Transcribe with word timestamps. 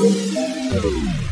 Música 0.00 1.27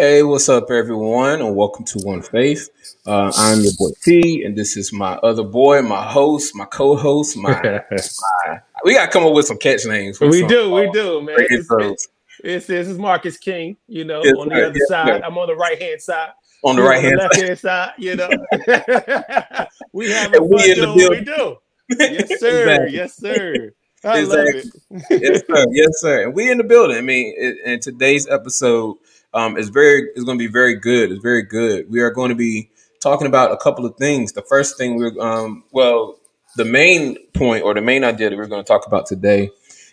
Hey, 0.00 0.22
what's 0.22 0.48
up, 0.48 0.70
everyone, 0.70 1.40
and 1.40 1.56
welcome 1.56 1.84
to 1.86 1.98
One 1.98 2.22
Faith. 2.22 2.70
Uh, 3.04 3.32
I'm 3.36 3.62
your 3.62 3.72
boy 3.76 3.90
T, 4.00 4.44
and 4.44 4.56
this 4.56 4.76
is 4.76 4.92
my 4.92 5.14
other 5.24 5.42
boy, 5.42 5.82
my 5.82 6.08
host, 6.08 6.54
my 6.54 6.66
co-host, 6.66 7.36
my. 7.36 7.60
my 7.60 8.60
we 8.84 8.94
got 8.94 9.06
to 9.06 9.10
come 9.10 9.26
up 9.26 9.32
with 9.32 9.46
some 9.46 9.58
catch 9.58 9.86
names. 9.86 10.20
We 10.20 10.46
do, 10.46 10.70
we 10.70 10.88
do, 10.92 11.20
man. 11.22 11.34
It's, 11.40 11.66
it's, 11.68 12.08
it's, 12.44 12.66
this 12.68 12.86
is 12.86 12.96
Marcus 12.96 13.38
King. 13.38 13.76
You 13.88 14.04
know, 14.04 14.22
yes, 14.22 14.34
on 14.38 14.50
the 14.50 14.66
other 14.68 14.78
yes, 14.78 14.88
side, 14.88 15.22
I'm 15.22 15.36
on 15.36 15.48
the 15.48 15.56
right 15.56 15.82
hand 15.82 16.00
side. 16.00 16.30
On 16.62 16.76
the 16.76 16.82
right 16.82 17.02
hand, 17.02 17.16
left 17.16 17.36
hand 17.36 17.58
side, 17.58 17.94
you 17.98 18.14
know. 18.14 18.28
we 19.92 20.12
have 20.12 20.32
a 20.32 20.40
we 20.40 20.74
in 20.74 20.78
the 20.78 20.94
building. 20.96 21.10
We 21.10 21.24
do. 21.24 21.56
Yes, 21.98 22.38
sir. 22.38 22.60
Exactly. 22.60 22.96
Yes, 22.96 23.16
sir. 23.16 23.72
I 24.04 24.20
exactly. 24.20 24.62
love 24.62 25.02
it. 25.10 25.22
yes, 25.22 25.42
sir. 25.44 25.66
Yes, 25.72 26.00
sir. 26.00 26.22
And 26.22 26.34
we 26.34 26.52
in 26.52 26.58
the 26.58 26.64
building. 26.64 26.96
I 26.96 27.00
mean, 27.00 27.34
in 27.64 27.80
today's 27.80 28.28
episode 28.28 28.98
um, 29.38 29.56
is 29.56 29.68
very 29.68 30.08
is 30.16 30.24
going 30.24 30.38
to 30.38 30.44
be 30.44 30.50
very 30.50 30.74
good. 30.74 31.12
It's 31.12 31.22
very 31.22 31.42
good. 31.42 31.88
We 31.90 32.00
are 32.00 32.10
going 32.10 32.30
to 32.30 32.34
be 32.34 32.70
talking 33.00 33.26
about 33.26 33.52
a 33.52 33.56
couple 33.56 33.86
of 33.86 33.96
things. 33.96 34.32
The 34.32 34.42
first 34.42 34.76
thing 34.76 34.96
we're 34.96 35.18
um, 35.20 35.64
well, 35.70 36.18
the 36.56 36.64
main 36.64 37.16
point 37.34 37.62
or 37.62 37.72
the 37.72 37.80
main 37.80 38.02
idea 38.02 38.30
that 38.30 38.36
we're 38.36 38.46
going 38.46 38.64
to 38.64 38.66
talk 38.66 38.86
about 38.86 39.06
today 39.06 39.50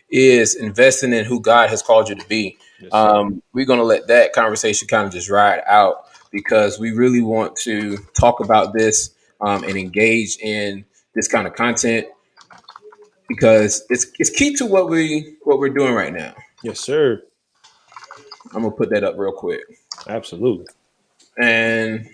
is 0.09 0.55
investing 0.55 1.13
in 1.13 1.25
who 1.25 1.39
God 1.39 1.69
has 1.69 1.83
called 1.83 2.09
you 2.09 2.15
to 2.15 2.27
be. 2.27 2.57
Yes, 2.81 2.91
um, 2.91 3.43
we're 3.53 3.65
going 3.65 3.79
to 3.79 3.85
let 3.85 4.07
that 4.07 4.33
conversation 4.33 4.87
kind 4.87 5.05
of 5.05 5.13
just 5.13 5.29
ride 5.29 5.61
out 5.67 6.07
because 6.31 6.79
we 6.79 6.91
really 6.91 7.21
want 7.21 7.55
to 7.57 7.97
talk 8.19 8.39
about 8.39 8.73
this 8.73 9.13
um, 9.41 9.63
and 9.63 9.77
engage 9.77 10.37
in 10.37 10.85
this 11.13 11.27
kind 11.27 11.45
of 11.45 11.53
content 11.53 12.07
because 13.27 13.85
it's 13.89 14.07
it's 14.17 14.31
key 14.31 14.55
to 14.55 14.65
what 14.65 14.89
we 14.89 15.35
what 15.43 15.59
we're 15.59 15.69
doing 15.69 15.93
right 15.93 16.13
now. 16.13 16.33
Yes, 16.63 16.79
sir. 16.79 17.21
I'm 18.53 18.63
gonna 18.63 18.71
put 18.71 18.89
that 18.91 19.03
up 19.03 19.15
real 19.17 19.31
quick. 19.33 19.61
Absolutely. 20.07 20.65
And 21.37 22.09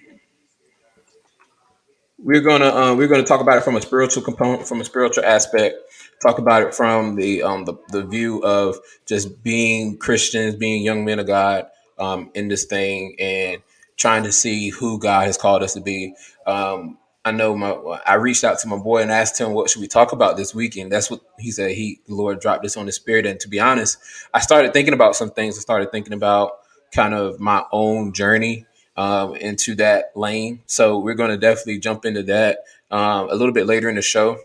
we're 2.19 2.41
gonna 2.41 2.67
uh, 2.69 2.95
we're 2.95 3.07
gonna 3.07 3.23
talk 3.23 3.41
about 3.41 3.57
it 3.57 3.63
from 3.63 3.75
a 3.75 3.81
spiritual 3.81 4.23
component, 4.23 4.67
from 4.67 4.81
a 4.81 4.85
spiritual 4.85 5.25
aspect. 5.25 5.77
Talk 6.21 6.39
about 6.39 6.63
it 6.63 6.75
from 6.75 7.15
the 7.15 7.43
um 7.43 7.65
the, 7.65 7.75
the 7.89 8.03
view 8.03 8.43
of 8.43 8.77
just 9.07 9.43
being 9.43 9.97
Christians, 9.97 10.55
being 10.55 10.83
young 10.83 11.05
men 11.05 11.19
of 11.19 11.27
God 11.27 11.67
um, 11.99 12.31
in 12.35 12.47
this 12.47 12.65
thing, 12.65 13.15
and 13.19 13.61
trying 13.97 14.23
to 14.23 14.31
see 14.31 14.69
who 14.69 14.99
God 14.99 15.27
has 15.27 15.37
called 15.37 15.63
us 15.63 15.73
to 15.73 15.81
be. 15.81 16.15
Um, 16.47 16.97
I 17.23 17.31
know 17.31 17.55
my 17.55 17.71
I 18.05 18.15
reached 18.15 18.43
out 18.43 18.59
to 18.59 18.67
my 18.67 18.77
boy 18.77 19.01
and 19.01 19.11
asked 19.11 19.39
him 19.39 19.53
what 19.53 19.69
should 19.69 19.81
we 19.81 19.87
talk 19.87 20.11
about 20.11 20.37
this 20.37 20.55
weekend. 20.55 20.91
That's 20.91 21.11
what 21.11 21.21
he 21.39 21.51
said. 21.51 21.71
He 21.71 22.01
the 22.07 22.15
Lord 22.15 22.39
dropped 22.39 22.63
this 22.63 22.77
on 22.77 22.87
his 22.87 22.95
spirit. 22.95 23.25
And 23.25 23.39
to 23.41 23.47
be 23.47 23.59
honest, 23.59 23.97
I 24.33 24.39
started 24.39 24.73
thinking 24.73 24.93
about 24.93 25.15
some 25.15 25.29
things. 25.29 25.57
I 25.57 25.61
started 25.61 25.91
thinking 25.91 26.13
about 26.13 26.53
kind 26.93 27.13
of 27.13 27.39
my 27.39 27.63
own 27.71 28.13
journey 28.13 28.65
um, 28.97 29.35
into 29.35 29.75
that 29.75 30.11
lane. 30.15 30.61
So 30.65 30.97
we're 30.97 31.13
going 31.13 31.29
to 31.29 31.37
definitely 31.37 31.79
jump 31.79 32.05
into 32.05 32.23
that 32.23 32.59
um, 32.89 33.29
a 33.29 33.35
little 33.35 33.53
bit 33.53 33.67
later 33.67 33.87
in 33.87 33.95
the 33.95 34.01
show. 34.01 34.39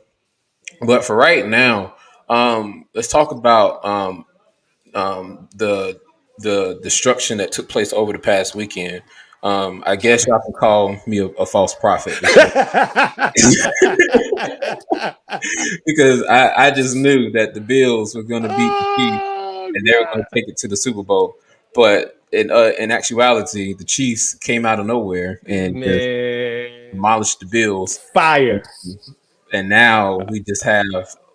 But 0.83 1.05
for 1.05 1.17
right 1.17 1.47
now, 1.47 1.95
um, 2.29 2.87
let's 2.95 3.09
talk 3.09 3.31
about 3.33 3.85
um, 3.85 4.27
um, 4.95 5.49
the 5.55 6.01
the 6.39 6.79
destruction 6.83 7.39
that 7.39 7.51
took 7.53 7.69
place 7.69 7.93
over 7.95 8.13
the 8.13 8.19
past 8.19 8.55
weekend. 8.55 9.03
Um, 9.47 9.85
I 9.87 9.95
guess 9.95 10.27
y'all 10.27 10.41
can 10.41 10.55
call 10.55 11.01
me 11.07 11.19
a, 11.19 11.27
a 11.27 11.47
false 11.47 11.73
prophet 11.73 12.19
because 15.87 16.25
I, 16.25 16.53
I, 16.57 16.73
just 16.73 16.97
knew 16.97 17.31
that 17.31 17.55
the 17.55 17.61
Bills 17.61 18.17
were 18.17 18.25
going 18.25 18.43
to 18.43 18.49
beat 18.49 18.57
the 18.57 18.95
Chiefs 18.97 19.23
oh, 19.23 19.71
and 19.73 19.87
they 19.87 19.93
were 19.93 20.07
going 20.07 20.19
to 20.19 20.27
take 20.35 20.49
it 20.49 20.57
to 20.57 20.67
the 20.67 20.77
Super 20.77 21.05
Bowl. 21.05 21.37
But 21.77 22.21
in 22.33 22.51
uh, 22.51 22.73
in 22.77 22.91
actuality, 22.91 23.73
the 23.73 23.85
Chiefs 23.85 24.35
came 24.35 24.67
out 24.67 24.81
of 24.81 24.87
nowhere 24.87 25.39
and 25.47 25.81
demolished 25.81 27.39
the 27.39 27.47
Bills. 27.47 27.99
Fire. 27.99 28.65
And 29.53 29.69
now 29.69 30.19
we 30.29 30.41
just 30.41 30.65
have 30.65 30.87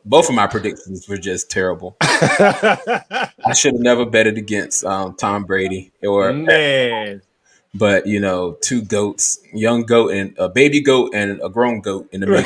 both 0.03 0.28
of 0.28 0.35
my 0.35 0.47
predictions 0.47 1.07
were 1.07 1.17
just 1.17 1.49
terrible. 1.49 1.95
I 2.01 3.53
should 3.55 3.72
have 3.75 3.81
never 3.81 4.05
betted 4.05 4.38
against 4.38 4.83
um, 4.83 5.16
Tom 5.16 5.45
Brady 5.45 5.93
or 6.03 6.33
man 6.33 7.22
but 7.73 8.05
you 8.05 8.19
know, 8.19 8.57
two 8.61 8.81
goats, 8.81 9.39
young 9.53 9.83
goat 9.83 10.11
and 10.11 10.37
a 10.37 10.49
baby 10.49 10.81
goat 10.81 11.11
and 11.13 11.39
a 11.41 11.49
grown 11.49 11.79
goat 11.79 12.09
in 12.11 12.19
the 12.21 12.27
middle. 12.27 12.43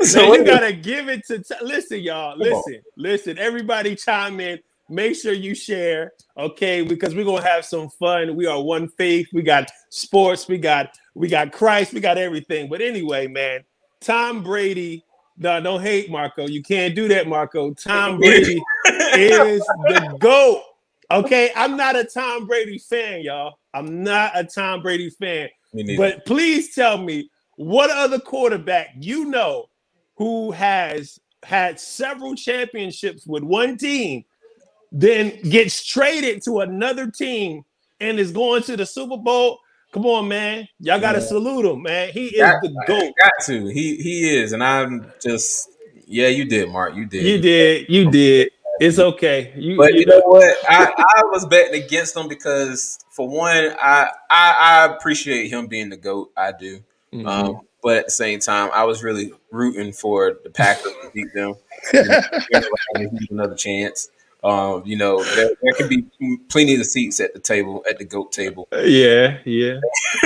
so 0.02 0.34
you 0.34 0.44
gotta 0.44 0.72
give 0.72 1.08
it 1.08 1.26
to 1.26 1.40
t- 1.40 1.54
listen, 1.62 2.00
y'all. 2.00 2.38
Listen, 2.38 2.80
listen, 2.96 3.38
everybody 3.38 3.94
chime 3.96 4.40
in. 4.40 4.60
Make 4.88 5.14
sure 5.14 5.32
you 5.32 5.54
share, 5.54 6.14
okay? 6.36 6.82
Because 6.82 7.14
we're 7.14 7.24
gonna 7.24 7.46
have 7.46 7.64
some 7.64 7.90
fun. 7.90 8.34
We 8.34 8.46
are 8.46 8.60
one 8.60 8.88
faith. 8.88 9.28
We 9.32 9.42
got 9.42 9.70
sports. 9.90 10.48
We 10.48 10.58
got 10.58 10.98
we 11.14 11.28
got 11.28 11.52
Christ. 11.52 11.92
We 11.92 12.00
got 12.00 12.18
everything. 12.18 12.68
But 12.68 12.80
anyway, 12.80 13.26
man, 13.26 13.60
Tom 14.00 14.42
Brady. 14.42 15.04
No, 15.36 15.60
don't 15.60 15.80
hate 15.80 16.10
Marco. 16.10 16.46
You 16.46 16.62
can't 16.62 16.94
do 16.94 17.08
that, 17.08 17.26
Marco. 17.26 17.72
Tom 17.72 18.18
Brady 18.18 18.60
is 19.14 19.60
the 19.60 20.16
goat. 20.18 20.62
Okay, 21.10 21.50
I'm 21.56 21.76
not 21.76 21.96
a 21.96 22.04
Tom 22.04 22.46
Brady 22.46 22.78
fan, 22.78 23.22
y'all. 23.22 23.58
I'm 23.74 24.02
not 24.02 24.32
a 24.34 24.44
Tom 24.44 24.82
Brady 24.82 25.10
fan. 25.10 25.48
But 25.96 26.24
please 26.24 26.74
tell 26.74 26.98
me 26.98 27.30
what 27.56 27.90
other 27.90 28.18
quarterback 28.18 28.94
you 28.98 29.26
know 29.26 29.66
who 30.16 30.50
has 30.52 31.18
had 31.42 31.80
several 31.80 32.34
championships 32.34 33.26
with 33.26 33.42
one 33.42 33.76
team, 33.76 34.24
then 34.92 35.40
gets 35.42 35.84
traded 35.84 36.42
to 36.44 36.60
another 36.60 37.10
team 37.10 37.64
and 38.00 38.18
is 38.18 38.32
going 38.32 38.62
to 38.64 38.76
the 38.76 38.86
Super 38.86 39.16
Bowl. 39.16 39.58
Come 39.92 40.06
on, 40.06 40.28
man. 40.28 40.68
Y'all 40.78 41.00
gotta 41.00 41.18
yeah. 41.18 41.26
salute 41.26 41.66
him, 41.66 41.82
man. 41.82 42.10
He 42.12 42.26
is 42.26 42.40
got, 42.40 42.62
the 42.62 42.68
GOAT. 42.86 43.12
Got 43.20 43.32
to. 43.46 43.66
He 43.66 43.96
he 43.96 44.38
is. 44.38 44.52
And 44.52 44.62
I'm 44.62 45.10
just 45.20 45.70
yeah, 46.06 46.28
you 46.28 46.44
did, 46.44 46.70
Mark. 46.70 46.94
You 46.94 47.06
did. 47.06 47.24
You 47.24 47.40
did. 47.40 47.88
You 47.88 48.10
did. 48.10 48.50
It's 48.80 48.98
okay. 48.98 49.52
You, 49.56 49.76
but 49.76 49.92
you, 49.92 50.00
you 50.00 50.06
know, 50.06 50.18
know 50.20 50.26
what? 50.26 50.56
I, 50.68 50.86
I 50.96 51.22
was 51.26 51.44
betting 51.44 51.82
against 51.82 52.16
him 52.16 52.28
because 52.28 52.98
for 53.10 53.28
one, 53.28 53.74
I 53.78 54.08
I, 54.30 54.56
I 54.58 54.94
appreciate 54.96 55.50
him 55.50 55.66
being 55.66 55.90
the 55.90 55.98
goat. 55.98 56.32
I 56.34 56.52
do. 56.52 56.80
Mm-hmm. 57.12 57.26
Um, 57.26 57.60
but 57.82 57.98
at 57.98 58.04
the 58.06 58.10
same 58.10 58.40
time, 58.40 58.70
I 58.72 58.84
was 58.84 59.02
really 59.02 59.32
rooting 59.50 59.92
for 59.92 60.38
the 60.42 60.50
Packers 60.50 60.92
to 61.02 61.10
beat 61.12 61.32
them. 61.34 61.54
another 63.30 63.54
chance. 63.54 64.10
Um, 64.42 64.82
you 64.86 64.96
know, 64.96 65.22
there, 65.22 65.50
there 65.62 65.72
can 65.76 65.88
be 65.88 66.38
plenty 66.48 66.74
of 66.74 66.86
seats 66.86 67.20
at 67.20 67.34
the 67.34 67.40
table, 67.40 67.84
at 67.88 67.98
the 67.98 68.04
goat 68.06 68.32
table. 68.32 68.68
Yeah, 68.72 69.38
yeah. 69.44 69.80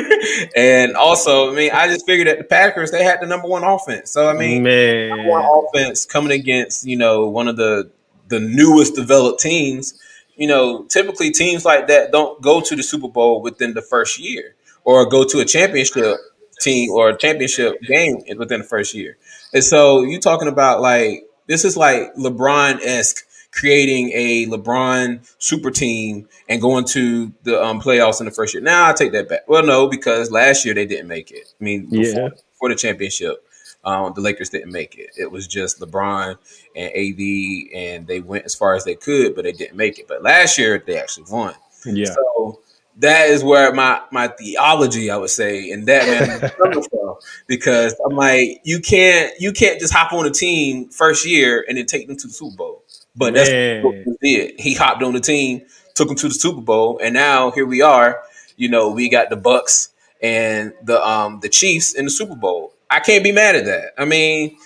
and 0.57 0.95
also, 0.95 1.51
I 1.51 1.55
mean, 1.57 1.71
I 1.73 1.89
just 1.89 2.07
figured 2.07 2.29
that 2.29 2.39
the 2.39 2.45
Packers 2.45 2.93
they 2.93 3.03
had 3.03 3.21
the 3.21 3.27
number 3.27 3.49
one 3.49 3.65
offense. 3.65 4.13
So 4.13 4.29
I 4.29 4.35
mean, 4.35 4.63
man, 4.63 5.27
one 5.27 5.45
offense 5.45 6.07
coming 6.07 6.31
against 6.31 6.87
you 6.87 6.97
know 6.97 7.27
one 7.27 7.49
of 7.49 7.57
the 7.57 7.91
the 8.35 8.41
newest 8.41 8.95
developed 8.95 9.41
teams, 9.41 9.95
you 10.37 10.49
know, 10.49 10.85
typically 10.85 11.31
teams 11.31 11.65
like 11.65 11.87
that 11.87 12.11
don't 12.11 12.41
go 12.43 12.61
to 12.61 12.75
the 12.75 12.83
Super 12.83 13.09
Bowl 13.09 13.41
within 13.41 13.75
the 13.75 13.83
first 13.83 14.19
year 14.19 14.55
or 14.85 15.09
go 15.09 15.25
to 15.25 15.39
a 15.39 15.45
championship 15.45 16.17
team 16.61 16.91
or 16.91 17.11
a 17.11 17.17
championship 17.17 17.81
game 17.83 18.19
within 18.37 18.61
the 18.61 18.67
first 18.67 18.95
year. 18.95 19.17
And 19.53 19.63
so 19.63 20.03
you're 20.03 20.21
talking 20.21 20.49
about 20.49 20.81
like 20.81 21.25
this 21.47 21.65
is 21.65 21.77
like 21.77 22.15
LeBron 22.17 22.81
esque 22.83 23.25
creating 23.53 24.11
a 24.13 24.47
LeBron 24.47 25.33
super 25.39 25.71
team 25.71 26.29
and 26.49 26.61
going 26.61 26.85
to 26.85 27.33
the 27.45 27.63
um, 27.63 27.81
playoffs 27.81 28.19
in 28.21 28.27
the 28.27 28.33
first 28.33 28.53
year. 28.53 28.63
Now 28.63 28.89
I 28.89 28.93
take 28.93 29.13
that 29.13 29.29
back. 29.29 29.43
Well, 29.47 29.65
no, 29.65 29.89
because 29.89 30.31
last 30.33 30.65
year 30.65 30.75
they 30.75 30.87
didn't 30.87 31.07
make 31.07 31.31
it. 31.31 31.55
I 31.61 31.65
mean, 31.65 31.87
before, 31.87 32.23
yeah. 32.23 32.29
before 32.53 32.69
the 32.71 32.75
championship. 32.75 33.47
Um, 33.85 34.13
the 34.15 34.21
Lakers 34.21 34.51
didn't 34.51 34.73
make 34.73 34.97
it. 34.97 35.11
It 35.17 35.31
was 35.31 35.47
just 35.47 35.81
LeBron 35.81 36.37
and 36.75 36.93
AD, 36.93 37.79
and 37.79 38.07
they 38.07 38.21
went 38.21 38.45
as 38.45 38.55
far 38.55 38.75
as 38.75 38.85
they 38.85 38.95
could, 38.95 39.35
but 39.35 39.45
they 39.45 39.53
didn't 39.53 39.77
make 39.77 39.99
it. 39.99 40.09
But 40.09 40.23
last 40.23 40.59
year 40.59 40.83
they 40.85 40.99
actually 40.99 41.27
won. 41.31 41.55
Yeah. 41.85 42.07
So 42.07 42.61
that 42.99 43.29
is 43.29 43.43
where 43.43 43.73
my 43.75 44.01
my 44.11 44.29
theology, 44.29 45.11
I 45.11 45.17
would 45.17 45.31
say, 45.31 45.71
and 45.71 45.87
that 45.87 46.07
man 46.07 46.51
coming 46.59 46.83
from 46.83 47.17
because 47.47 47.95
I'm 48.05 48.17
like, 48.17 48.61
you 48.65 48.81
can't 48.81 49.33
you 49.39 49.53
can't 49.53 49.81
just 49.81 49.93
hop 49.93 50.13
on 50.13 50.27
a 50.27 50.31
team 50.31 50.89
first 50.91 51.27
year 51.27 51.65
and 51.69 51.77
then 51.77 51.87
take 51.87 52.07
them 52.07 52.17
to 52.17 52.27
the 52.27 52.33
Super 52.33 52.57
Bowl. 52.57 52.85
But 53.17 53.35
that's 53.35 53.85
what 53.85 53.95
he 53.95 54.37
did. 54.37 54.61
He 54.61 54.75
hopped 54.75 55.03
on 55.03 55.13
the 55.13 55.21
team, 55.21 55.63
took 55.95 56.09
them 56.09 56.17
to 56.17 56.29
the 56.29 56.35
Super 56.35 56.61
Bowl, 56.61 56.99
and 57.03 57.15
now 57.15 57.51
here 57.51 57.67
we 57.67 57.83
are. 57.83 58.23
You 58.57 58.69
know, 58.69 58.91
we 58.91 59.09
got 59.09 59.31
the 59.31 59.37
Bucks 59.37 59.91
and 60.23 60.73
the 60.83 61.05
um 61.07 61.41
the 61.41 61.49
Chiefs 61.49 61.95
in 61.95 62.05
the 62.05 62.11
Super 62.11 62.37
Bowl. 62.37 62.74
I 62.91 63.01
can't 63.01 63.25
be 63.25 63.33
mad 63.33 63.57
at 63.57 63.65
that. 63.67 63.93
I 63.99 64.05
mean, 64.05 64.57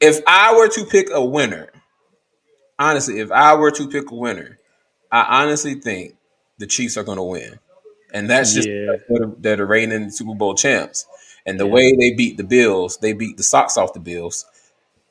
if 0.00 0.20
I 0.26 0.56
were 0.56 0.68
to 0.68 0.84
pick 0.84 1.08
a 1.12 1.24
winner, 1.24 1.70
honestly, 2.78 3.20
if 3.20 3.30
I 3.30 3.54
were 3.54 3.70
to 3.70 3.88
pick 3.88 4.10
a 4.10 4.14
winner, 4.14 4.58
I 5.10 5.42
honestly 5.42 5.74
think 5.74 6.16
the 6.58 6.66
Chiefs 6.66 6.96
are 6.96 7.04
going 7.04 7.18
to 7.18 7.22
win, 7.22 7.58
and 8.12 8.28
that's 8.28 8.54
just 8.54 8.68
yeah. 8.68 8.96
they're, 9.38 9.56
the 9.56 9.66
reigning 9.66 10.10
Super 10.10 10.34
Bowl 10.34 10.54
champs. 10.54 11.06
And 11.46 11.60
the 11.60 11.66
yeah. 11.66 11.72
way 11.72 11.96
they 11.96 12.12
beat 12.12 12.36
the 12.36 12.44
Bills, 12.44 12.98
they 12.98 13.12
beat 13.12 13.36
the 13.36 13.44
socks 13.44 13.76
off 13.76 13.92
the 13.92 14.00
Bills. 14.00 14.44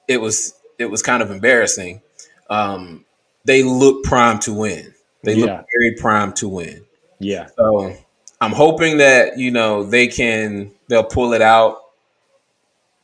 It 0.07 0.19
was 0.19 0.53
it 0.77 0.87
was 0.87 1.01
kind 1.01 1.23
of 1.23 1.31
embarrassing. 1.31 2.01
Um, 2.49 3.05
they 3.45 3.63
look 3.63 4.03
primed 4.03 4.41
to 4.41 4.53
win. 4.53 4.93
They 5.23 5.35
yeah. 5.35 5.45
look 5.45 5.65
very 5.77 5.95
primed 5.97 6.35
to 6.37 6.49
win. 6.49 6.85
Yeah. 7.19 7.47
So 7.57 7.95
I'm 8.41 8.51
hoping 8.51 8.97
that 8.97 9.37
you 9.37 9.51
know 9.51 9.83
they 9.83 10.07
can 10.07 10.71
they'll 10.89 11.03
pull 11.03 11.33
it 11.33 11.41
out 11.41 11.79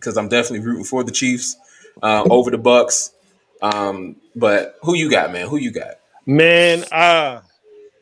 because 0.02 0.18
I'm 0.18 0.28
definitely 0.28 0.66
rooting 0.66 0.84
for 0.84 1.04
the 1.04 1.12
Chiefs 1.12 1.56
uh, 2.02 2.24
over 2.30 2.52
the 2.52 2.58
Bucks. 2.58 3.14
Um, 3.62 4.16
but 4.36 4.78
who 4.82 4.96
you 4.96 5.10
got, 5.10 5.32
man? 5.32 5.48
Who 5.48 5.58
you 5.58 5.72
got? 5.72 6.00
Man, 6.26 6.84
uh, 6.92 7.42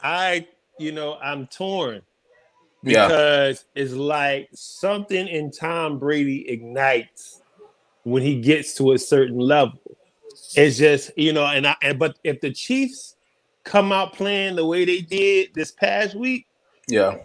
I 0.02 0.48
you 0.78 0.92
know 0.92 1.16
I'm 1.22 1.48
torn 1.48 2.02
because 2.84 3.66
yeah. 3.76 3.84
it's 3.84 3.94
like 3.94 4.50
something 4.54 5.28
in 5.28 5.52
Tom 5.52 6.00
Brady 6.00 6.50
ignites 6.50 7.42
when 8.04 8.24
he 8.24 8.40
gets 8.40 8.74
to 8.76 8.94
a 8.94 8.98
certain 8.98 9.38
level. 9.38 9.80
It's 10.56 10.78
just 10.78 11.12
you 11.18 11.34
know, 11.34 11.46
and 11.46 11.68
I 11.68 11.76
and 11.84 12.00
but 12.00 12.18
if 12.24 12.40
the 12.40 12.52
Chiefs 12.52 13.16
come 13.64 13.92
out 13.92 14.14
playing 14.14 14.56
the 14.56 14.66
way 14.66 14.86
they 14.86 15.02
did 15.02 15.54
this 15.54 15.72
past 15.72 16.16
week, 16.16 16.48
yeah, 16.88 17.18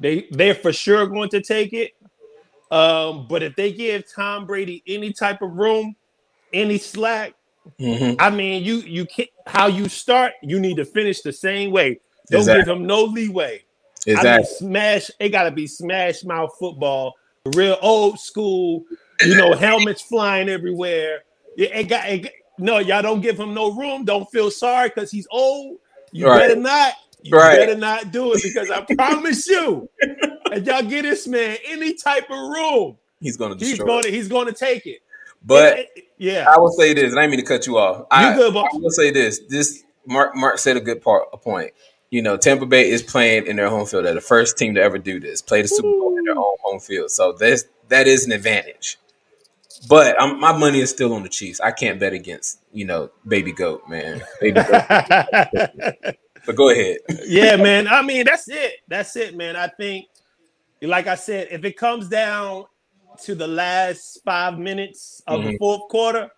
they 0.00 0.26
they're 0.30 0.54
for 0.54 0.72
sure 0.72 1.06
going 1.06 1.28
to 1.30 1.42
take 1.42 1.72
it. 1.72 1.92
Um, 2.72 3.26
but 3.28 3.42
if 3.42 3.54
they 3.54 3.70
give 3.70 4.10
Tom 4.10 4.46
Brady 4.46 4.82
any 4.86 5.12
type 5.12 5.42
of 5.42 5.52
room, 5.52 5.94
any 6.54 6.78
slack, 6.78 7.34
mm-hmm. 7.78 8.18
I 8.18 8.30
mean, 8.30 8.64
you 8.64 8.76
you 8.76 9.04
can't 9.04 9.28
how 9.46 9.66
you 9.66 9.88
start, 9.88 10.32
you 10.42 10.58
need 10.58 10.76
to 10.78 10.84
finish 10.84 11.20
the 11.20 11.32
same 11.32 11.70
way. 11.70 12.00
Don't 12.30 12.40
exactly. 12.40 12.64
give 12.64 12.76
him 12.76 12.86
no 12.86 13.04
leeway. 13.04 13.62
Exactly. 14.06 14.30
I 14.30 14.36
mean, 14.38 14.46
smash. 14.46 15.10
It 15.20 15.28
got 15.28 15.44
to 15.44 15.50
be 15.50 15.66
smash 15.66 16.24
mouth 16.24 16.50
football, 16.58 17.14
real 17.54 17.76
old 17.82 18.18
school. 18.18 18.84
You 19.20 19.36
know, 19.36 19.52
helmets 19.52 20.02
flying 20.02 20.48
everywhere. 20.48 21.24
It, 21.56 21.70
it 21.72 21.88
got. 21.88 22.08
It, 22.08 22.32
no, 22.58 22.78
y'all 22.78 23.02
don't 23.02 23.20
give 23.20 23.38
him 23.38 23.54
no 23.54 23.72
room. 23.72 24.04
Don't 24.04 24.28
feel 24.30 24.50
sorry 24.50 24.88
because 24.88 25.10
he's 25.10 25.28
old. 25.30 25.78
You 26.10 26.26
right. 26.26 26.38
better 26.38 26.56
not. 26.56 26.94
You 27.22 27.36
right. 27.36 27.56
better 27.56 27.76
not 27.76 28.12
do 28.12 28.32
it 28.32 28.42
because 28.42 28.70
I 28.70 28.80
promise 28.94 29.46
you, 29.46 29.88
and 30.52 30.66
y'all 30.66 30.82
get 30.82 31.02
this 31.02 31.26
man 31.26 31.56
any 31.66 31.94
type 31.94 32.30
of 32.30 32.38
room, 32.38 32.96
he's 33.20 33.36
gonna 33.36 33.56
he's 33.56 33.78
going 33.78 34.02
to 34.02 34.10
he's 34.10 34.28
to 34.28 34.52
take 34.52 34.86
it. 34.86 35.00
But 35.44 35.78
it, 35.78 35.90
it, 35.96 36.04
yeah, 36.18 36.46
I 36.48 36.58
will 36.58 36.70
say 36.70 36.94
this, 36.94 37.10
and 37.10 37.20
I 37.20 37.26
mean 37.26 37.38
to 37.38 37.44
cut 37.44 37.66
you 37.66 37.78
off. 37.78 37.98
You 37.98 38.06
I, 38.10 38.34
good, 38.34 38.56
I 38.56 38.68
will 38.74 38.90
say 38.90 39.10
this. 39.10 39.40
This 39.48 39.82
Mark 40.06 40.36
Mark 40.36 40.58
said 40.58 40.76
a 40.76 40.80
good 40.80 41.02
part 41.02 41.28
a 41.32 41.36
point. 41.36 41.72
You 42.10 42.22
know, 42.22 42.36
Tampa 42.36 42.66
Bay 42.66 42.90
is 42.90 43.02
playing 43.02 43.46
in 43.46 43.56
their 43.56 43.70
home 43.70 43.86
field. 43.86 44.04
They're 44.04 44.14
the 44.14 44.20
first 44.20 44.58
team 44.58 44.74
to 44.74 44.82
ever 44.82 44.98
do 44.98 45.18
this, 45.18 45.40
play 45.40 45.62
the 45.62 45.68
Super 45.68 45.88
Bowl 45.88 46.16
in 46.18 46.24
their 46.24 46.36
own 46.36 46.56
home 46.62 46.80
field. 46.80 47.10
So 47.10 47.32
that's 47.32 47.64
that 47.88 48.06
is 48.06 48.26
an 48.26 48.32
advantage. 48.32 48.98
But 49.88 50.20
I'm, 50.20 50.38
my 50.38 50.56
money 50.56 50.80
is 50.80 50.90
still 50.90 51.12
on 51.12 51.22
the 51.22 51.28
Chiefs. 51.28 51.60
I 51.60 51.72
can't 51.72 51.98
bet 51.98 52.12
against 52.12 52.60
you 52.72 52.84
know 52.84 53.10
Baby 53.26 53.52
Goat, 53.52 53.88
man. 53.88 54.22
Baby 54.40 54.60
Goat. 54.60 54.68
but 56.46 56.56
go 56.56 56.70
ahead. 56.70 56.98
yeah, 57.26 57.56
man. 57.56 57.88
I 57.88 58.02
mean, 58.02 58.24
that's 58.24 58.48
it. 58.48 58.74
That's 58.88 59.16
it, 59.16 59.36
man. 59.36 59.56
I 59.56 59.68
think, 59.68 60.06
like 60.82 61.06
I 61.06 61.14
said, 61.14 61.48
if 61.50 61.64
it 61.64 61.76
comes 61.76 62.08
down 62.08 62.64
to 63.22 63.34
the 63.34 63.46
last 63.46 64.20
five 64.24 64.58
minutes 64.58 65.22
of 65.26 65.40
mm-hmm. 65.40 65.50
the 65.50 65.58
fourth 65.58 65.88
quarter, 65.88 66.30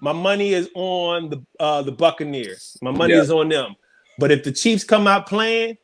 my 0.00 0.12
money 0.12 0.52
is 0.52 0.70
on 0.74 1.30
the 1.30 1.44
uh, 1.58 1.82
the 1.82 1.92
Buccaneers. 1.92 2.76
My 2.80 2.92
money 2.92 3.14
is 3.14 3.30
on 3.30 3.48
them. 3.48 3.74
But 4.18 4.30
if 4.30 4.44
the 4.44 4.52
Chiefs 4.52 4.84
come 4.84 5.06
out 5.06 5.26
playing, 5.26 5.76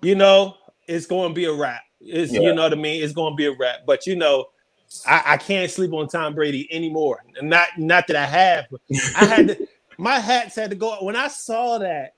you 0.00 0.14
know, 0.14 0.56
it's 0.86 1.06
going 1.06 1.30
to 1.30 1.34
be 1.34 1.44
a 1.44 1.52
wrap. 1.52 1.82
It's 2.00 2.32
you 2.32 2.54
know 2.54 2.62
what 2.62 2.72
I 2.72 2.76
mean. 2.76 3.02
It's 3.02 3.12
going 3.12 3.32
to 3.32 3.36
be 3.36 3.46
a 3.46 3.52
wrap. 3.52 3.80
But 3.86 4.06
you 4.06 4.16
know, 4.16 4.46
I, 5.06 5.22
I, 5.26 5.36
can't 5.36 5.70
sleep 5.70 5.92
on 5.92 6.08
Tom 6.08 6.34
Brady 6.34 6.68
anymore. 6.72 7.24
Not 7.40 7.68
not 7.78 8.06
that 8.08 8.16
I 8.16 8.26
have. 8.26 8.66
I 9.16 9.24
had 9.24 9.48
to, 9.48 9.68
my 9.98 10.18
hats 10.18 10.56
had 10.56 10.70
to 10.70 10.76
go 10.76 10.96
when 11.00 11.16
I 11.16 11.28
saw 11.28 11.78
that. 11.78 12.14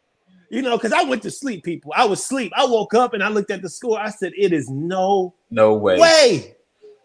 You 0.55 0.63
know, 0.63 0.77
because 0.77 0.93
I 0.93 1.03
went 1.03 1.23
to 1.25 1.33
sleep, 1.33 1.65
people. 1.65 1.93
I 1.97 2.05
was 2.05 2.21
asleep. 2.21 2.53
I 2.55 2.65
woke 2.65 2.95
up 2.95 3.13
and 3.13 3.25
I 3.25 3.29
looked 3.29 3.51
at 3.51 3.61
the 3.61 3.69
score. 3.69 3.99
I 3.99 4.11
said, 4.11 4.33
"It 4.37 4.53
is 4.53 4.71
no 4.71 5.35
no 5.51 5.75
way 5.75 5.99
way. 5.99 6.55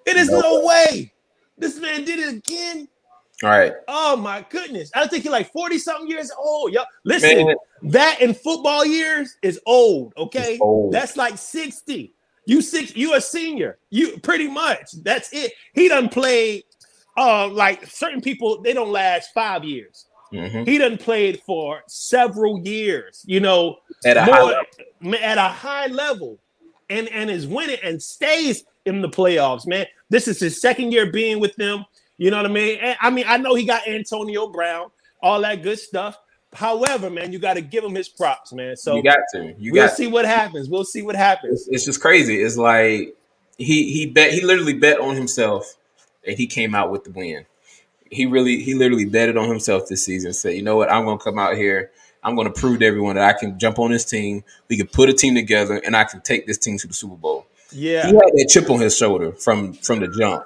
It 0.06 0.18
is 0.18 0.30
no, 0.30 0.40
no 0.40 0.60
way. 0.60 0.86
way. 0.92 1.14
This 1.58 1.80
man 1.80 2.06
did 2.06 2.20
it 2.20 2.30
again." 2.36 2.88
All 3.42 3.50
right. 3.50 3.74
Oh 3.88 4.16
my 4.18 4.46
goodness. 4.50 4.92
I 4.94 5.08
think 5.08 5.24
he's 5.24 5.32
like 5.32 5.52
40 5.52 5.78
something 5.78 6.08
years 6.08 6.30
old. 6.38 6.74
Yo, 6.74 6.84
listen, 7.06 7.48
man. 7.48 7.56
that 7.84 8.22
in 8.22 8.34
football 8.34 8.86
years 8.86 9.38
is 9.42 9.60
old. 9.66 10.14
Okay. 10.18 10.60
Old. 10.60 10.92
That's 10.92 11.16
like 11.16 11.38
60. 11.38 12.14
You 12.46 12.62
six, 12.62 12.96
you 12.96 13.16
a 13.16 13.22
senior. 13.22 13.78
You 13.90 14.20
pretty 14.20 14.48
much. 14.48 14.92
That's 15.04 15.32
it. 15.32 15.54
He 15.74 15.88
done 15.88 16.10
played 16.10 16.66
uh 17.18 17.48
like 17.48 17.86
certain 17.88 18.22
people, 18.22 18.62
they 18.62 18.74
don't 18.74 18.92
last 18.92 19.30
five 19.34 19.64
years. 19.64 20.06
Mm-hmm. 20.34 20.64
He 20.64 20.78
done 20.78 20.98
played 20.98 21.42
for 21.46 21.82
several 21.88 22.60
years, 22.60 23.24
you 23.26 23.40
know, 23.40 23.78
at 24.06 24.18
a, 24.18 24.24
high 24.24 24.54
at 25.22 25.38
a 25.38 25.42
high 25.42 25.88
level 25.88 26.40
and, 26.90 27.08
and 27.10 27.30
is 27.30 27.48
winning 27.48 27.78
and 27.84 28.02
stays 28.02 28.64
in 28.86 29.02
the 29.02 29.10
playoffs, 29.10 29.66
man. 29.68 29.86
This 30.10 30.28
is 30.28 30.40
his 30.40 30.62
second 30.62 30.92
year 30.92 31.12
being 31.12 31.40
with 31.40 31.56
them. 31.56 31.86
You 32.18 32.32
know 32.32 32.38
what 32.38 32.46
I 32.46 32.54
mean? 32.54 32.80
And, 32.80 32.98
I 33.02 33.10
mean, 33.10 33.26
I 33.28 33.38
know 33.38 33.56
he 33.56 33.66
got 33.66 33.88
Antonio 33.88 34.48
Brown, 34.48 34.90
all 35.22 35.42
that 35.42 35.64
good 35.64 35.80
stuff. 35.80 36.18
However, 36.54 37.10
man, 37.10 37.32
you 37.32 37.40
got 37.40 37.54
to 37.54 37.62
give 37.62 37.84
him 37.84 37.96
his 37.96 38.10
props, 38.10 38.52
man. 38.54 38.76
So 38.76 38.96
you 38.96 39.04
got 39.04 39.20
to. 39.34 39.54
You 39.58 39.74
we'll 39.74 39.88
got 39.88 39.96
see 39.96 40.06
to. 40.06 40.12
what 40.12 40.26
happens. 40.26 40.68
We'll 40.68 40.84
see 40.84 41.04
what 41.04 41.16
happens. 41.16 41.62
It's, 41.62 41.70
it's, 41.70 41.86
just 41.86 42.02
crazy. 42.02 42.42
It's 42.42 42.58
like 42.58 43.16
he 43.58 43.94
he 43.94 44.08
bet 44.08 44.32
he 44.32 44.42
literally 44.42 44.74
bet 44.74 45.00
on 45.00 45.16
himself, 45.16 45.76
and 46.26 46.36
he 46.36 46.48
came 46.48 46.74
out 46.74 46.92
with 46.92 47.04
the 47.04 47.12
win. 47.12 47.46
He 48.12 48.26
really 48.26 48.62
he 48.62 48.74
literally 48.74 49.06
betted 49.06 49.38
on 49.38 49.50
himself 49.50 49.88
this 49.88 50.04
season. 50.04 50.34
Said, 50.34 50.56
you 50.56 50.64
know 50.64 50.76
what, 50.76 50.92
I'm 50.92 51.06
going 51.06 51.18
to 51.18 51.24
come 51.24 51.38
out 51.38 51.56
here. 51.56 51.92
I'm 52.24 52.36
going 52.36 52.52
to 52.52 52.60
prove 52.60 52.80
to 52.80 52.86
everyone 52.86 53.16
that 53.16 53.36
I 53.36 53.38
can 53.38 53.58
jump 53.58 53.80
on 53.80 53.92
this 53.92 54.04
team. 54.04 54.44
We 54.68 54.78
can 54.78 54.88
put 54.88 55.10
a 55.10 55.14
team 55.14 55.36
together, 55.36 55.78
and 55.78 55.96
I 55.96 56.04
can 56.04 56.22
take 56.22 56.48
this 56.48 56.58
team 56.58 56.78
to 56.80 56.88
the 56.88 56.94
Super 56.94 57.16
Bowl. 57.16 57.46
Yeah, 57.72 58.08
he 58.08 58.14
had 58.14 58.32
that 58.34 58.48
chip 58.50 58.70
on 58.70 58.80
his 58.80 58.98
shoulder 58.98 59.32
from 59.34 59.74
from 59.74 60.00
the 60.00 60.08
jump. 60.08 60.44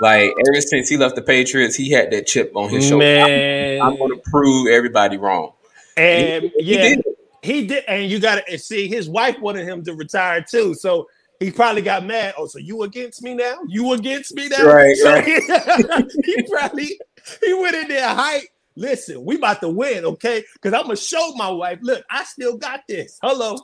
Like 0.00 0.30
ever 0.30 0.60
since 0.60 0.88
he 0.88 0.96
left 0.96 1.16
the 1.16 1.22
Patriots, 1.22 1.74
he 1.74 1.90
had 1.90 2.10
that 2.12 2.26
chip 2.26 2.52
on 2.54 2.70
his 2.70 2.86
shoulder. 2.86 3.04
Man. 3.04 3.80
I'm, 3.80 3.88
I'm 3.88 3.98
going 3.98 4.10
to 4.10 4.30
prove 4.30 4.68
everybody 4.68 5.16
wrong. 5.16 5.54
And 5.96 6.44
he, 6.44 6.52
yeah, 6.60 6.88
he 6.88 6.94
did. 6.94 7.04
he 7.42 7.66
did. 7.66 7.84
And 7.88 8.10
you 8.10 8.20
got 8.20 8.46
to 8.46 8.58
see 8.58 8.86
his 8.86 9.08
wife 9.08 9.40
wanted 9.40 9.66
him 9.66 9.82
to 9.84 9.94
retire 9.94 10.40
too. 10.40 10.74
So 10.74 11.08
he 11.40 11.50
probably 11.50 11.82
got 11.82 12.04
mad. 12.04 12.34
Oh, 12.36 12.46
so 12.46 12.58
you 12.58 12.82
against 12.82 13.22
me 13.22 13.34
now? 13.34 13.58
You 13.68 13.92
against 13.92 14.34
me 14.34 14.48
now? 14.48 14.64
Right. 14.64 14.96
So 14.96 15.12
right. 15.12 15.24
He, 15.24 16.22
he 16.24 16.42
probably 16.50 17.00
he 17.44 17.54
went 17.54 17.76
in 17.76 17.88
there 17.88 18.08
hype. 18.08 18.44
Listen, 18.74 19.24
we 19.24 19.36
about 19.36 19.60
to 19.60 19.68
win, 19.68 20.04
okay? 20.04 20.44
Because 20.54 20.72
I'm 20.72 20.82
gonna 20.82 20.96
show 20.96 21.32
my 21.34 21.50
wife. 21.50 21.78
Look, 21.82 22.04
I 22.10 22.24
still 22.24 22.56
got 22.56 22.80
this. 22.88 23.18
Hello, 23.22 23.58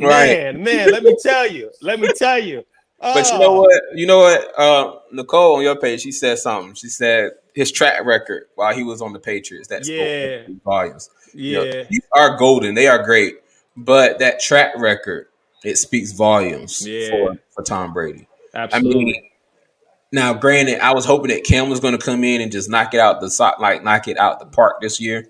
right. 0.00 0.54
man, 0.54 0.62
man. 0.62 0.90
Let 0.90 1.02
me 1.02 1.16
tell 1.22 1.50
you. 1.50 1.70
Let 1.82 2.00
me 2.00 2.08
tell 2.16 2.38
you. 2.38 2.64
But 3.00 3.30
you 3.30 3.38
know 3.38 3.56
oh. 3.56 3.60
what? 3.60 3.82
You 3.94 4.06
know 4.06 4.18
what? 4.20 4.58
Uh, 4.58 4.98
Nicole 5.12 5.56
on 5.56 5.62
your 5.62 5.76
page, 5.76 6.00
she 6.00 6.12
said 6.12 6.38
something. 6.38 6.74
She 6.74 6.88
said 6.88 7.32
his 7.54 7.70
track 7.70 8.04
record 8.04 8.44
while 8.54 8.74
he 8.74 8.82
was 8.82 9.02
on 9.02 9.12
the 9.12 9.18
Patriots. 9.18 9.68
That's 9.68 9.88
yeah. 9.88 10.46
volumes. 10.64 11.10
Yeah, 11.34 11.60
you 11.60 11.64
know, 11.64 11.84
these 11.90 12.06
are 12.12 12.36
golden. 12.38 12.74
They 12.74 12.86
are 12.86 13.02
great, 13.02 13.36
but 13.76 14.18
that 14.20 14.40
track 14.40 14.74
record 14.78 15.26
it 15.64 15.76
speaks 15.76 16.12
volumes 16.12 16.86
yeah. 16.86 17.10
for 17.10 17.36
for 17.50 17.62
Tom 17.62 17.92
Brady. 17.92 18.28
Absolutely. 18.54 19.00
I 19.00 19.04
mean, 19.04 19.30
now, 20.12 20.32
granted, 20.32 20.78
I 20.78 20.94
was 20.94 21.04
hoping 21.04 21.30
that 21.30 21.42
Cam 21.42 21.68
was 21.68 21.80
going 21.80 21.98
to 21.98 22.04
come 22.04 22.22
in 22.22 22.40
and 22.40 22.52
just 22.52 22.70
knock 22.70 22.94
it 22.94 23.00
out 23.00 23.20
the 23.20 23.54
like 23.58 23.82
knock 23.82 24.06
it 24.06 24.16
out 24.16 24.38
the 24.38 24.46
park 24.46 24.80
this 24.80 25.00
year, 25.00 25.26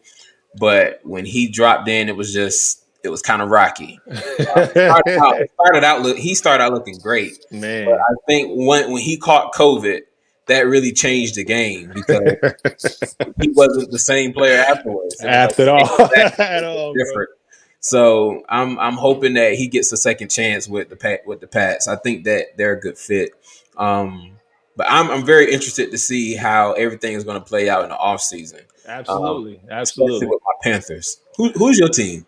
but 0.58 1.00
when 1.04 1.24
he 1.24 1.48
dropped 1.48 1.88
in, 1.88 2.08
it 2.10 2.16
was 2.16 2.34
just 2.34 2.84
it 3.02 3.08
was 3.08 3.22
kind 3.22 3.40
of 3.40 3.50
rocky. 3.50 3.98
started, 4.12 4.78
out, 4.78 5.36
started 5.54 5.84
out 5.84 6.02
look, 6.02 6.18
he 6.18 6.34
started 6.34 6.64
out 6.64 6.72
looking 6.72 6.98
great. 6.98 7.32
Man, 7.50 7.86
but 7.86 7.94
I 7.94 8.14
think 8.26 8.50
when 8.54 8.92
when 8.92 9.00
he 9.00 9.16
caught 9.16 9.54
COVID, 9.54 10.02
that 10.46 10.66
really 10.66 10.92
changed 10.92 11.36
the 11.36 11.44
game 11.44 11.90
because 11.94 13.16
he 13.40 13.50
wasn't 13.52 13.90
the 13.90 13.98
same 13.98 14.32
player 14.32 14.58
afterwards. 14.68 15.18
After 15.22 15.70
all, 15.70 16.14
at 16.16 16.64
all, 16.64 16.92
different. 16.92 17.30
Bro. 17.30 17.43
So 17.84 18.42
I'm 18.48 18.78
I'm 18.78 18.94
hoping 18.94 19.34
that 19.34 19.56
he 19.56 19.68
gets 19.68 19.92
a 19.92 19.98
second 19.98 20.30
chance 20.30 20.66
with 20.66 20.88
the 20.88 20.96
pat 20.96 21.20
with 21.26 21.42
the 21.42 21.46
Pats. 21.46 21.86
I 21.86 21.96
think 21.96 22.24
that 22.24 22.56
they're 22.56 22.72
a 22.72 22.80
good 22.80 22.96
fit. 22.96 23.32
Um, 23.76 24.38
but 24.74 24.86
I'm 24.88 25.10
I'm 25.10 25.22
very 25.22 25.52
interested 25.52 25.90
to 25.90 25.98
see 25.98 26.34
how 26.34 26.72
everything 26.72 27.12
is 27.12 27.24
going 27.24 27.38
to 27.38 27.44
play 27.44 27.68
out 27.68 27.82
in 27.82 27.90
the 27.90 27.98
off 27.98 28.22
season. 28.22 28.60
Absolutely, 28.88 29.58
um, 29.58 29.68
absolutely. 29.70 30.26
With 30.26 30.40
my 30.42 30.52
Panthers. 30.62 31.18
Who, 31.36 31.50
who's 31.50 31.78
your 31.78 31.90
team? 31.90 32.24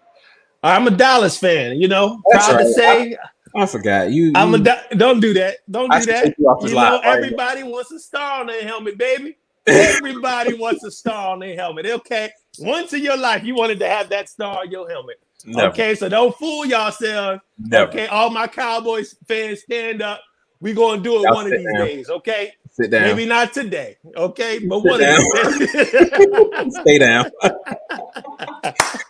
I'm 0.63 0.87
a 0.89 0.91
Dallas 0.91 1.39
fan. 1.39 1.81
You 1.81 1.89
know, 1.89 2.21
That's 2.31 2.49
proud 2.49 2.57
right. 2.57 2.63
to 2.63 2.73
say. 2.75 3.17
I, 3.57 3.63
I, 3.63 3.67
forgot 3.67 4.11
you. 4.11 4.33
I'm 4.35 4.53
a 4.53 4.59
don't 4.59 5.21
do 5.21 5.33
that. 5.33 5.61
Don't 5.71 5.91
do 5.91 6.05
that. 6.05 6.35
You, 6.39 6.59
you 6.65 6.75
know, 6.75 7.01
everybody 7.03 7.63
right. 7.63 7.73
wants 7.73 7.91
a 7.93 7.99
star 7.99 8.41
on 8.41 8.49
their 8.49 8.63
helmet, 8.63 8.99
baby. 8.99 9.39
Everybody 9.67 10.53
wants 10.53 10.85
a 10.85 10.91
star 10.91 11.31
on 11.31 11.39
their 11.39 11.57
helmet. 11.57 11.87
Okay, 11.87 12.31
once 12.59 12.93
in 12.93 13.03
your 13.03 13.17
life, 13.17 13.43
you 13.43 13.55
wanted 13.55 13.79
to 13.79 13.89
have 13.89 14.11
that 14.11 14.29
star 14.29 14.59
on 14.59 14.71
your 14.71 14.87
helmet. 14.91 15.19
Never. 15.47 15.69
Okay, 15.69 15.95
so 15.95 16.09
don't 16.09 16.37
fool 16.37 16.67
yourselves. 16.67 17.41
Never. 17.59 17.89
Okay, 17.91 18.07
all 18.09 18.31
my 18.31 18.47
Cowboys 18.47 19.17
fans, 19.27 19.63
stand 19.63 20.03
up. 20.03 20.21
We're 20.61 20.75
gonna 20.75 21.03
do 21.03 21.19
it 21.19 21.23
Y'all 21.23 21.35
one 21.35 21.47
of 21.47 21.53
these 21.53 21.67
down. 21.77 21.87
days, 21.87 22.11
okay? 22.11 22.53
Sit 22.71 22.91
down. 22.91 23.03
Maybe 23.03 23.27
not 23.27 23.53
today, 23.53 23.97
okay? 24.17 24.59
But 24.59 24.81
sit 24.83 24.91
one 24.91 25.01
down. 25.01 25.15
of 25.15 25.59
these 25.59 25.73
days. 25.73 26.77
Stay 26.81 26.99
down. 26.99 27.31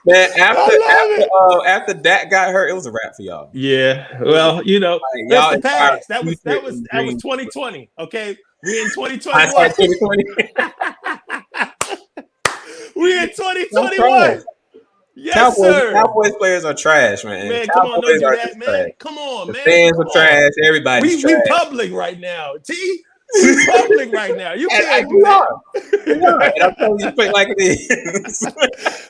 Man, 0.04 0.30
after 0.38 0.76
after, 0.82 1.26
uh, 1.34 1.64
after 1.64 1.94
that 1.94 2.30
got 2.30 2.52
hurt, 2.52 2.68
it 2.68 2.74
was 2.74 2.86
a 2.86 2.92
wrap 2.92 3.16
for 3.16 3.22
y'all. 3.22 3.50
Yeah. 3.52 4.06
Well, 4.22 4.62
you 4.64 4.78
know, 4.80 4.94
like, 4.94 5.28
that's 5.28 5.56
the 5.56 5.62
past. 5.62 6.08
That 6.08 6.24
was 6.24 6.38
that 6.40 6.62
was 6.62 6.82
that 6.92 7.04
was 7.04 7.14
2020. 7.14 7.90
Okay. 7.98 8.36
We 8.62 8.80
in 8.80 8.88
2021. 8.90 9.70
2020. 9.70 10.24
we 12.96 13.18
in 13.18 13.28
2021. 13.28 14.44
Yes, 15.18 15.34
Cowboys, 15.34 15.56
sir. 15.56 15.92
Cowboys 15.94 16.32
players 16.36 16.64
are 16.66 16.74
trash, 16.74 17.24
man. 17.24 17.48
Man, 17.48 17.66
Cowboys 17.66 17.72
come 17.72 17.86
on, 17.86 18.00
don't 18.02 18.12
do 18.12 18.18
that, 18.20 18.58
man. 18.58 18.68
Trash. 18.68 18.90
Come 18.98 19.18
on, 19.18 19.46
the 19.46 19.52
man. 19.54 19.64
Fans 19.64 19.98
are 19.98 20.06
trash. 20.12 20.50
Everybody's 20.66 21.16
we, 21.16 21.22
trash. 21.22 21.42
We 21.42 21.56
public 21.56 21.92
right 21.92 22.20
now. 22.20 22.54
T. 22.62 23.02
We 23.42 23.66
public 23.72 24.12
right 24.12 24.36
now. 24.36 24.52
You 24.52 24.68
can't 24.68 25.08
do 25.08 25.20
that. 25.22 26.52
I'm 26.62 26.74
telling 26.74 27.00
you 27.00 27.10
straight 27.12 27.32
like 27.32 27.48
it 27.48 27.56
is. 27.58 28.46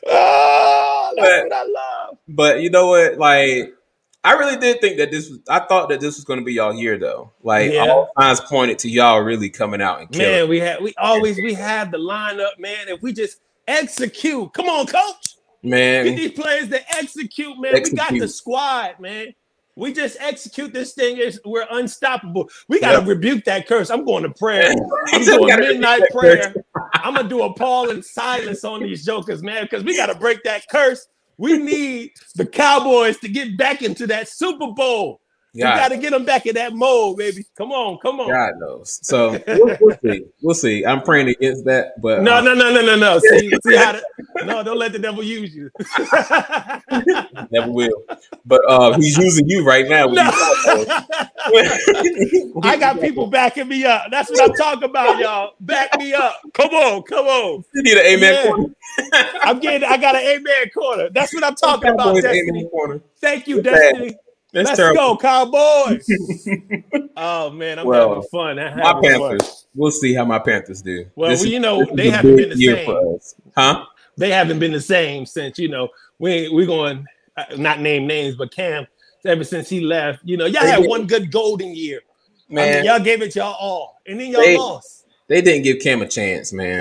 oh, 0.07 1.13
that's 1.17 1.29
but, 1.29 1.45
what 1.45 1.53
I 1.53 1.65
love. 1.65 2.19
But 2.29 2.61
you 2.61 2.71
know 2.71 2.87
what? 2.87 3.19
Like, 3.19 3.75
I 4.23 4.35
really 4.35 4.59
did 4.59 4.81
think 4.81 4.99
that 4.99 5.11
this 5.11 5.29
was. 5.29 5.41
I 5.49 5.59
thought 5.59 5.89
that 5.89 5.99
this 5.99 6.15
was 6.15 6.25
going 6.25 6.39
to 6.39 6.45
be 6.45 6.55
y'all 6.55 6.73
year, 6.73 6.99
though. 6.99 7.33
Like 7.43 7.73
yeah. 7.73 7.89
all 7.89 8.11
signs 8.17 8.41
pointed 8.43 8.79
to 8.81 8.89
y'all 8.89 9.23
really 9.23 9.51
coming 9.51 9.83
out 9.83 10.01
and 10.01 10.13
killing. 10.13 10.31
Man, 10.31 10.49
we 10.49 10.61
had 10.61 10.81
we 10.81 10.95
always 10.99 11.37
we 11.39 11.53
had 11.53 11.91
the 11.91 11.99
lineup, 11.99 12.61
man. 12.61 12.87
If 12.87 13.03
we 13.03 13.13
just 13.13 13.39
execute, 13.67 14.53
come 14.53 14.69
on, 14.69 14.87
coach 14.87 15.36
man. 15.67 16.05
Get 16.05 16.17
these 16.17 16.33
players 16.33 16.69
to 16.71 16.95
execute, 16.95 17.59
man. 17.59 17.75
Execute. 17.75 18.11
We 18.11 18.19
got 18.19 18.27
the 18.27 18.29
squad, 18.29 19.01
man. 19.01 19.35
We 19.77 19.93
just 19.93 20.17
execute 20.21 20.73
this 20.73 20.95
thing. 20.95 21.19
Is 21.19 21.39
we're 21.45 21.67
unstoppable. 21.71 22.49
We 22.69 22.81
got 22.81 22.93
to 22.93 22.99
yep. 23.01 23.09
rebuke 23.09 23.45
that 23.45 23.69
curse. 23.69 23.91
I'm 23.91 24.07
going 24.07 24.23
to 24.23 24.31
prayer. 24.31 24.75
I'm 25.13 25.25
doing 25.25 25.61
midnight 25.61 26.03
prayer. 26.13 26.55
I'm 26.95 27.15
gonna 27.15 27.29
do 27.29 27.43
a 27.43 27.53
Paul 27.53 27.91
and 27.91 28.03
Silas 28.03 28.65
on 28.65 28.83
these 28.83 29.05
jokers, 29.05 29.43
man, 29.43 29.65
because 29.65 29.85
we 29.85 29.97
got 29.97 30.07
to 30.07 30.15
break 30.15 30.43
that 30.45 30.67
curse. 30.71 31.07
We 31.37 31.59
need 31.59 32.13
the 32.35 32.47
Cowboys 32.47 33.19
to 33.19 33.29
get 33.29 33.59
back 33.59 33.83
into 33.83 34.07
that 34.07 34.29
Super 34.29 34.73
Bowl. 34.73 35.21
God. 35.57 35.75
You 35.75 35.81
got 35.81 35.89
to 35.89 35.97
get 35.99 36.11
them 36.11 36.25
back 36.25 36.47
in 36.47 36.55
that 36.55 36.75
mode, 36.75 37.17
baby. 37.17 37.45
Come 37.57 37.73
on, 37.73 37.99
come 37.99 38.21
on. 38.21 38.29
God 38.29 38.53
knows. 38.59 38.99
So 39.03 39.41
we'll, 39.47 39.77
we'll, 39.81 39.99
see. 40.03 40.25
We'll 40.43 40.55
see. 40.55 40.85
I'm 40.85 41.03
praying 41.03 41.29
against 41.29 41.65
that, 41.65 42.01
but 42.01 42.23
no, 42.23 42.37
uh, 42.37 42.41
no, 42.41 42.55
no, 42.55 42.73
no, 42.73 42.83
no, 42.83 42.97
no. 42.97 43.19
See, 43.19 43.53
see 43.67 43.77
how? 43.77 43.93
To, 43.93 44.03
no, 44.45 44.63
don't 44.63 44.79
let 44.79 44.93
the 44.93 44.99
devil 44.99 45.23
use 45.23 45.55
you. 45.55 45.71
Never 47.51 47.71
will. 47.71 48.05
But 48.45 48.61
uh, 48.69 48.99
he's 48.99 49.17
using 49.17 49.49
you 49.49 49.65
right 49.65 49.89
now. 49.89 50.07
No. 50.07 50.23
I 52.63 52.77
got 52.79 53.01
people 53.01 53.27
backing 53.27 53.69
me 53.69 53.85
up. 53.85 54.07
That's 54.11 54.31
what 54.31 54.51
I'm 54.51 54.55
talking 54.57 54.85
about, 54.85 55.19
y'all. 55.19 55.55
Back 55.61 55.97
me 55.99 56.13
up. 56.13 56.41
Come 56.55 56.71
on, 56.71 57.03
come 57.03 57.27
on. 57.27 57.65
You 57.75 57.83
need 57.83 57.97
an 57.97 58.07
amen 58.07 58.35
yeah. 58.35 58.47
corner. 58.47 58.69
I'm 59.43 59.59
getting. 59.61 59.89
I 59.89 59.97
got 59.97 60.15
an 60.15 60.23
amen 60.23 60.71
corner. 60.75 61.09
That's 61.11 61.33
what 61.35 61.45
I'm 61.45 61.55
talking 61.55 61.93
about, 61.93 62.15
Destiny. 62.21 62.69
Thank 63.21 63.49
you, 63.49 63.63
Destiny. 63.63 64.17
That's 64.53 64.69
Let's 64.69 64.79
terrible. 64.79 64.97
go, 64.97 65.17
Cowboys. 65.17 66.09
oh 67.17 67.51
man, 67.51 67.79
I'm 67.79 67.87
well, 67.87 68.09
having 68.09 68.29
fun. 68.31 68.59
I'm 68.59 68.79
my 68.79 69.01
Panthers. 69.03 69.43
Fun. 69.43 69.69
We'll 69.75 69.91
see 69.91 70.15
how 70.15 70.25
my 70.25 70.39
Panthers 70.39 70.83
do. 70.83 71.05
Well, 71.17 71.33
well 71.33 71.45
you 71.45 71.61
know 71.61 71.85
they 71.95 72.11
haven't 72.11 72.37
been 72.37 72.51
the 72.51 72.57
same, 72.57 73.19
huh? 73.57 73.87
They 74.17 74.31
haven't 74.31 74.59
been 74.59 74.73
the 74.73 74.81
same 74.81 75.27
since 75.27 75.59
you 75.59 75.69
know 75.69 75.89
we 76.19 76.49
we're 76.49 76.67
going 76.67 77.05
uh, 77.37 77.45
not 77.57 77.81
name 77.81 78.07
names, 78.07 78.37
but 78.37 78.53
Cam 78.53 78.87
ever 79.27 79.45
since 79.45 79.69
he 79.69 79.81
left. 79.81 80.21
You 80.25 80.37
know, 80.37 80.47
y'all 80.47 80.63
they 80.63 80.71
had 80.71 80.83
did. 80.83 80.89
one 80.89 81.07
good 81.07 81.31
golden 81.31 81.75
year. 81.75 82.01
Man, 82.49 82.69
I 82.69 82.77
mean, 82.77 82.85
y'all 82.85 83.01
gave 83.01 83.23
it 83.23 83.35
y'all 83.35 83.57
all, 83.59 84.01
and 84.07 84.21
then 84.21 84.31
y'all 84.31 84.41
they, 84.41 84.57
lost. 84.57 85.07
They 85.29 85.43
didn't 85.43 85.65
give 85.65 85.81
Cam 85.81 86.03
a 86.03 86.09
chance, 86.09 86.53
man. 86.53 86.81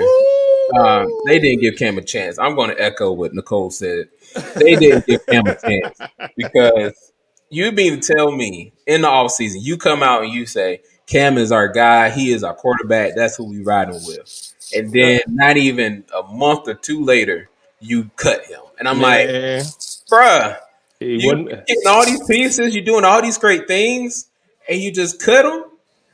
Um, 0.78 1.08
they 1.26 1.38
didn't 1.38 1.60
give 1.60 1.76
Cam 1.76 1.98
a 1.98 2.02
chance. 2.02 2.38
I'm 2.38 2.54
going 2.54 2.70
to 2.70 2.80
echo 2.80 3.12
what 3.12 3.34
Nicole 3.34 3.70
said. 3.70 4.08
They 4.54 4.76
didn't 4.76 5.06
give 5.06 5.26
Cam 5.26 5.46
a 5.46 5.54
chance 5.56 5.98
because 6.36 7.12
you 7.48 7.70
mean 7.72 8.00
to 8.00 8.14
tell 8.14 8.32
me 8.32 8.72
in 8.86 9.02
the 9.02 9.08
off 9.08 9.30
season 9.30 9.60
you 9.62 9.76
come 9.76 10.02
out 10.02 10.24
and 10.24 10.32
you 10.32 10.46
say 10.46 10.80
Cam 11.06 11.38
is 11.38 11.52
our 11.52 11.68
guy, 11.68 12.10
he 12.10 12.32
is 12.32 12.42
our 12.42 12.54
quarterback, 12.54 13.14
that's 13.14 13.36
who 13.36 13.44
we 13.44 13.62
riding 13.62 13.94
with. 13.94 14.52
And 14.74 14.92
then 14.92 15.20
not 15.28 15.56
even 15.56 16.04
a 16.14 16.24
month 16.24 16.66
or 16.66 16.74
two 16.74 17.04
later, 17.04 17.48
you 17.78 18.10
cut 18.16 18.44
him. 18.44 18.60
And 18.78 18.88
I'm 18.88 18.98
Man. 18.98 19.58
like, 19.60 19.66
bruh, 20.10 20.56
you 20.98 21.44
getting 21.44 21.86
all 21.86 22.04
these 22.04 22.24
pieces, 22.26 22.74
you're 22.74 22.84
doing 22.84 23.04
all 23.04 23.22
these 23.22 23.38
great 23.38 23.68
things, 23.68 24.26
and 24.68 24.80
you 24.80 24.90
just 24.90 25.20
cut 25.22 25.44
him? 25.44 25.64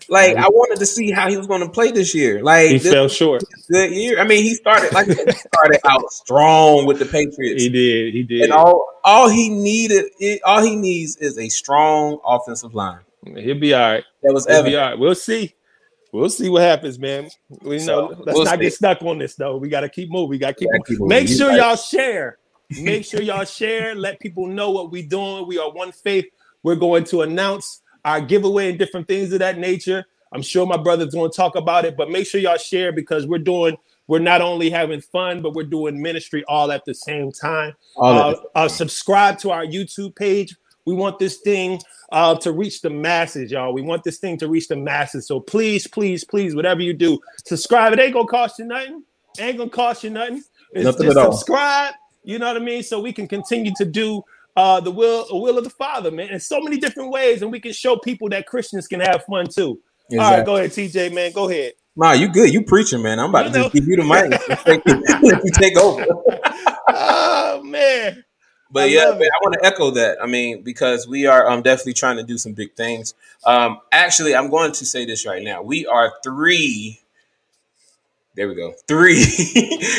Like 0.09 0.37
I 0.37 0.49
wanted 0.49 0.78
to 0.78 0.87
see 0.87 1.11
how 1.11 1.28
he 1.28 1.37
was 1.37 1.47
going 1.47 1.61
to 1.61 1.68
play 1.68 1.90
this 1.90 2.14
year. 2.14 2.42
Like 2.42 2.71
he 2.71 2.78
fell 2.78 3.09
short. 3.09 3.42
Good 3.71 3.92
year. 3.92 4.21
I 4.21 4.25
mean, 4.25 4.42
he 4.42 4.54
started 4.54 4.92
like 4.92 5.06
he 5.06 5.14
started 5.32 5.80
out 5.85 6.11
strong 6.12 6.87
with 6.87 6.99
the 6.99 7.06
Patriots. 7.06 7.62
He 7.62 7.68
did. 7.68 8.14
He 8.14 8.23
did. 8.23 8.42
And 8.42 8.52
all 8.52 8.87
all 9.04 9.28
he 9.28 9.49
needed, 9.49 10.06
all 10.44 10.62
he 10.62 10.76
needs 10.76 11.16
is 11.16 11.38
a 11.38 11.49
strong 11.49 12.18
offensive 12.25 12.75
line. 12.75 13.00
He'll 13.25 13.59
be 13.59 13.75
all 13.75 13.80
right. 13.80 14.04
That 14.23 14.32
was 14.32 14.47
He'll 14.47 14.64
be 14.64 14.76
all 14.76 14.90
right. 14.90 14.99
We'll 14.99 15.14
see. 15.14 15.54
We'll 16.12 16.28
see 16.28 16.50
what 16.50 16.62
happens, 16.62 16.99
man. 16.99 17.30
We 17.62 17.78
so, 17.78 18.09
know 18.09 18.23
let's 18.25 18.37
we'll 18.37 18.44
not 18.44 18.59
see. 18.59 18.64
get 18.64 18.75
stuck 18.75 19.02
on 19.02 19.18
this 19.18 19.35
though. 19.35 19.56
We 19.56 19.68
got 19.68 19.80
to 19.80 19.88
keep 19.88 20.11
moving. 20.11 20.30
We 20.30 20.38
got 20.38 20.49
to 20.49 20.54
keep, 20.54 20.68
keep, 20.87 20.99
moving. 20.99 21.09
Make 21.09 21.28
sure 21.28 21.52
y'all 21.52 21.76
share. 21.76 22.38
Make 22.80 23.04
sure 23.04 23.23
y'all 23.23 23.44
share. 23.44 23.94
Let 23.94 24.21
people 24.21 24.47
know 24.47 24.71
what 24.71 24.90
we're 24.90 25.06
doing. 25.06 25.47
We 25.47 25.59
are 25.59 25.71
one 25.71 25.92
faith. 25.92 26.26
We're 26.62 26.76
going 26.76 27.04
to 27.04 27.23
announce 27.23 27.81
our 28.04 28.21
giveaway 28.21 28.71
and 28.71 28.78
different 28.78 29.09
things 29.09 29.32
of 29.32 29.38
that 29.40 29.59
nature. 29.59 30.04
I'm 30.32 30.42
sure 30.42 30.66
my 30.66 30.76
brother's 30.76 31.14
going 31.14 31.30
to 31.30 31.37
talk 31.37 31.56
about 31.56 31.85
it, 31.85 31.97
but 31.97 32.11
make 32.11 32.26
sure 32.26 32.40
y'all 32.40 32.56
share 32.56 32.90
because 32.90 33.26
we're 33.26 33.38
doing, 33.38 33.76
we're 34.06 34.18
not 34.18 34.40
only 34.40 34.71
having 34.71 35.00
fun, 35.00 35.42
but 35.42 35.52
we're 35.54 35.64
doing 35.64 36.00
ministry 36.00 36.42
all 36.49 36.73
at 36.73 36.85
the 36.85 36.94
same 36.94 37.30
time. 37.32 37.75
Uh, 37.99 38.35
uh, 38.54 38.68
subscribe 38.68 39.38
to 39.38 39.50
our 39.50 39.66
YouTube 39.66 40.16
page. 40.16 40.56
We 40.85 40.94
want 40.94 41.18
this 41.18 41.38
thing 41.38 41.80
uh, 42.11 42.35
to 42.37 42.52
reach 42.52 42.80
the 42.80 42.90
masses, 42.90 43.50
y'all. 43.50 43.73
We 43.73 43.82
want 43.82 44.04
this 44.04 44.18
thing 44.18 44.37
to 44.38 44.49
reach 44.49 44.68
the 44.68 44.76
masses. 44.76 45.26
So 45.26 45.38
please, 45.38 45.87
please, 45.87 46.25
please, 46.25 46.54
whatever 46.54 46.80
you 46.80 46.92
do, 46.92 47.18
subscribe. 47.44 47.92
It 47.92 48.00
ain't 48.00 48.14
gonna 48.14 48.26
cost 48.26 48.59
you 48.59 48.64
nothing. 48.64 49.02
It 49.38 49.42
ain't 49.42 49.59
gonna 49.59 49.71
cost 49.71 50.02
you 50.02 50.11
nothing. 50.11 50.42
It's, 50.73 50.85
nothing 50.85 51.09
at 51.09 51.16
all. 51.16 51.32
Subscribe. 51.32 51.94
You 52.25 52.38
know 52.38 52.47
what 52.47 52.56
I 52.56 52.64
mean? 52.64 52.82
So 52.82 53.00
we 53.00 53.12
can 53.12 53.26
continue 53.26 53.73
to 53.76 53.85
do 53.85 54.23
uh, 54.56 54.80
the 54.80 54.90
will, 54.90 55.26
the 55.28 55.37
will 55.37 55.59
of 55.59 55.64
the 55.64 55.71
Father, 55.71 56.11
man, 56.11 56.28
in 56.28 56.40
so 56.40 56.61
many 56.61 56.78
different 56.78 57.11
ways, 57.11 57.42
and 57.42 57.50
we 57.50 57.61
can 57.61 57.73
show 57.73 57.97
people 57.97 58.28
that 58.30 58.47
Christians 58.47 58.87
can 58.87 59.00
have 59.00 59.25
fun 59.25 59.47
too. 59.47 59.80
Exactly. 60.11 60.18
All 60.18 60.37
right, 60.37 60.47
go 60.47 60.56
ahead, 60.56 60.71
TJ, 60.71 61.14
man. 61.14 61.32
Go 61.32 61.49
ahead. 61.49 61.73
Nah, 61.94 62.12
you 62.12 62.28
good. 62.28 62.52
You 62.52 62.64
preaching, 62.64 63.02
man. 63.02 63.18
I'm 63.18 63.30
about 63.30 63.47
you 63.47 63.52
to 63.52 63.59
just 63.61 63.75
give 63.75 63.87
you 63.87 63.97
the 63.97 64.04
mic. 64.04 65.42
you 65.44 65.50
take 65.54 65.76
over. 65.76 66.04
oh 66.88 67.62
man. 67.64 68.25
But 68.71 68.85
I 68.85 68.87
yeah, 68.87 69.11
man, 69.11 69.23
I 69.23 69.38
want 69.42 69.54
to 69.61 69.66
echo 69.66 69.90
that. 69.92 70.16
I 70.23 70.26
mean, 70.26 70.62
because 70.62 71.06
we 71.06 71.26
are 71.26 71.47
um, 71.47 71.61
definitely 71.61 71.92
trying 71.92 72.16
to 72.16 72.23
do 72.23 72.38
some 72.38 72.54
big 72.54 72.75
things. 72.75 73.14
Um, 73.44 73.78
actually, 73.92 74.35
I'm 74.35 74.49
going 74.49 74.73
to 74.73 74.87
say 74.87 75.04
this 75.04 75.26
right 75.26 75.42
now. 75.42 75.61
We 75.62 75.87
are 75.87 76.12
three. 76.25 77.01
There 78.34 78.48
we 78.48 78.54
go. 78.54 78.72
Three. 78.88 79.24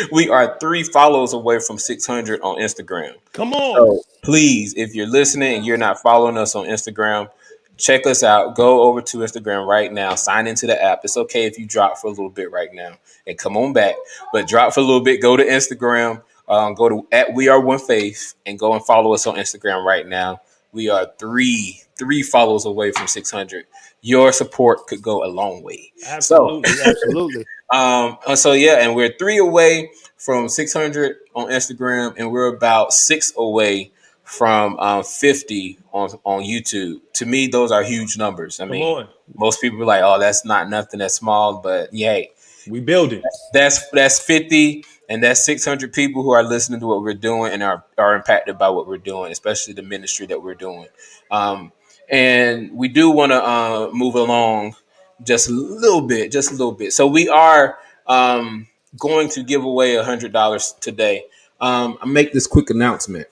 we 0.12 0.30
are 0.30 0.58
three 0.60 0.84
follows 0.84 1.34
away 1.34 1.60
from 1.60 1.78
600 1.78 2.42
on 2.42 2.58
Instagram. 2.58 3.14
Come 3.32 3.54
on. 3.54 3.76
So 3.76 4.04
please, 4.24 4.74
if 4.76 4.96
you're 4.96 5.08
listening 5.08 5.58
and 5.58 5.66
you're 5.66 5.78
not 5.78 6.02
following 6.02 6.38
us 6.38 6.56
on 6.56 6.66
Instagram, 6.66 7.30
check 7.78 8.08
us 8.08 8.24
out. 8.24 8.56
Go 8.56 8.84
over 8.84 9.02
to 9.02 9.18
Instagram 9.20 9.68
right 9.68 9.92
now. 9.94 10.16
Sign 10.16 10.48
into 10.48 10.66
the 10.66 10.82
app. 10.82 11.02
It's 11.04 11.16
okay 11.16 11.46
if 11.46 11.60
you 11.60 11.68
drop 11.68 11.98
for 11.98 12.08
a 12.08 12.10
little 12.10 12.30
bit 12.30 12.52
right 12.52 12.74
now 12.74 12.98
and 13.28 13.38
come 13.38 13.56
on 13.56 13.72
back. 13.72 13.96
But 14.32 14.48
drop 14.48 14.74
for 14.74 14.80
a 14.80 14.84
little 14.84 15.04
bit. 15.04 15.22
Go 15.22 15.38
to 15.38 15.44
Instagram. 15.44 16.24
Um, 16.48 16.74
go 16.74 16.90
to 16.90 17.08
at 17.12 17.34
We 17.34 17.50
Are 17.50 17.62
One 17.62 17.80
Faith 17.80 18.34
and 18.46 18.58
go 18.58 18.74
and 18.74 18.84
follow 18.84 19.14
us 19.14 19.28
on 19.28 19.36
Instagram 19.36 19.86
right 19.86 20.08
now. 20.08 20.42
We 20.72 20.90
are 20.90 21.08
three 21.20 21.84
three 21.98 22.24
follows 22.24 22.66
away 22.66 22.92
from 22.92 23.08
600. 23.08 23.66
your 24.02 24.32
support 24.32 24.88
could 24.88 25.02
go 25.02 25.24
a 25.24 25.30
long 25.30 25.64
way. 25.64 25.94
Absolutely, 26.08 26.72
so, 26.72 26.90
absolutely. 26.90 27.46
Um, 27.72 28.18
so 28.36 28.54
yeah, 28.54 28.80
and 28.82 28.96
we're 28.96 29.14
three 29.18 29.38
away 29.38 29.92
from 30.18 30.50
600 30.50 31.16
on 31.36 31.50
Instagram, 31.50 32.16
and 32.18 32.32
we're 32.32 32.48
about 32.48 32.94
six 32.94 33.34
away 33.36 33.92
from 34.24 34.78
um, 34.80 35.04
50 35.04 35.80
on 35.92 36.10
on 36.24 36.44
YouTube. 36.44 37.02
To 37.14 37.26
me, 37.26 37.48
those 37.48 37.72
are 37.72 37.84
huge 37.84 38.18
numbers. 38.18 38.60
I 38.60 38.66
mean, 38.66 39.08
most 39.36 39.62
people 39.62 39.82
are 39.82 39.86
like, 39.86 40.02
"Oh, 40.04 40.20
that's 40.20 40.46
not 40.46 40.70
nothing. 40.70 41.00
That's 41.00 41.16
small," 41.16 41.62
but 41.62 41.94
yay, 41.94 42.32
we 42.68 42.80
build 42.80 43.14
it. 43.14 43.24
That's 43.54 43.90
that's 43.90 44.20
50 44.20 44.86
and 45.10 45.22
that's 45.24 45.46
600 45.46 45.94
people 45.94 46.24
who 46.24 46.32
are 46.32 46.44
listening 46.44 46.80
to 46.80 46.88
what 46.88 47.02
we're 47.02 47.14
doing 47.14 47.54
and 47.54 47.62
are, 47.62 47.86
are 47.98 48.16
impacted 48.16 48.58
by 48.58 48.70
what 48.70 48.88
we're 48.88 48.98
doing, 48.98 49.32
especially 49.32 49.74
the 49.74 49.84
ministry 49.84 50.26
that 50.28 50.42
we're 50.42 50.56
doing. 50.56 50.88
Um, 51.30 51.72
and 52.10 52.72
we 52.72 52.88
do 52.88 53.10
want 53.10 53.32
to 53.32 53.44
uh, 53.44 53.90
move 53.94 54.16
along 54.16 54.76
just 55.24 55.50
a 55.50 55.54
little 55.54 56.02
bit, 56.02 56.32
just 56.32 56.50
a 56.52 56.54
little 56.54 56.72
bit. 56.72 56.94
So 56.94 57.08
we 57.08 57.30
are 57.30 57.78
um, 58.08 58.68
going 58.98 59.30
to 59.30 59.44
give 59.44 59.64
away 59.64 59.96
a 59.96 60.04
hundred 60.04 60.34
dollars 60.34 60.76
today. 60.80 61.26
Um, 61.62 61.98
I 62.02 62.06
make 62.06 62.34
this 62.34 62.48
quick 62.48 62.70
announcement. 62.70 63.28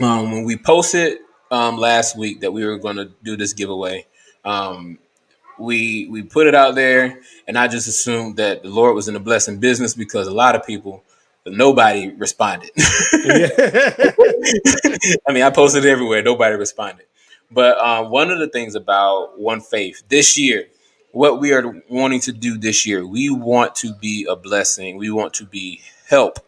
Um, 0.00 0.32
when 0.32 0.44
we 0.44 0.56
posted 0.56 1.18
um, 1.50 1.76
last 1.76 2.16
week 2.16 2.40
that 2.40 2.52
we 2.52 2.64
were 2.64 2.78
going 2.78 2.96
to 2.96 3.10
do 3.24 3.36
this 3.36 3.52
giveaway, 3.52 4.06
um, 4.44 4.98
we 5.58 6.06
we 6.08 6.22
put 6.22 6.46
it 6.46 6.54
out 6.54 6.74
there, 6.74 7.20
and 7.48 7.58
I 7.58 7.68
just 7.68 7.88
assumed 7.88 8.36
that 8.36 8.62
the 8.62 8.68
Lord 8.68 8.94
was 8.94 9.08
in 9.08 9.14
the 9.14 9.20
blessing 9.20 9.58
business 9.58 9.94
because 9.94 10.26
a 10.28 10.32
lot 10.32 10.54
of 10.54 10.64
people, 10.66 11.02
nobody 11.46 12.10
responded. 12.10 12.70
I 12.78 14.12
mean, 15.32 15.42
I 15.42 15.50
posted 15.50 15.86
everywhere, 15.86 16.22
nobody 16.22 16.56
responded. 16.56 17.06
But 17.50 17.78
uh, 17.78 18.04
one 18.04 18.30
of 18.30 18.38
the 18.38 18.48
things 18.48 18.74
about 18.74 19.38
One 19.38 19.60
Faith 19.60 20.02
this 20.08 20.38
year, 20.38 20.66
what 21.12 21.40
we 21.40 21.52
are 21.52 21.82
wanting 21.88 22.20
to 22.20 22.32
do 22.32 22.58
this 22.58 22.86
year, 22.86 23.06
we 23.06 23.30
want 23.30 23.74
to 23.76 23.94
be 23.94 24.26
a 24.28 24.36
blessing. 24.36 24.98
We 24.98 25.10
want 25.10 25.34
to 25.34 25.46
be 25.46 25.80
help 26.08 26.38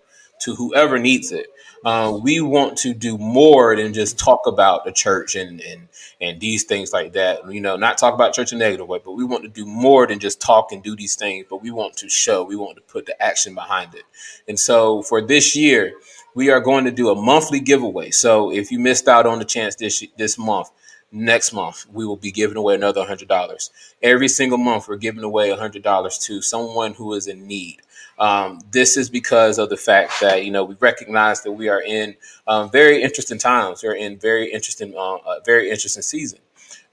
to 0.43 0.55
whoever 0.55 0.99
needs 0.99 1.33
it. 1.33 1.47
Uh, 1.85 2.19
we 2.23 2.41
want 2.43 2.77
to 2.77 2.93
do 2.93 3.17
more 3.17 3.75
than 3.75 3.95
just 3.95 4.19
talk 4.19 4.47
about 4.47 4.85
the 4.85 4.93
church 4.93 5.35
and, 5.35 5.61
and 5.63 5.89
and 6.21 6.39
these 6.39 6.65
things 6.65 6.93
like 6.93 7.15
that. 7.15 7.51
You 7.51 7.61
know, 7.61 7.77
not 7.77 7.97
talk 7.97 8.13
about 8.13 8.35
church 8.35 8.53
in 8.53 8.59
a 8.59 8.65
negative 8.65 8.87
way, 8.87 9.01
but 9.03 9.13
we 9.13 9.25
want 9.25 9.45
to 9.45 9.49
do 9.49 9.65
more 9.65 10.07
than 10.07 10.19
just 10.19 10.43
talk 10.43 10.73
and 10.73 10.83
do 10.83 10.95
these 10.95 11.17
things. 11.17 11.47
But 11.49 11.63
we 11.63 11.71
want 11.71 11.97
to 11.99 12.09
show, 12.11 12.45
we 12.45 12.57
want 12.57 12.77
to 12.77 12.83
put 12.83 13.07
the 13.07 13.21
action 13.23 13.55
behind 13.55 13.95
it. 13.95 14.03
And 14.47 14.61
so 14.61 15.01
for 15.03 15.23
this 15.23 15.57
year, 15.57 15.95
we 16.35 16.51
are 16.51 16.61
going 16.61 16.85
to 16.85 16.91
do 16.91 17.09
a 17.09 17.15
monthly 17.15 17.61
giveaway. 17.61 18.11
So 18.11 18.53
if 18.53 18.71
you 18.71 18.79
missed 18.79 19.09
out 19.09 19.25
on 19.27 19.39
the 19.39 19.45
chance 19.47 19.75
this 19.77 20.05
this 20.19 20.37
month, 20.39 20.69
next 21.13 21.53
month 21.53 21.87
we 21.93 22.07
will 22.07 22.17
be 22.17 22.31
giving 22.31 22.57
away 22.57 22.75
another 22.75 23.05
$100 23.05 23.71
every 24.03 24.29
single 24.29 24.59
month 24.59 24.89
we're 24.89 24.97
giving 24.97 25.25
away 25.25 25.51
$100 25.51 26.23
to 26.23 26.43
someone 26.43 26.95
who 26.95 27.13
is 27.15 27.27
in 27.27 27.47
need 27.47 27.81
um, 28.21 28.61
this 28.71 28.99
is 28.99 29.09
because 29.09 29.59
of 29.59 29.71
the 29.71 29.79
fact 29.79 30.13
that 30.21 30.45
you 30.45 30.51
know 30.51 30.63
we 30.63 30.77
recognize 30.79 31.43
that 31.43 31.53
we 31.53 31.71
are 31.71 31.81
in 31.81 32.15
um, 32.47 32.71
very 32.71 33.03
interesting 33.03 33.39
times. 33.39 33.83
We're 33.83 33.95
in 33.95 34.19
very 34.19 34.53
interesting, 34.53 34.95
uh, 34.95 35.17
a 35.27 35.41
very 35.45 35.71
interesting 35.71 36.03
season. 36.03 36.39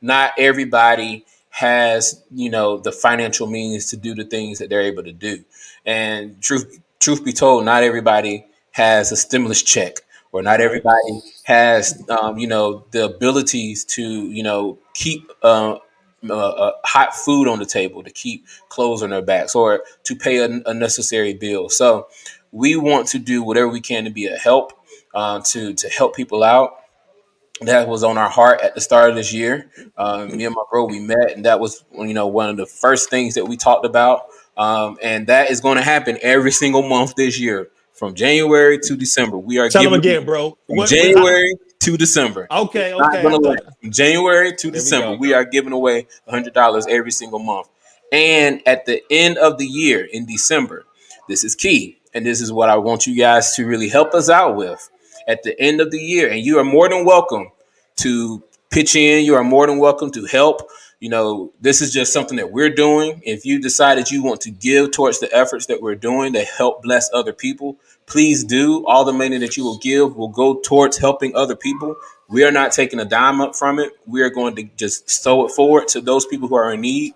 Not 0.02 0.32
everybody 0.38 1.26
has 1.50 2.24
you 2.34 2.50
know 2.50 2.78
the 2.78 2.94
financial 2.94 3.46
means 3.46 3.88
to 3.88 3.98
do 3.98 4.16
the 4.16 4.24
things 4.24 4.60
that 4.60 4.70
they're 4.70 4.82
able 4.82 5.04
to 5.04 5.12
do, 5.12 5.44
and 5.86 6.42
truth 6.42 6.80
truth 7.00 7.26
be 7.26 7.34
told, 7.34 7.66
not 7.66 7.84
everybody 7.84 8.46
has 8.72 9.12
a 9.12 9.18
stimulus 9.18 9.62
check 9.62 9.98
or 10.38 10.42
not 10.44 10.62
everybody 10.62 11.22
has 11.44 12.04
um, 12.10 12.38
you 12.38 12.48
know 12.48 12.86
the 12.92 13.06
abilities 13.06 13.86
to 13.86 14.04
you 14.30 14.44
know 14.44 14.78
keep 14.94 15.32
uh, 15.44 15.78
uh, 16.30 16.34
uh, 16.34 16.72
hot 16.84 17.14
food 17.16 17.48
on 17.48 17.60
the 17.60 17.66
table, 17.66 18.04
to 18.04 18.10
keep 18.10 18.46
clothes 18.70 19.04
on 19.04 19.12
their 19.12 19.22
backs, 19.22 19.54
or 19.54 19.84
to 20.04 20.16
pay 20.16 20.40
a, 20.40 20.62
a 20.66 20.74
necessary 20.74 21.34
bill. 21.34 21.70
So 21.70 22.08
we 22.52 22.76
want 22.76 23.08
to 23.10 23.20
do 23.20 23.44
whatever 23.44 23.68
we 23.68 23.82
can 23.82 24.06
to 24.06 24.10
be 24.10 24.26
a 24.26 24.36
help 24.36 24.74
uh, 25.14 25.42
to 25.42 25.74
to 25.74 25.90
help 25.90 26.16
people 26.16 26.44
out. 26.44 26.78
That 27.62 27.88
was 27.88 28.04
on 28.04 28.18
our 28.18 28.30
heart 28.30 28.62
at 28.62 28.76
the 28.76 28.82
start 28.82 29.10
of 29.12 29.16
this 29.16 29.34
year. 29.34 29.72
Um, 29.98 30.36
me 30.36 30.46
and 30.46 30.56
my 30.56 30.64
bro, 30.72 30.86
we 30.86 31.00
met, 31.00 31.32
and 31.36 31.46
that 31.46 31.60
was 31.60 31.84
you 31.94 32.14
know 32.14 32.28
one 32.28 32.50
of 32.50 32.58
the 32.58 32.66
first 32.66 33.10
things 33.10 33.36
that 33.36 33.46
we 33.46 33.56
talked 33.58 33.86
about. 33.86 34.24
Um, 34.58 34.98
and 35.04 35.28
that 35.28 35.52
is 35.52 35.62
going 35.62 35.78
to 35.78 35.84
happen 35.84 36.18
every 36.22 36.52
single 36.64 36.82
month 36.82 37.14
this 37.16 37.40
year, 37.40 37.70
from 37.98 38.14
January 38.14 38.80
to 38.80 38.96
December. 38.96 39.38
We 39.38 39.58
are 39.58 39.70
tell 39.70 39.84
them 39.84 39.94
again, 39.94 40.24
bro. 40.24 40.58
What, 40.68 40.90
January 40.90 41.56
to 41.80 41.98
December. 41.98 42.48
Okay, 42.50 42.94
okay. 42.94 43.26
okay. 43.26 43.56
January 43.90 44.56
to 44.56 44.72
December, 44.72 45.12
we, 45.12 45.30
we, 45.30 45.34
are 45.34 45.44
giving 45.44 45.74
away 45.74 46.08
hundred 46.30 46.54
dollars 46.54 46.86
every 46.88 47.12
single 47.12 47.40
month. 47.40 47.68
And 48.12 48.62
at 48.66 48.86
the 48.86 49.02
end 49.10 49.38
of 49.38 49.58
the 49.58 49.66
year 49.66 50.08
in 50.12 50.26
December, 50.26 50.86
this 51.28 51.44
is 51.44 51.56
key, 51.56 51.98
and 52.14 52.26
this 52.26 52.40
is 52.40 52.52
what 52.52 52.70
I 52.70 52.78
want 52.78 53.08
you 53.08 53.16
guys 53.16 53.56
to 53.56 53.66
really 53.66 53.90
help 53.90 54.14
us 54.14 54.30
out 54.30 54.56
with. 54.56 54.90
At 55.28 55.44
the 55.44 55.60
end 55.60 55.82
of 55.82 55.92
the 55.92 56.00
year, 56.00 56.30
and 56.30 56.40
you 56.40 56.58
are 56.60 56.64
more 56.64 56.88
than 56.88 57.04
welcome 57.04 57.48
to 57.98 58.44
pitch 58.70 58.96
in. 58.96 59.26
You 59.26 59.36
are 59.36 59.44
more 59.44 59.68
than 59.68 59.78
welcome 59.78 60.12
to 60.12 60.26
help. 60.26 60.70
You 61.00 61.10
know, 61.10 61.54
this 61.62 61.82
is 61.82 61.94
just 61.94 62.12
something 62.12 62.38
that 62.38 62.52
we're 62.52 62.74
doing. 62.74 63.22
If 63.24 63.46
you 63.46 63.62
decide 63.62 64.00
that 64.00 64.10
you 64.10 64.24
want 64.24 64.42
to 64.42 64.52
give 64.52 64.92
towards 64.92 65.20
the 65.20 65.32
efforts 65.36 65.68
that 65.68 65.80
we're 65.82 65.96
doing 65.96 66.34
to 66.34 66.44
help 66.44 66.82
bless 66.82 67.10
other 67.14 67.34
people, 67.34 67.78
please 68.08 68.44
do. 68.44 68.84
All 68.88 69.06
the 69.06 69.14
money 69.14 69.38
that 69.38 69.58
you 69.58 69.64
will 69.64 69.78
give 69.78 70.16
will 70.16 70.30
go 70.30 70.56
towards 70.56 70.98
helping 70.98 71.36
other 71.36 71.56
people. 71.56 71.96
We 72.28 72.44
are 72.46 72.52
not 72.52 72.72
taking 72.72 73.00
a 73.00 73.06
dime 73.06 73.42
up 73.42 73.56
from 73.56 73.78
it. 73.78 73.94
We 74.08 74.24
are 74.24 74.32
going 74.32 74.56
to 74.56 74.64
just 74.76 75.08
sow 75.10 75.46
it 75.46 75.52
forward 75.52 75.88
to 75.90 76.02
those 76.02 76.26
people 76.26 76.48
who 76.48 76.56
are 76.56 76.74
in 76.74 76.82
need. 76.82 77.14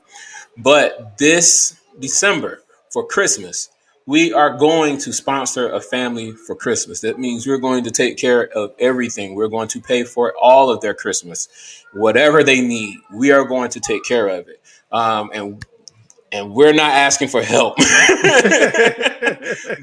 But 0.56 1.18
this 1.18 1.76
December 2.00 2.62
for 2.92 3.06
Christmas, 3.08 3.70
we 4.06 4.34
are 4.34 4.58
going 4.58 4.98
to 5.00 5.14
sponsor 5.14 5.70
a 5.70 5.80
family 5.80 6.32
for 6.32 6.56
Christmas. 6.56 7.02
That 7.02 7.20
means 7.20 7.46
we're 7.46 7.58
going 7.58 7.84
to 7.84 7.92
take 7.92 8.18
care 8.18 8.48
of 8.58 8.74
everything. 8.80 9.36
We're 9.36 9.48
going 9.48 9.68
to 9.70 9.82
pay 9.82 10.04
for 10.04 10.34
all 10.40 10.70
of 10.70 10.82
their 10.82 10.94
Christmas, 10.94 11.84
whatever 11.94 12.44
they 12.44 12.62
need. 12.62 12.98
We 13.14 13.32
are 13.32 13.46
going 13.46 13.70
to 13.72 13.80
take 13.80 14.04
care 14.04 14.28
of 14.28 14.48
it. 14.48 14.62
Um, 14.92 15.32
and 15.34 15.66
and 16.34 16.54
we're 16.54 16.74
not 16.74 16.92
asking 16.92 17.28
for 17.28 17.42
help, 17.42 17.76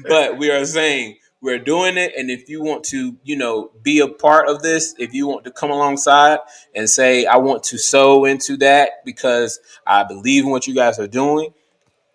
but 0.07 0.37
we 0.37 0.49
are 0.49 0.65
saying 0.65 1.17
we're 1.41 1.59
doing 1.59 1.97
it. 1.97 2.13
And 2.17 2.31
if 2.31 2.49
you 2.49 2.63
want 2.63 2.83
to, 2.85 3.15
you 3.23 3.35
know, 3.35 3.71
be 3.83 3.99
a 3.99 4.07
part 4.07 4.49
of 4.49 4.61
this, 4.61 4.95
if 4.97 5.13
you 5.13 5.27
want 5.27 5.45
to 5.45 5.51
come 5.51 5.69
alongside 5.69 6.39
and 6.73 6.89
say, 6.89 7.25
I 7.25 7.37
want 7.37 7.63
to 7.65 7.77
sow 7.77 8.25
into 8.25 8.57
that 8.57 9.05
because 9.05 9.59
I 9.85 10.03
believe 10.03 10.45
in 10.45 10.49
what 10.49 10.65
you 10.67 10.73
guys 10.73 10.97
are 10.99 11.07
doing, 11.07 11.53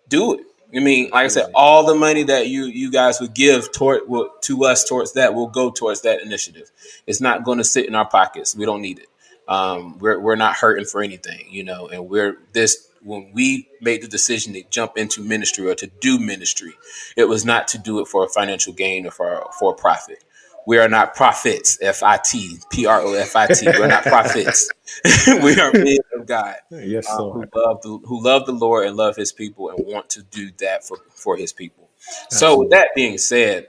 do 0.09 0.33
it. 0.35 0.41
I 0.75 0.79
mean, 0.79 1.09
like 1.11 1.25
I 1.25 1.27
said, 1.27 1.51
all 1.55 1.85
the 1.85 1.95
money 1.95 2.23
that 2.23 2.47
you 2.47 2.65
you 2.65 2.91
guys 2.91 3.21
would 3.21 3.33
give 3.33 3.71
toward 3.71 4.07
will, 4.07 4.29
to 4.41 4.65
us 4.65 4.83
towards 4.83 5.13
that 5.13 5.33
will 5.33 5.47
go 5.47 5.71
towards 5.71 6.01
that 6.01 6.21
initiative. 6.21 6.71
It's 7.07 7.21
not 7.21 7.43
going 7.43 7.59
to 7.59 7.63
sit 7.63 7.85
in 7.87 7.95
our 7.95 8.07
pockets. 8.07 8.55
We 8.55 8.65
don't 8.65 8.81
need 8.81 8.99
it. 8.99 9.07
Um, 9.47 9.97
we're 9.99 10.19
we're 10.19 10.35
not 10.35 10.55
hurting 10.55 10.85
for 10.85 11.01
anything, 11.01 11.47
you 11.49 11.63
know, 11.63 11.87
and 11.87 12.09
we're 12.09 12.37
this 12.53 12.89
when 13.05 13.31
we 13.33 13.69
made 13.81 14.01
the 14.01 14.07
decision 14.07 14.53
to 14.53 14.63
jump 14.69 14.97
into 14.97 15.21
ministry 15.21 15.69
or 15.69 15.75
to 15.75 15.87
do 16.01 16.17
ministry, 16.17 16.73
it 17.15 17.25
was 17.25 17.45
not 17.45 17.67
to 17.69 17.77
do 17.77 17.99
it 17.99 18.07
for 18.07 18.25
a 18.25 18.27
financial 18.27 18.73
gain 18.73 19.05
or 19.05 19.11
for 19.11 19.47
for 19.57 19.71
a 19.71 19.75
profit. 19.75 20.23
We 20.67 20.77
are 20.79 20.89
not 20.89 21.15
prophets, 21.15 21.77
F 21.81 22.01
I 22.03 22.17
T, 22.17 22.57
P 22.71 22.85
R 22.85 23.01
O 23.01 23.13
F 23.13 23.35
I 23.35 23.47
T. 23.47 23.67
We're 23.67 23.87
not 23.87 24.03
prophets. 24.03 24.69
we 25.27 25.59
are 25.59 25.71
men 25.71 25.97
of 26.17 26.25
God. 26.25 26.55
Yes, 26.71 27.07
uh, 27.09 27.17
who 27.17 27.45
love 27.55 27.81
the 27.81 27.99
who 28.05 28.23
love 28.23 28.45
the 28.45 28.53
Lord 28.53 28.87
and 28.87 28.95
love 28.95 29.15
His 29.15 29.31
people 29.31 29.69
and 29.69 29.85
want 29.85 30.09
to 30.11 30.23
do 30.23 30.51
that 30.59 30.83
for 30.83 30.97
for 31.09 31.37
His 31.37 31.53
people. 31.53 31.89
So, 32.29 32.59
with 32.59 32.71
that 32.71 32.89
being 32.95 33.17
said, 33.17 33.67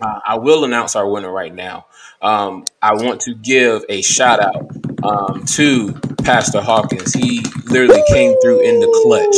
uh, 0.00 0.20
I 0.26 0.36
will 0.36 0.64
announce 0.64 0.96
our 0.96 1.08
winner 1.08 1.30
right 1.30 1.54
now. 1.54 1.86
Um, 2.20 2.64
I 2.80 2.94
want 2.94 3.20
to 3.22 3.34
give 3.34 3.84
a 3.88 4.02
shout 4.02 4.40
out 4.40 4.91
um, 5.02 5.44
to 5.46 5.92
Pastor 6.24 6.60
Hawkins. 6.60 7.12
He 7.12 7.42
literally 7.66 8.02
came 8.08 8.38
through 8.40 8.60
in 8.60 8.80
the 8.80 8.88
clutch. 9.02 9.36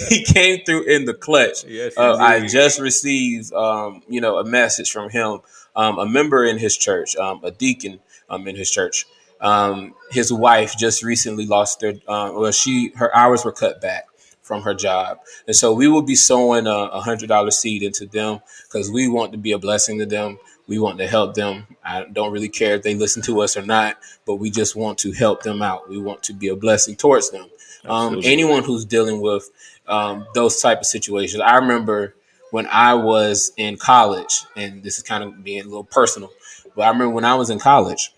he 0.08 0.24
came 0.24 0.64
through 0.64 0.84
in 0.84 1.04
the 1.04 1.14
clutch. 1.14 1.64
Yes, 1.64 1.94
uh, 1.96 2.16
I 2.16 2.46
just 2.46 2.80
received, 2.80 3.52
um, 3.52 4.02
you 4.08 4.20
know, 4.20 4.38
a 4.38 4.44
message 4.44 4.90
from 4.90 5.10
him, 5.10 5.40
um, 5.76 5.98
a 5.98 6.06
member 6.06 6.44
in 6.44 6.58
his 6.58 6.76
church, 6.76 7.16
um, 7.16 7.40
a 7.44 7.50
deacon 7.50 8.00
um, 8.28 8.46
in 8.48 8.56
his 8.56 8.70
church. 8.70 9.06
Um, 9.40 9.94
his 10.10 10.32
wife 10.32 10.76
just 10.76 11.02
recently 11.04 11.46
lost 11.46 11.80
their, 11.80 11.94
uh, 12.08 12.32
well, 12.34 12.50
she 12.50 12.92
her 12.96 13.14
hours 13.14 13.44
were 13.44 13.52
cut 13.52 13.80
back 13.80 14.06
from 14.42 14.62
her 14.62 14.74
job. 14.74 15.20
And 15.46 15.54
so 15.54 15.72
we 15.72 15.86
will 15.86 16.02
be 16.02 16.16
sowing 16.16 16.66
a 16.66 17.00
hundred 17.00 17.28
dollar 17.28 17.50
seed 17.50 17.82
into 17.82 18.06
them 18.06 18.40
because 18.64 18.90
we 18.90 19.06
want 19.06 19.32
to 19.32 19.38
be 19.38 19.52
a 19.52 19.58
blessing 19.58 19.98
to 19.98 20.06
them. 20.06 20.38
We 20.68 20.78
want 20.78 20.98
to 20.98 21.08
help 21.08 21.34
them. 21.34 21.66
I 21.82 22.04
don't 22.04 22.32
really 22.32 22.48
care 22.48 22.76
if 22.76 22.82
they 22.82 22.94
listen 22.94 23.22
to 23.22 23.40
us 23.40 23.56
or 23.56 23.62
not, 23.62 23.98
but 24.26 24.36
we 24.36 24.50
just 24.50 24.76
want 24.76 24.98
to 24.98 25.12
help 25.12 25.42
them 25.42 25.62
out. 25.62 25.88
We 25.88 25.98
want 25.98 26.22
to 26.24 26.32
be 26.32 26.48
a 26.48 26.56
blessing 26.56 26.94
towards 26.94 27.30
them. 27.30 27.48
Um, 27.84 28.20
anyone 28.22 28.62
who's 28.62 28.84
dealing 28.84 29.20
with 29.20 29.50
um, 29.88 30.26
those 30.34 30.60
type 30.60 30.80
of 30.80 30.86
situations. 30.86 31.40
I 31.40 31.56
remember 31.56 32.14
when 32.50 32.66
I 32.66 32.94
was 32.94 33.52
in 33.56 33.76
college, 33.76 34.44
and 34.56 34.82
this 34.82 34.98
is 34.98 35.02
kind 35.02 35.24
of 35.24 35.42
being 35.42 35.62
a 35.62 35.64
little 35.64 35.84
personal, 35.84 36.30
but 36.76 36.82
I 36.82 36.88
remember 36.88 37.14
when 37.14 37.24
I 37.24 37.34
was 37.34 37.50
in 37.50 37.58
college, 37.58 38.12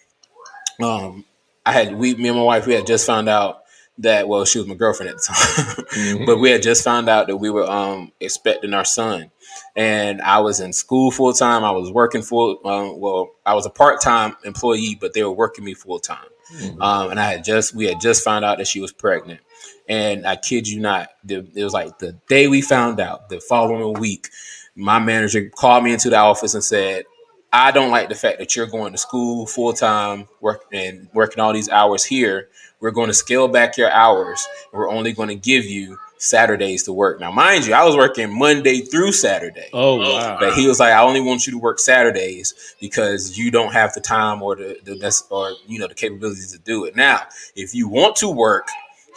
um, 0.83 1.25
I 1.65 1.73
had 1.73 1.95
we 1.95 2.15
me 2.15 2.29
and 2.29 2.39
my 2.39 2.43
wife 2.43 2.67
we 2.67 2.75
had 2.75 2.87
just 2.87 3.07
found 3.07 3.29
out 3.29 3.63
that 3.99 4.29
well 4.29 4.45
she 4.45 4.59
was 4.59 4.67
my 4.67 4.75
girlfriend 4.75 5.11
at 5.11 5.17
the 5.17 5.23
time, 5.23 5.37
mm-hmm. 5.87 6.25
but 6.25 6.39
we 6.39 6.51
had 6.51 6.63
just 6.63 6.83
found 6.83 7.09
out 7.09 7.27
that 7.27 7.37
we 7.37 7.51
were 7.51 7.69
um, 7.71 8.13
expecting 8.21 8.75
our 8.75 8.85
son, 8.85 9.31
and 9.77 10.21
I 10.23 10.41
was 10.41 10.61
in 10.61 10.73
school 10.73 11.11
full 11.11 11.33
time. 11.33 11.65
I 11.65 11.71
was 11.71 11.91
working 11.91 12.23
full. 12.23 12.61
Um, 12.65 12.99
well, 13.01 13.31
I 13.47 13.55
was 13.55 13.67
a 13.67 13.71
part 13.71 14.01
time 14.01 14.37
employee, 14.45 14.97
but 15.01 15.15
they 15.15 15.23
were 15.23 15.33
working 15.33 15.65
me 15.65 15.75
full 15.75 15.99
time. 15.99 16.27
Mm-hmm. 16.55 16.83
Um, 16.83 17.11
and 17.11 17.21
I 17.21 17.33
had 17.33 17.45
just 17.45 17.75
we 17.75 17.87
had 17.87 18.01
just 18.01 18.25
found 18.25 18.45
out 18.45 18.59
that 18.59 18.67
she 18.67 18.81
was 18.81 18.93
pregnant, 18.93 19.41
and 19.89 20.27
I 20.27 20.37
kid 20.37 20.69
you 20.69 20.81
not, 20.81 21.11
it 21.29 21.63
was 21.63 21.73
like 21.73 21.99
the 21.99 22.13
day 22.29 22.49
we 22.49 22.61
found 22.61 23.01
out. 23.01 23.29
The 23.29 23.41
following 23.41 23.99
week, 24.01 24.29
my 24.75 24.99
manager 24.99 25.49
called 25.49 25.85
me 25.85 25.93
into 25.93 26.11
the 26.11 26.17
office 26.17 26.55
and 26.55 26.65
said, 26.65 27.05
"I 27.53 27.71
don't 27.71 27.91
like 27.91 28.09
the 28.09 28.17
fact 28.17 28.39
that 28.41 28.57
you're 28.57 28.67
going 28.67 28.93
to 28.93 28.99
school 28.99 29.47
full 29.47 29.73
time, 29.73 30.27
work 30.41 30.65
and 30.73 31.09
working 31.15 31.41
all 31.41 31.53
these 31.53 31.69
hours 31.69 32.05
here. 32.05 32.49
We're 32.81 32.91
going 32.91 33.09
to 33.09 33.15
scale 33.15 33.47
back 33.47 33.77
your 33.77 33.91
hours. 33.91 34.47
we're 34.73 34.91
only 34.91 35.13
going 35.13 35.29
to 35.29 35.37
give 35.37 35.65
you." 35.65 35.99
Saturdays 36.21 36.83
to 36.83 36.93
work. 36.93 37.19
Now, 37.19 37.31
mind 37.31 37.67
you, 37.67 37.73
I 37.73 37.83
was 37.83 37.97
working 37.97 38.39
Monday 38.39 38.83
through 38.83 39.13
Saturday. 39.13 39.71
Oh, 39.73 40.03
oh 40.03 40.15
wow! 40.15 40.37
But 40.39 40.53
he 40.53 40.69
was 40.69 40.79
like, 40.79 40.93
I 40.93 41.03
only 41.03 41.23
want 41.23 41.47
you 41.47 41.53
to 41.55 41.59
work 41.59 41.79
Saturdays 41.79 42.77
because 42.79 43.39
you 43.39 43.51
don't 43.51 43.73
have 43.73 43.95
the 43.95 44.03
time 44.03 44.43
or 44.43 44.55
the, 44.55 44.79
the 44.85 45.23
or 45.31 45.53
you 45.67 45.79
know 45.79 45.87
the 45.87 45.95
capabilities 45.95 46.53
to 46.53 46.59
do 46.59 46.85
it. 46.85 46.95
Now, 46.95 47.23
if 47.57 47.75
you 47.75 47.89
want 47.89 48.17
to 48.17 48.29
work 48.29 48.69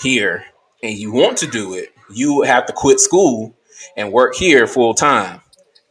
here 0.01 0.45
and 0.81 0.97
you 0.97 1.11
want 1.11 1.37
to 1.39 1.47
do 1.47 1.73
it, 1.73 1.89
you 2.09 2.43
have 2.43 2.65
to 2.67 2.73
quit 2.73 3.01
school 3.01 3.53
and 3.97 4.13
work 4.13 4.35
here 4.35 4.65
full 4.65 4.93
time. 4.93 5.41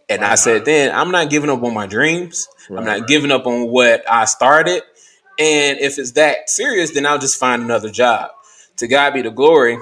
And 0.09 0.25
I 0.25 0.35
said, 0.35 0.65
then 0.65 0.95
I'm 0.95 1.11
not 1.11 1.31
giving 1.31 1.51
up 1.51 1.63
on 1.63 1.75
my 1.75 1.87
dreams. 1.87 2.49
Right. 2.69 2.79
I'm 2.79 2.85
not 2.85 3.07
giving 3.07 3.31
up 3.31 3.47
on 3.47 3.69
what 3.69 4.03
I 4.11 4.25
started. 4.25 4.83
And 5.39 5.79
if 5.79 5.99
it's 5.99 6.13
that 6.13 6.51
serious, 6.51 6.91
then 6.93 7.07
I'll 7.07 7.19
just 7.19 7.39
find 7.39 7.63
another 7.63 7.91
job. 7.91 8.31
To 8.77 8.89
God 8.89 9.15
be 9.15 9.23
the 9.23 9.31
glory 9.31 9.79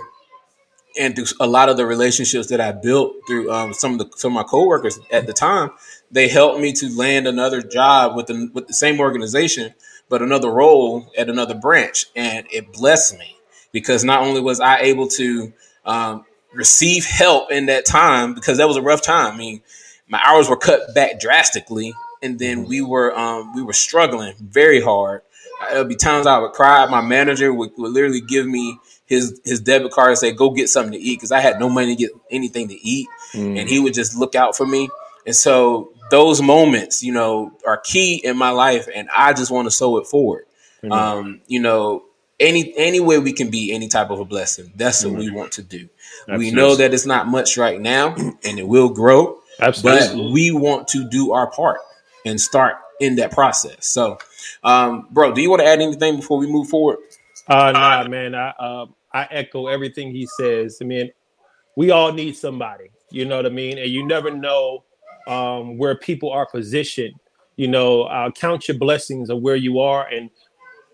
and 1.00 1.16
through 1.16 1.24
a 1.40 1.46
lot 1.46 1.70
of 1.70 1.78
the 1.78 1.86
relationships 1.86 2.48
that 2.48 2.60
I 2.60 2.72
built 2.72 3.16
through 3.26 3.50
um, 3.50 3.72
some 3.72 3.94
of 3.94 3.98
the 3.98 4.10
some 4.16 4.36
of 4.36 4.44
my 4.44 4.48
coworkers 4.48 5.00
at 5.10 5.26
the 5.26 5.32
time, 5.32 5.70
they 6.10 6.28
helped 6.28 6.60
me 6.60 6.72
to 6.74 6.94
land 6.96 7.26
another 7.26 7.62
job 7.62 8.14
with 8.14 8.26
the 8.26 8.50
with 8.52 8.68
the 8.68 8.74
same 8.74 9.00
organization, 9.00 9.74
but 10.10 10.20
another 10.22 10.50
role 10.50 11.10
at 11.16 11.30
another 11.30 11.54
branch, 11.54 12.06
and 12.14 12.46
it 12.52 12.72
blessed 12.72 13.18
me 13.18 13.36
because 13.72 14.04
not 14.04 14.22
only 14.22 14.42
was 14.42 14.60
I 14.60 14.80
able 14.80 15.08
to 15.08 15.52
um, 15.86 16.26
receive 16.52 17.06
help 17.06 17.50
in 17.50 17.66
that 17.66 17.86
time 17.86 18.34
because 18.34 18.58
that 18.58 18.68
was 18.68 18.76
a 18.76 18.82
rough 18.82 19.02
time. 19.02 19.34
I 19.34 19.36
mean, 19.38 19.62
my 20.06 20.20
hours 20.22 20.50
were 20.50 20.56
cut 20.56 20.94
back 20.94 21.18
drastically, 21.18 21.94
and 22.22 22.38
then 22.38 22.64
we 22.66 22.82
were 22.82 23.18
um, 23.18 23.54
we 23.54 23.62
were 23.62 23.72
struggling 23.72 24.34
very 24.38 24.82
hard. 24.82 25.22
There'll 25.68 25.84
be 25.84 25.96
times 25.96 26.26
I 26.26 26.38
would 26.38 26.52
cry. 26.52 26.86
My 26.86 27.00
manager 27.00 27.52
would, 27.52 27.70
would 27.76 27.92
literally 27.92 28.20
give 28.20 28.46
me 28.46 28.78
his 29.06 29.40
his 29.44 29.60
debit 29.60 29.92
card 29.92 30.10
and 30.10 30.18
say, 30.18 30.32
"Go 30.32 30.50
get 30.50 30.68
something 30.68 30.92
to 30.92 30.98
eat," 30.98 31.16
because 31.16 31.32
I 31.32 31.40
had 31.40 31.58
no 31.58 31.68
money 31.68 31.96
to 31.96 32.00
get 32.00 32.10
anything 32.30 32.68
to 32.68 32.74
eat, 32.74 33.08
mm. 33.32 33.58
and 33.58 33.68
he 33.68 33.80
would 33.80 33.94
just 33.94 34.16
look 34.16 34.34
out 34.34 34.56
for 34.56 34.66
me. 34.66 34.88
And 35.26 35.36
so 35.36 35.92
those 36.10 36.40
moments, 36.40 37.02
you 37.02 37.12
know, 37.12 37.52
are 37.66 37.76
key 37.76 38.20
in 38.24 38.36
my 38.36 38.50
life, 38.50 38.88
and 38.94 39.08
I 39.14 39.32
just 39.32 39.50
want 39.50 39.66
to 39.66 39.70
sow 39.70 39.98
it 39.98 40.06
forward. 40.06 40.46
Mm. 40.82 40.92
Um, 40.92 41.40
you 41.46 41.60
know, 41.60 42.04
any 42.38 42.72
any 42.76 43.00
way 43.00 43.18
we 43.18 43.32
can 43.32 43.50
be 43.50 43.72
any 43.72 43.88
type 43.88 44.10
of 44.10 44.20
a 44.20 44.24
blessing, 44.24 44.72
that's 44.76 45.04
mm. 45.04 45.10
what 45.10 45.18
we 45.18 45.26
mm-hmm. 45.26 45.36
want 45.36 45.52
to 45.52 45.62
do. 45.62 45.88
Absolutely. 46.22 46.46
We 46.46 46.50
know 46.52 46.76
that 46.76 46.94
it's 46.94 47.06
not 47.06 47.26
much 47.26 47.56
right 47.56 47.80
now, 47.80 48.14
and 48.44 48.58
it 48.58 48.66
will 48.66 48.88
grow. 48.88 49.40
Absolutely. 49.60 50.24
But 50.24 50.32
we 50.32 50.50
want 50.52 50.88
to 50.88 51.08
do 51.08 51.32
our 51.32 51.50
part 51.50 51.80
and 52.24 52.40
start 52.40 52.76
in 52.98 53.16
that 53.16 53.32
process. 53.32 53.86
So, 53.86 54.18
um, 54.62 55.08
bro, 55.10 55.32
do 55.32 55.40
you 55.40 55.50
want 55.50 55.60
to 55.60 55.66
add 55.66 55.80
anything 55.80 56.16
before 56.16 56.38
we 56.38 56.46
move 56.46 56.68
forward? 56.68 56.98
Uh, 57.48 57.72
nah, 57.72 58.08
man. 58.08 58.34
I, 58.34 58.50
uh, 58.50 58.86
I 59.12 59.26
echo 59.30 59.66
everything 59.66 60.10
he 60.12 60.26
says. 60.38 60.78
I 60.80 60.84
mean, 60.84 61.10
we 61.76 61.90
all 61.90 62.12
need 62.12 62.36
somebody, 62.36 62.90
you 63.10 63.24
know 63.24 63.36
what 63.36 63.46
I 63.46 63.50
mean? 63.50 63.78
And 63.78 63.90
you 63.90 64.06
never 64.06 64.30
know 64.30 64.84
um, 65.26 65.78
where 65.78 65.96
people 65.96 66.30
are 66.30 66.46
positioned. 66.46 67.14
You 67.56 67.68
know, 67.68 68.04
uh, 68.04 68.30
count 68.30 68.68
your 68.68 68.78
blessings 68.78 69.28
of 69.28 69.42
where 69.42 69.56
you 69.56 69.80
are 69.80 70.06
and 70.06 70.30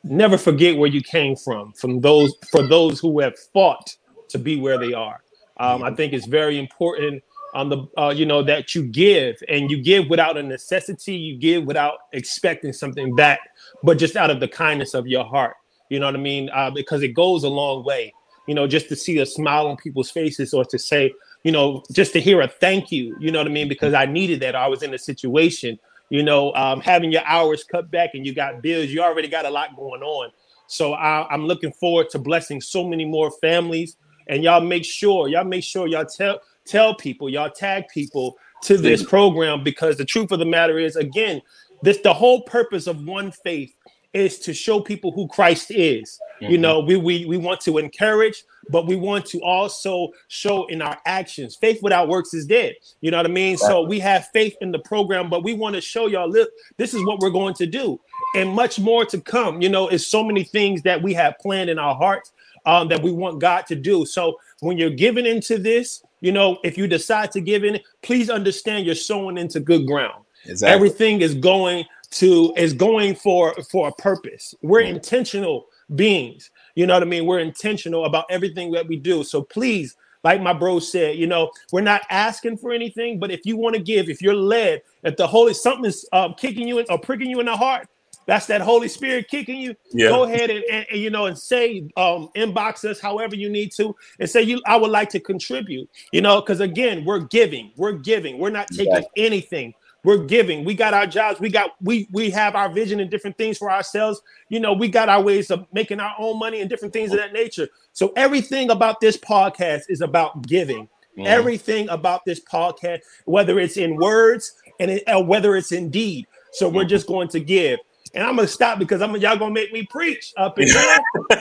never 0.02 0.38
forget 0.38 0.76
where 0.76 0.88
you 0.88 1.02
came 1.02 1.36
from, 1.36 1.72
from 1.72 2.00
those 2.00 2.34
for 2.50 2.62
those 2.62 2.98
who 3.00 3.20
have 3.20 3.38
fought 3.52 3.96
to 4.30 4.38
be 4.38 4.56
where 4.56 4.78
they 4.78 4.92
are. 4.92 5.22
Um, 5.58 5.82
I 5.82 5.94
think 5.94 6.12
it's 6.12 6.26
very 6.26 6.58
important 6.58 7.22
on 7.56 7.70
the 7.70 7.86
uh, 7.98 8.10
you 8.10 8.26
know 8.26 8.42
that 8.42 8.74
you 8.74 8.82
give 8.82 9.36
and 9.48 9.70
you 9.70 9.82
give 9.82 10.08
without 10.08 10.36
a 10.36 10.42
necessity, 10.42 11.16
you 11.16 11.38
give 11.38 11.64
without 11.64 11.94
expecting 12.12 12.72
something 12.72 13.16
back, 13.16 13.40
but 13.82 13.96
just 13.98 14.14
out 14.14 14.30
of 14.30 14.40
the 14.40 14.46
kindness 14.46 14.92
of 14.92 15.06
your 15.06 15.24
heart. 15.24 15.54
You 15.88 15.98
know 15.98 16.06
what 16.06 16.14
I 16.14 16.18
mean? 16.18 16.50
Uh, 16.52 16.70
because 16.70 17.02
it 17.02 17.14
goes 17.14 17.44
a 17.44 17.48
long 17.48 17.82
way. 17.82 18.12
You 18.46 18.54
know, 18.54 18.66
just 18.66 18.88
to 18.90 18.96
see 18.96 19.18
a 19.18 19.26
smile 19.26 19.66
on 19.66 19.76
people's 19.76 20.10
faces 20.10 20.52
or 20.52 20.64
to 20.66 20.78
say, 20.78 21.12
you 21.44 21.50
know, 21.50 21.82
just 21.90 22.12
to 22.12 22.20
hear 22.20 22.42
a 22.42 22.48
thank 22.48 22.92
you. 22.92 23.16
You 23.18 23.32
know 23.32 23.38
what 23.38 23.48
I 23.48 23.50
mean? 23.50 23.68
Because 23.68 23.94
I 23.94 24.04
needed 24.04 24.40
that. 24.40 24.54
I 24.54 24.68
was 24.68 24.82
in 24.82 24.92
a 24.92 24.98
situation. 24.98 25.78
You 26.10 26.22
know, 26.22 26.52
um, 26.54 26.80
having 26.80 27.10
your 27.10 27.24
hours 27.24 27.64
cut 27.64 27.90
back 27.90 28.10
and 28.14 28.24
you 28.24 28.34
got 28.34 28.62
bills. 28.62 28.90
You 28.90 29.02
already 29.02 29.28
got 29.28 29.46
a 29.46 29.50
lot 29.50 29.74
going 29.74 30.02
on. 30.02 30.30
So 30.68 30.92
I, 30.92 31.26
I'm 31.32 31.46
looking 31.46 31.72
forward 31.72 32.10
to 32.10 32.18
blessing 32.18 32.60
so 32.60 32.86
many 32.86 33.04
more 33.04 33.30
families. 33.30 33.96
And 34.28 34.44
y'all 34.44 34.60
make 34.60 34.84
sure, 34.84 35.28
y'all 35.28 35.44
make 35.44 35.64
sure 35.64 35.86
y'all 35.86 36.04
tell 36.04 36.40
tell 36.66 36.94
people, 36.94 37.28
y'all 37.28 37.50
tag 37.50 37.84
people 37.92 38.36
to 38.62 38.76
this 38.76 39.02
program 39.02 39.62
because 39.62 39.96
the 39.96 40.04
truth 40.04 40.32
of 40.32 40.38
the 40.38 40.44
matter 40.44 40.78
is, 40.78 40.96
again, 40.96 41.40
this 41.82 41.98
the 41.98 42.12
whole 42.12 42.42
purpose 42.42 42.86
of 42.86 43.04
one 43.04 43.30
faith 43.30 43.74
is 44.12 44.38
to 44.38 44.54
show 44.54 44.80
people 44.80 45.12
who 45.12 45.28
Christ 45.28 45.70
is. 45.70 46.18
Mm-hmm. 46.40 46.52
You 46.52 46.58
know, 46.58 46.80
we, 46.80 46.96
we 46.96 47.26
we 47.26 47.36
want 47.36 47.60
to 47.62 47.76
encourage, 47.76 48.44
but 48.70 48.86
we 48.86 48.96
want 48.96 49.26
to 49.26 49.42
also 49.42 50.08
show 50.28 50.66
in 50.66 50.80
our 50.80 50.96
actions. 51.04 51.56
Faith 51.56 51.82
without 51.82 52.08
works 52.08 52.32
is 52.32 52.46
dead. 52.46 52.74
You 53.02 53.10
know 53.10 53.18
what 53.18 53.26
I 53.26 53.30
mean? 53.30 53.52
Right. 53.52 53.60
So 53.60 53.82
we 53.82 53.98
have 54.00 54.28
faith 54.28 54.56
in 54.62 54.72
the 54.72 54.78
program, 54.78 55.28
but 55.28 55.44
we 55.44 55.52
want 55.52 55.74
to 55.74 55.82
show 55.82 56.06
y'all, 56.06 56.30
look, 56.30 56.48
this 56.78 56.94
is 56.94 57.04
what 57.04 57.20
we're 57.20 57.30
going 57.30 57.54
to 57.54 57.66
do, 57.66 58.00
and 58.34 58.48
much 58.48 58.78
more 58.78 59.04
to 59.04 59.20
come. 59.20 59.60
You 59.60 59.68
know, 59.68 59.88
it's 59.88 60.06
so 60.06 60.24
many 60.24 60.44
things 60.44 60.82
that 60.82 61.02
we 61.02 61.12
have 61.12 61.38
planned 61.38 61.68
in 61.68 61.78
our 61.78 61.94
hearts 61.94 62.32
um, 62.64 62.88
that 62.88 63.02
we 63.02 63.12
want 63.12 63.38
God 63.38 63.66
to 63.66 63.76
do. 63.76 64.06
So 64.06 64.38
when 64.60 64.78
you're 64.78 64.90
giving 64.90 65.26
into 65.26 65.58
this, 65.58 66.02
you 66.20 66.32
know, 66.32 66.58
if 66.64 66.78
you 66.78 66.86
decide 66.86 67.30
to 67.32 67.40
give 67.40 67.64
in, 67.64 67.80
please 68.02 68.30
understand 68.30 68.86
you're 68.86 68.94
sowing 68.94 69.38
into 69.38 69.60
good 69.60 69.86
ground. 69.86 70.24
Exactly. 70.44 70.74
Everything 70.74 71.20
is 71.20 71.34
going 71.34 71.84
to 72.12 72.52
is 72.56 72.72
going 72.72 73.14
for 73.14 73.54
for 73.70 73.88
a 73.88 73.92
purpose. 73.92 74.54
We're 74.62 74.80
intentional 74.80 75.66
beings. 75.94 76.50
You 76.74 76.86
know 76.86 76.94
what 76.94 77.02
I 77.02 77.06
mean? 77.06 77.26
We're 77.26 77.40
intentional 77.40 78.04
about 78.04 78.26
everything 78.30 78.70
that 78.72 78.86
we 78.86 78.96
do. 78.96 79.24
So 79.24 79.42
please, 79.42 79.96
like 80.24 80.40
my 80.40 80.52
bro 80.52 80.78
said, 80.78 81.16
you 81.16 81.26
know, 81.26 81.50
we're 81.72 81.80
not 81.80 82.02
asking 82.10 82.58
for 82.58 82.72
anything, 82.72 83.18
but 83.18 83.30
if 83.30 83.44
you 83.44 83.56
want 83.56 83.76
to 83.76 83.82
give, 83.82 84.08
if 84.08 84.22
you're 84.22 84.34
led, 84.34 84.82
if 85.02 85.16
the 85.16 85.26
Holy 85.26 85.54
something's 85.54 86.04
uh, 86.12 86.32
kicking 86.34 86.68
you 86.68 86.78
in, 86.78 86.86
or 86.90 86.98
pricking 86.98 87.30
you 87.30 87.40
in 87.40 87.46
the 87.46 87.56
heart, 87.56 87.88
that's 88.26 88.46
that 88.46 88.60
Holy 88.60 88.88
Spirit 88.88 89.28
kicking 89.28 89.60
you. 89.60 89.74
Yeah. 89.92 90.08
Go 90.08 90.24
ahead 90.24 90.50
and, 90.50 90.64
and, 90.70 90.86
and, 90.90 91.00
you 91.00 91.10
know 91.10 91.26
and 91.26 91.38
say 91.38 91.88
um 91.96 92.28
inbox 92.36 92.84
us 92.84 93.00
however 93.00 93.36
you 93.36 93.48
need 93.48 93.72
to 93.76 93.94
and 94.20 94.28
say 94.28 94.42
you 94.42 94.60
I 94.66 94.76
would 94.76 94.90
like 94.90 95.10
to 95.10 95.20
contribute. 95.20 95.88
You 96.12 96.20
know, 96.20 96.40
because 96.40 96.60
again, 96.60 97.04
we're 97.04 97.20
giving, 97.20 97.72
we're 97.76 97.92
giving, 97.92 98.38
we're 98.38 98.50
not 98.50 98.68
taking 98.68 98.92
yeah. 98.92 99.00
anything 99.16 99.74
we're 100.06 100.18
giving 100.18 100.64
we 100.64 100.72
got 100.72 100.94
our 100.94 101.06
jobs 101.06 101.40
we 101.40 101.50
got 101.50 101.72
we 101.82 102.06
we 102.12 102.30
have 102.30 102.54
our 102.54 102.68
vision 102.68 103.00
and 103.00 103.10
different 103.10 103.36
things 103.36 103.58
for 103.58 103.72
ourselves 103.72 104.22
you 104.48 104.60
know 104.60 104.72
we 104.72 104.86
got 104.86 105.08
our 105.08 105.20
ways 105.20 105.50
of 105.50 105.66
making 105.72 105.98
our 105.98 106.14
own 106.16 106.38
money 106.38 106.60
and 106.60 106.70
different 106.70 106.92
things 106.92 107.10
of 107.10 107.18
that 107.18 107.32
nature 107.32 107.68
so 107.92 108.12
everything 108.14 108.70
about 108.70 109.00
this 109.00 109.16
podcast 109.16 109.82
is 109.88 110.00
about 110.00 110.46
giving 110.46 110.84
mm-hmm. 110.84 111.26
everything 111.26 111.88
about 111.88 112.24
this 112.24 112.40
podcast 112.40 113.00
whether 113.24 113.58
it's 113.58 113.76
in 113.76 113.96
words 113.96 114.54
and 114.78 114.92
it, 114.92 115.02
uh, 115.08 115.20
whether 115.20 115.56
it's 115.56 115.72
in 115.72 115.90
deed 115.90 116.24
so 116.52 116.68
we're 116.68 116.82
mm-hmm. 116.82 116.88
just 116.88 117.08
going 117.08 117.26
to 117.26 117.40
give 117.40 117.80
and 118.14 118.24
I'm 118.24 118.36
gonna 118.36 118.48
stop 118.48 118.78
because 118.78 119.02
I'm 119.02 119.16
y'all 119.16 119.36
gonna 119.36 119.54
make 119.54 119.72
me 119.72 119.84
preach 119.84 120.32
up 120.36 120.58
in 120.58 120.66
here, 120.68 120.98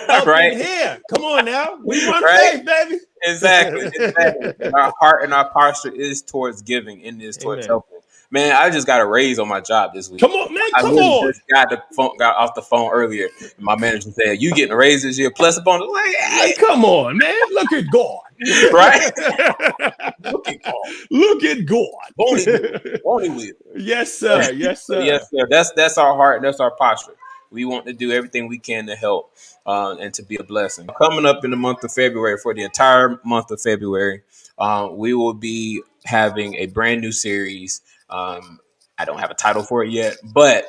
up 0.09 0.25
right. 0.25 0.53
in 0.53 0.59
here. 0.59 0.99
Come 1.13 1.23
on 1.23 1.45
now, 1.45 1.77
we 1.83 2.05
run 2.07 2.23
right. 2.23 2.53
faith, 2.53 2.65
baby. 2.65 2.99
Exactly, 3.23 3.85
exactly. 3.93 4.71
our 4.73 4.93
heart 4.99 5.23
and 5.23 5.33
our 5.33 5.49
posture 5.49 5.91
is 5.91 6.21
towards 6.21 6.61
giving, 6.61 7.03
and 7.03 7.21
is 7.21 7.37
towards 7.37 7.59
Amen. 7.59 7.69
helping. 7.69 7.94
Man, 8.31 8.55
I 8.55 8.69
just 8.69 8.87
got 8.87 9.01
a 9.01 9.05
raise 9.05 9.39
on 9.39 9.47
my 9.47 9.61
job 9.61 9.93
this 9.93 10.09
week. 10.09 10.19
Come 10.19 10.31
on, 10.31 10.53
man. 10.53 10.63
Come 10.79 10.97
I 10.97 11.01
on. 11.01 11.27
Just 11.27 11.41
got 11.53 11.69
the 11.69 11.81
phone, 11.95 12.17
got 12.17 12.35
off 12.35 12.55
the 12.55 12.61
phone 12.61 12.91
earlier. 12.91 13.29
My 13.59 13.77
manager 13.77 14.11
said, 14.11 14.41
"You 14.41 14.53
getting 14.53 14.73
a 14.73 14.77
raise 14.77 15.03
this 15.03 15.17
year 15.17 15.31
plus 15.31 15.57
a 15.57 15.61
bonus?" 15.61 15.89
Like, 15.91 16.15
hey. 16.15 16.53
come 16.59 16.83
on, 16.83 17.17
man. 17.17 17.35
Look 17.51 17.71
at 17.71 17.89
God. 17.91 18.21
right? 18.73 19.11
Look 20.23 20.47
at 20.47 20.63
God. 20.63 20.73
Look 21.09 21.43
at 21.43 21.65
God. 21.65 22.11
He 22.17 23.29
will. 23.29 23.51
Yes, 23.75 24.13
sir. 24.13 24.51
Yes, 24.51 24.85
sir. 24.85 25.01
yes, 25.01 25.29
sir. 25.29 25.47
That's 25.49 25.71
that's 25.71 25.97
our 25.97 26.15
heart. 26.15 26.41
That's 26.41 26.59
our 26.59 26.71
posture. 26.71 27.13
We 27.51 27.63
want 27.63 27.85
to 27.85 27.93
do 27.93 28.11
everything 28.11 28.47
we 28.47 28.57
can 28.57 28.87
to 28.87 28.95
help 28.95 29.33
uh, 29.65 29.95
and 29.99 30.13
to 30.15 30.23
be 30.23 30.35
a 30.35 30.43
blessing. 30.43 30.87
Coming 30.97 31.25
up 31.25 31.45
in 31.45 31.51
the 31.51 31.57
month 31.57 31.83
of 31.83 31.91
February, 31.91 32.37
for 32.37 32.53
the 32.53 32.63
entire 32.63 33.19
month 33.23 33.51
of 33.51 33.61
February, 33.61 34.23
uh, 34.57 34.89
we 34.91 35.13
will 35.13 35.33
be 35.33 35.81
having 36.03 36.55
a 36.55 36.65
brand 36.67 37.01
new 37.01 37.11
series 37.13 37.81
um, 38.09 38.59
I 38.97 39.05
don't 39.05 39.19
have 39.19 39.31
a 39.31 39.35
title 39.35 39.63
for 39.63 39.83
it 39.83 39.91
yet, 39.91 40.17
but 40.23 40.65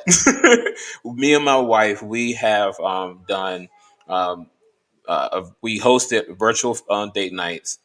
me 1.05 1.33
and 1.33 1.45
my 1.45 1.57
wife, 1.57 2.01
we 2.01 2.33
have 2.33 2.79
um, 2.79 3.23
done, 3.27 3.69
um, 4.07 4.47
uh, 5.07 5.43
we 5.61 5.79
hosted 5.79 6.37
virtual 6.37 6.77
uh, 6.89 7.07
date 7.07 7.33
nights 7.33 7.79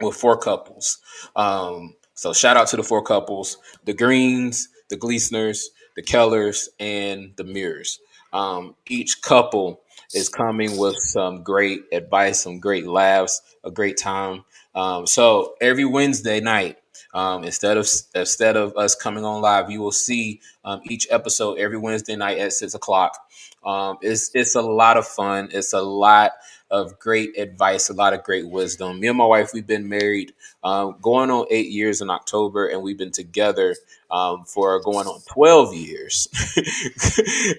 with 0.00 0.16
four 0.16 0.38
couples. 0.38 0.98
Um, 1.36 1.94
so 2.14 2.32
shout 2.32 2.56
out 2.56 2.68
to 2.68 2.76
the 2.76 2.82
four 2.82 3.02
couples, 3.02 3.58
the 3.84 3.92
Greens, 3.92 4.68
the 4.88 4.96
Gleasoners, 4.96 5.70
the 5.96 6.02
Kellers, 6.02 6.68
and 6.78 7.32
the 7.36 7.44
Mirrors. 7.44 7.98
Um, 8.32 8.76
each 8.86 9.22
couple 9.22 9.80
is 10.14 10.28
coming 10.28 10.76
with 10.76 10.96
some 10.96 11.42
great 11.42 11.82
advice, 11.92 12.42
some 12.42 12.60
great 12.60 12.86
laughs, 12.86 13.40
a 13.64 13.70
great 13.70 13.96
time. 13.96 14.44
Um, 14.74 15.06
so 15.06 15.54
every 15.60 15.84
Wednesday 15.84 16.40
night, 16.40 16.78
um, 17.14 17.44
instead 17.44 17.76
of 17.76 17.88
instead 18.14 18.56
of 18.56 18.76
us 18.76 18.94
coming 18.94 19.24
on 19.24 19.40
live, 19.40 19.70
you 19.70 19.80
will 19.80 19.92
see 19.92 20.40
um, 20.64 20.80
each 20.84 21.06
episode 21.10 21.58
every 21.58 21.78
Wednesday 21.78 22.16
night 22.16 22.38
at 22.38 22.52
six 22.52 22.74
o'clock. 22.74 23.16
Um, 23.64 23.98
it's 24.00 24.30
it's 24.34 24.54
a 24.54 24.62
lot 24.62 24.96
of 24.96 25.06
fun. 25.06 25.48
It's 25.52 25.72
a 25.72 25.82
lot 25.82 26.32
of 26.70 26.98
great 26.98 27.36
advice, 27.36 27.90
a 27.90 27.94
lot 27.94 28.14
of 28.14 28.22
great 28.22 28.48
wisdom. 28.48 29.00
Me 29.00 29.08
and 29.08 29.18
my 29.18 29.24
wife, 29.24 29.52
we've 29.52 29.66
been 29.66 29.88
married 29.88 30.32
um, 30.62 30.96
going 31.02 31.30
on 31.30 31.46
eight 31.50 31.68
years 31.70 32.00
in 32.00 32.10
October, 32.10 32.68
and 32.68 32.82
we've 32.82 32.98
been 32.98 33.10
together 33.10 33.74
um, 34.10 34.44
for 34.44 34.80
going 34.80 35.06
on 35.06 35.20
12 35.32 35.74
years 35.74 36.28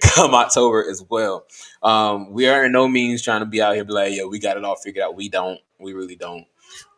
come 0.02 0.34
October 0.34 0.84
as 0.88 1.04
well. 1.08 1.44
Um, 1.82 2.32
we 2.32 2.48
are 2.48 2.64
in 2.64 2.72
no 2.72 2.88
means 2.88 3.22
trying 3.22 3.40
to 3.40 3.46
be 3.46 3.60
out 3.60 3.74
here 3.74 3.84
be 3.84 3.92
like, 3.92 4.14
yo, 4.14 4.28
we 4.28 4.38
got 4.38 4.56
it 4.56 4.64
all 4.64 4.76
figured 4.76 5.04
out. 5.04 5.16
We 5.16 5.28
don't. 5.28 5.60
We 5.78 5.92
really 5.92 6.16
don't. 6.16 6.46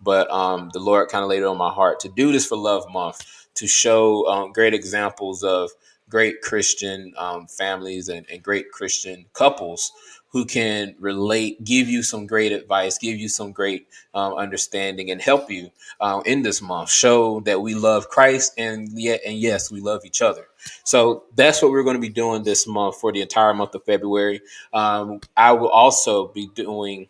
But 0.05 0.31
um, 0.31 0.71
the 0.73 0.79
Lord 0.81 1.09
kind 1.09 1.25
of 1.25 1.31
laid 1.31 1.43
it 1.43 1.47
on 1.47 1.57
my 1.57 1.73
heart 1.73 2.01
to 2.01 2.09
do 2.09 2.31
this 2.31 2.47
for 2.47 2.57
Love 2.57 2.85
Month 2.93 3.49
to 3.55 3.67
show 3.67 4.29
um, 4.29 4.53
great 4.53 4.75
examples 4.75 5.43
of 5.43 5.71
great 6.09 6.43
Christian 6.43 7.13
um, 7.17 7.47
families 7.47 8.09
and, 8.09 8.27
and, 8.31 8.43
great 8.43 8.71
Christian 8.71 9.25
couples 9.33 9.91
who 10.29 10.45
can 10.45 10.95
relate, 10.99 11.63
give 11.65 11.89
you 11.89 12.03
some 12.03 12.27
great 12.27 12.53
advice, 12.53 12.99
give 12.99 13.17
you 13.17 13.29
some 13.29 13.53
great 13.53 13.87
um, 14.15 14.35
understanding, 14.35 15.11
and 15.11 15.23
help 15.23 15.51
you 15.51 15.71
uh, 16.01 16.21
in 16.27 16.43
this 16.43 16.61
month. 16.61 16.91
Show 16.91 17.41
that 17.41 17.63
we 17.63 17.75
love 17.75 18.09
Christ 18.09 18.53
and 18.59 18.89
yet, 19.01 19.21
and 19.25 19.39
yes, 19.39 19.71
we 19.71 19.81
love 19.81 20.05
each 20.05 20.23
other. 20.23 20.47
So 20.83 21.25
that's 21.37 21.63
what 21.63 21.71
we're 21.71 21.85
going 21.85 21.97
to 21.97 22.01
be 22.01 22.09
doing 22.09 22.43
this 22.43 22.67
month 22.67 22.97
for 23.01 23.13
the 23.13 23.23
entire 23.23 23.55
month 23.55 23.75
of 23.75 23.85
February. 23.85 24.41
Um, 24.73 25.21
I 25.37 25.53
will 25.53 25.69
also 25.69 26.29
be 26.29 26.49
doing 26.55 27.09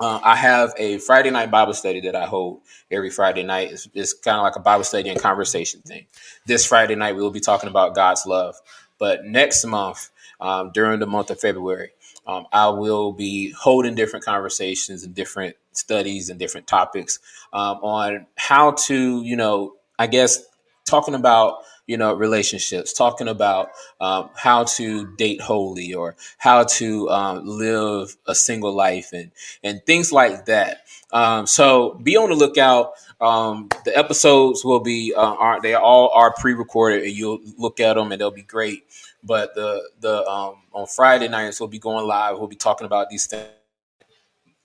uh, 0.00 0.20
I 0.22 0.36
have 0.36 0.74
a 0.76 0.98
Friday 0.98 1.30
night 1.30 1.50
Bible 1.50 1.74
study 1.74 2.00
that 2.02 2.16
I 2.16 2.26
hold 2.26 2.62
every 2.90 3.10
Friday 3.10 3.42
night. 3.42 3.72
It's, 3.72 3.88
it's 3.94 4.12
kind 4.12 4.38
of 4.38 4.42
like 4.42 4.56
a 4.56 4.60
Bible 4.60 4.84
study 4.84 5.08
and 5.08 5.20
conversation 5.20 5.80
thing. 5.82 6.06
This 6.46 6.66
Friday 6.66 6.94
night, 6.94 7.14
we 7.14 7.22
will 7.22 7.30
be 7.30 7.40
talking 7.40 7.68
about 7.68 7.94
God's 7.94 8.26
love. 8.26 8.56
But 8.98 9.24
next 9.24 9.64
month, 9.64 10.10
um, 10.40 10.70
during 10.72 11.00
the 11.00 11.06
month 11.06 11.30
of 11.30 11.40
February, 11.40 11.90
um, 12.26 12.46
I 12.52 12.68
will 12.68 13.12
be 13.12 13.52
holding 13.52 13.94
different 13.94 14.24
conversations 14.24 15.04
and 15.04 15.14
different 15.14 15.56
studies 15.72 16.30
and 16.30 16.38
different 16.38 16.66
topics 16.66 17.18
um, 17.52 17.78
on 17.78 18.26
how 18.36 18.72
to, 18.72 19.22
you 19.22 19.36
know, 19.36 19.74
I 19.98 20.06
guess 20.06 20.42
talking 20.84 21.14
about 21.14 21.58
you 21.86 21.96
know 21.96 22.14
relationships 22.14 22.92
talking 22.92 23.28
about 23.28 23.70
um, 24.00 24.30
how 24.34 24.64
to 24.64 25.14
date 25.16 25.40
holy 25.40 25.94
or 25.94 26.16
how 26.38 26.64
to 26.64 27.08
um, 27.10 27.46
live 27.46 28.16
a 28.26 28.34
single 28.34 28.74
life 28.74 29.12
and 29.12 29.30
and 29.62 29.84
things 29.86 30.12
like 30.12 30.46
that. 30.46 30.78
Um, 31.12 31.46
so 31.46 31.94
be 32.02 32.16
on 32.16 32.30
the 32.30 32.34
lookout. 32.34 32.92
Um, 33.20 33.68
the 33.84 33.96
episodes 33.96 34.64
will 34.64 34.80
be 34.80 35.14
uh, 35.14 35.34
are 35.34 35.60
they 35.60 35.74
all 35.74 36.10
are 36.14 36.34
pre-recorded 36.38 37.04
and 37.04 37.12
you'll 37.12 37.40
look 37.58 37.80
at 37.80 37.94
them 37.94 38.12
and 38.12 38.20
they'll 38.20 38.30
be 38.30 38.42
great. 38.42 38.84
But 39.22 39.54
the 39.54 39.88
the 40.00 40.26
um, 40.26 40.56
on 40.72 40.86
friday 40.86 41.28
nights 41.28 41.60
we'll 41.60 41.68
be 41.68 41.78
going 41.78 42.06
live. 42.06 42.38
We'll 42.38 42.48
be 42.48 42.56
talking 42.56 42.86
about 42.86 43.10
these 43.10 43.26
things 43.26 43.48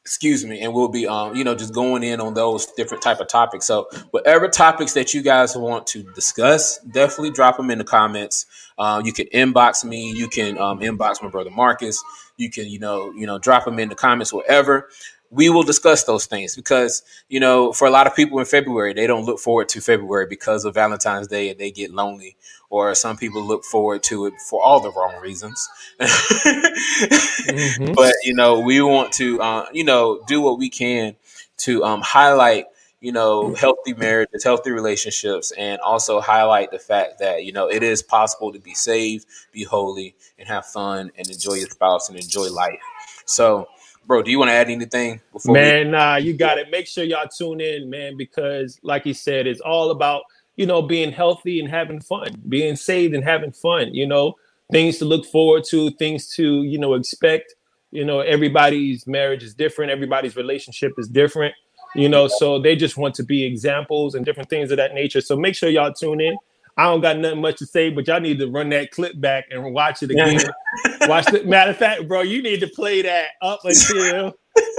excuse 0.10 0.43
me 0.43 0.60
and 0.60 0.74
we'll 0.74 0.88
be 0.88 1.06
um 1.06 1.36
you 1.36 1.43
know 1.43 1.54
just 1.54 1.72
going 1.72 2.02
in 2.02 2.19
on 2.19 2.34
those 2.34 2.65
different 2.65 3.04
type 3.04 3.19
of 3.19 3.28
topics. 3.28 3.67
So 3.67 3.88
whatever 4.10 4.48
topics 4.48 4.93
that 4.93 5.13
you 5.13 5.22
guys 5.22 5.56
want 5.56 5.86
to 5.88 6.02
discuss 6.13 6.80
definitely 6.80 7.30
drop 7.30 7.58
them 7.58 7.69
in 7.69 7.78
the 7.78 7.84
comments. 7.84 8.48
Uh, 8.80 9.04
you 9.06 9.13
can 9.13 9.28
inbox 9.28 9.86
me. 9.86 10.12
You 10.12 10.28
can 10.28 10.58
um, 10.58 10.80
inbox 10.80 11.22
my 11.22 11.30
brother 11.30 11.52
marcus. 11.52 12.04
You 12.38 12.50
can 12.50 12.65
you 12.65 12.80
know 12.80 13.12
you 13.12 13.28
know 13.28 13.38
drop 13.38 13.65
them 13.65 13.78
in 13.78 13.89
the 13.89 13.93
comments 13.93 14.34
whatever 14.34 14.89
we 15.32 15.50
will 15.50 15.63
discuss 15.63 16.04
those 16.04 16.26
things 16.26 16.56
because 16.56 17.04
you 17.30 17.39
know 17.39 17.72
for 17.72 17.88
a 17.88 17.92
lot 17.92 18.08
of 18.08 18.15
people 18.15 18.39
in 18.39 18.46
february 18.46 18.94
they 18.94 19.08
don't 19.08 19.26
look 19.26 19.39
forward 19.39 19.70
to 19.70 19.80
february 19.82 20.26
because 20.28 20.65
of 20.65 20.74
valentine's 20.74 21.28
day 21.28 21.50
and 21.50 21.60
they 21.60 21.72
get 21.72 21.92
lonely 21.92 22.36
or 22.70 22.94
some 22.96 23.18
people 23.18 23.44
look 23.44 23.63
forward 23.63 24.04
to 24.04 24.26
it 24.26 24.34
for 24.50 24.63
all 24.63 24.80
the 24.80 24.92
wrong 24.92 25.15
reasons 25.22 25.70
mm-hmm. 26.00 27.94
but 27.96 28.13
you 28.24 28.34
know 28.34 28.60
we 28.60 28.82
want 28.82 29.12
to 29.12 29.39
uh, 29.42 29.65
you 29.72 29.84
know 29.84 30.22
do 30.28 30.42
what 30.42 30.58
we 30.58 30.70
can 30.70 31.15
to 31.58 31.84
um, 31.84 32.02
highlight 32.02 32.65
you 33.02 33.12
know 33.12 33.54
healthy 33.54 33.94
marriages 33.94 34.44
healthy 34.44 34.72
relationships 34.72 35.52
and 35.58 35.80
also 35.82 36.20
highlight 36.20 36.72
the 36.72 36.80
fact 36.80 37.20
that 37.20 37.44
you 37.46 37.52
know 37.52 37.70
it 37.70 37.84
is 37.84 38.02
possible 38.02 38.52
to 38.52 38.60
be 38.60 38.74
saved 38.74 39.26
be 39.52 39.63
holy 39.63 40.15
and 40.38 40.48
have 40.48 40.65
fun 40.65 41.12
and 41.18 41.30
enjoy 41.30 41.54
your 41.54 41.70
spouse 41.70 42.10
and 42.10 42.18
enjoy 42.18 42.50
life 42.50 42.80
so 43.26 43.68
bro, 44.10 44.24
do 44.24 44.32
you 44.32 44.39
want 44.39 44.50
to 44.50 44.54
add 44.54 44.69
anything? 44.69 45.22
Before 45.32 45.54
man, 45.54 45.86
we- 45.86 45.91
nah, 45.91 46.15
you 46.17 46.34
got 46.34 46.58
it. 46.58 46.69
Make 46.72 46.88
sure 46.88 47.06
y'all 47.06 47.30
tune 47.30 47.62
in, 47.62 47.89
man, 47.89 48.17
because 48.17 48.80
like 48.84 49.04
he 49.06 49.13
said, 49.13 49.48
it's 49.48 49.62
all 49.62 49.91
about 49.91 50.24
you 50.58 50.65
know 50.65 50.82
being 50.82 51.13
healthy 51.13 51.62
and 51.62 51.69
having 51.69 52.02
fun, 52.02 52.41
being 52.50 52.76
saved 52.76 53.15
and 53.15 53.24
having 53.24 53.54
fun. 53.54 53.93
You 53.93 54.08
know, 54.08 54.34
things 54.72 54.98
to 54.98 55.06
look 55.06 55.26
forward 55.26 55.63
to, 55.69 55.91
things 55.91 56.28
to 56.36 56.63
you 56.63 56.78
know 56.80 56.95
expect. 56.95 57.56
You 57.91 58.04
know, 58.04 58.19
everybody's 58.19 59.08
marriage 59.08 59.43
is 59.43 59.54
different. 59.54 59.91
Everybody's 59.91 60.36
relationship 60.36 60.93
is 60.98 61.08
different. 61.08 61.56
You 61.95 62.10
know, 62.10 62.28
so 62.28 62.60
they 62.60 62.76
just 62.76 62.98
want 62.98 63.15
to 63.15 63.24
be 63.24 63.43
examples 63.45 64.13
and 64.15 64.26
different 64.26 64.50
things 64.50 64.72
of 64.72 64.78
that 64.78 64.93
nature. 64.93 65.22
So 65.22 65.36
make 65.36 65.56
sure 65.56 65.69
y'all 65.69 65.93
tune 65.93 66.22
in. 66.22 66.36
I 66.80 66.84
don't 66.84 67.02
got 67.02 67.18
nothing 67.18 67.42
much 67.42 67.58
to 67.58 67.65
say, 67.65 67.89
but 67.89 68.08
y'all 68.08 68.22
need 68.22 68.39
to 68.39 68.50
run 68.50 68.70
that 68.70 68.92
clip 68.92 69.20
back 69.20 69.48
and 69.52 69.74
watch 69.74 70.02
it 70.02 70.12
again. 70.12 70.39
watch 71.10 71.26
the 71.26 71.44
matter 71.44 71.72
of 71.72 71.78
fact, 71.78 72.08
bro, 72.08 72.22
you 72.22 72.42
need 72.42 72.62
to 72.62 72.68
play 72.68 73.02
that 73.02 73.32
up 73.42 73.60
until 73.65 74.34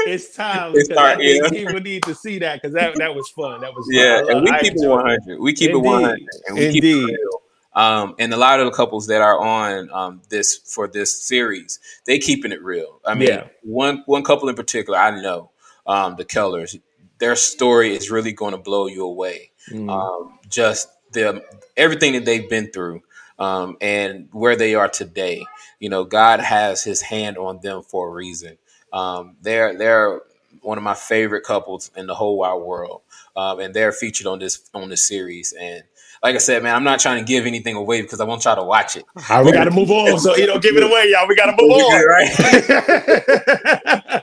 it's 0.07 0.35
time. 0.35 0.73
It's 0.75 0.91
start, 0.91 1.23
yeah. 1.23 1.47
people 1.51 1.79
need 1.79 2.03
to 2.05 2.15
see 2.15 2.39
that 2.39 2.63
because 2.63 2.73
that 2.73 2.95
that 2.97 3.15
was 3.15 3.29
fun. 3.29 3.61
That 3.61 3.75
was 3.75 3.85
fun. 3.85 3.95
yeah, 3.95 4.35
and 4.35 4.43
we 4.43 4.51
keep 4.61 4.73
it 4.77 4.89
one 4.89 5.05
hundred. 5.05 5.41
We 5.41 5.53
keep 5.53 5.73
Indeed. 5.73 5.79
it 5.79 5.87
one 5.87 6.03
hundred, 6.05 6.29
and 6.47 6.57
we 6.57 6.67
Indeed. 6.69 6.81
keep 6.81 6.85
it 6.85 7.05
real. 7.05 7.43
Um, 7.75 8.15
and 8.19 8.33
a 8.33 8.39
lot 8.39 8.61
of 8.61 8.65
the 8.65 8.73
couples 8.73 9.07
that 9.09 9.21
are 9.21 9.39
on 9.39 9.91
um, 9.93 10.23
this 10.31 10.57
for 10.57 10.89
this 10.89 11.23
series, 11.23 11.81
they 12.07 12.19
keeping 12.19 12.51
it 12.51 12.63
real. 12.63 13.01
I 13.05 13.13
mean, 13.13 13.29
yeah. 13.29 13.45
one 13.63 14.05
one 14.07 14.25
couple 14.25 14.49
in 14.49 14.57
particular, 14.57 14.99
I 14.99 15.21
know 15.21 15.51
um, 15.87 16.17
the 16.17 16.25
Kellers. 16.25 16.79
Their 17.19 17.37
story 17.37 17.95
is 17.95 18.11
really 18.11 18.33
going 18.33 18.53
to 18.53 18.59
blow 18.59 18.87
you 18.87 19.05
away. 19.05 19.51
Mm. 19.71 19.91
Um, 19.91 20.39
just 20.49 20.89
the 21.13 21.45
everything 21.81 22.13
that 22.13 22.25
they've 22.25 22.49
been 22.49 22.71
through 22.71 23.03
um, 23.39 23.77
and 23.81 24.29
where 24.33 24.57
they 24.57 24.75
are 24.75 24.89
today. 24.89 25.45
You 25.81 25.89
know, 25.89 26.05
God 26.05 26.41
has 26.41 26.85
His 26.85 27.01
hand 27.03 27.39
on 27.39 27.61
them 27.63 27.83
for 27.83 28.09
a 28.09 28.13
reason. 28.13 28.59
Um, 28.93 29.37
they're 29.41 29.77
they're 29.77 30.21
one 30.63 30.79
of 30.79 30.85
my 30.85 30.95
favorite 30.95 31.45
couples 31.45 31.91
in 31.97 32.07
the 32.07 32.15
whole 32.15 32.39
wide 32.39 32.57
world, 32.57 33.03
um, 33.37 33.61
and 33.61 33.75
they're 33.75 33.93
featured 33.93 34.27
on 34.27 34.39
this 34.39 34.69
on 34.75 34.91
this 34.91 35.09
series. 35.09 35.55
And 35.59 35.83
like 36.23 36.35
I 36.35 36.39
said, 36.39 36.63
man, 36.63 36.75
I'm 36.75 36.85
not 36.85 37.01
trying 37.01 37.25
to 37.25 37.27
give 37.27 37.47
anything 37.47 37.77
away 37.77 38.03
because 38.03 38.21
I 38.21 38.25
want 38.25 38.45
y'all 38.45 38.57
to 38.57 38.63
watch 38.63 38.95
it. 38.97 39.05
Right, 39.29 39.45
we 39.45 39.53
got 39.53 39.65
to 39.65 39.71
move 39.71 39.91
on, 39.91 40.19
so 40.19 40.37
you 40.37 40.47
don't 40.47 40.63
give 40.63 40.77
it 40.77 40.83
away, 40.83 41.11
y'all. 41.11 41.27
We 41.27 41.35
got 41.35 41.47
to 41.47 41.63
move 41.63 41.71
on, 41.73 42.07
right? 42.07 42.29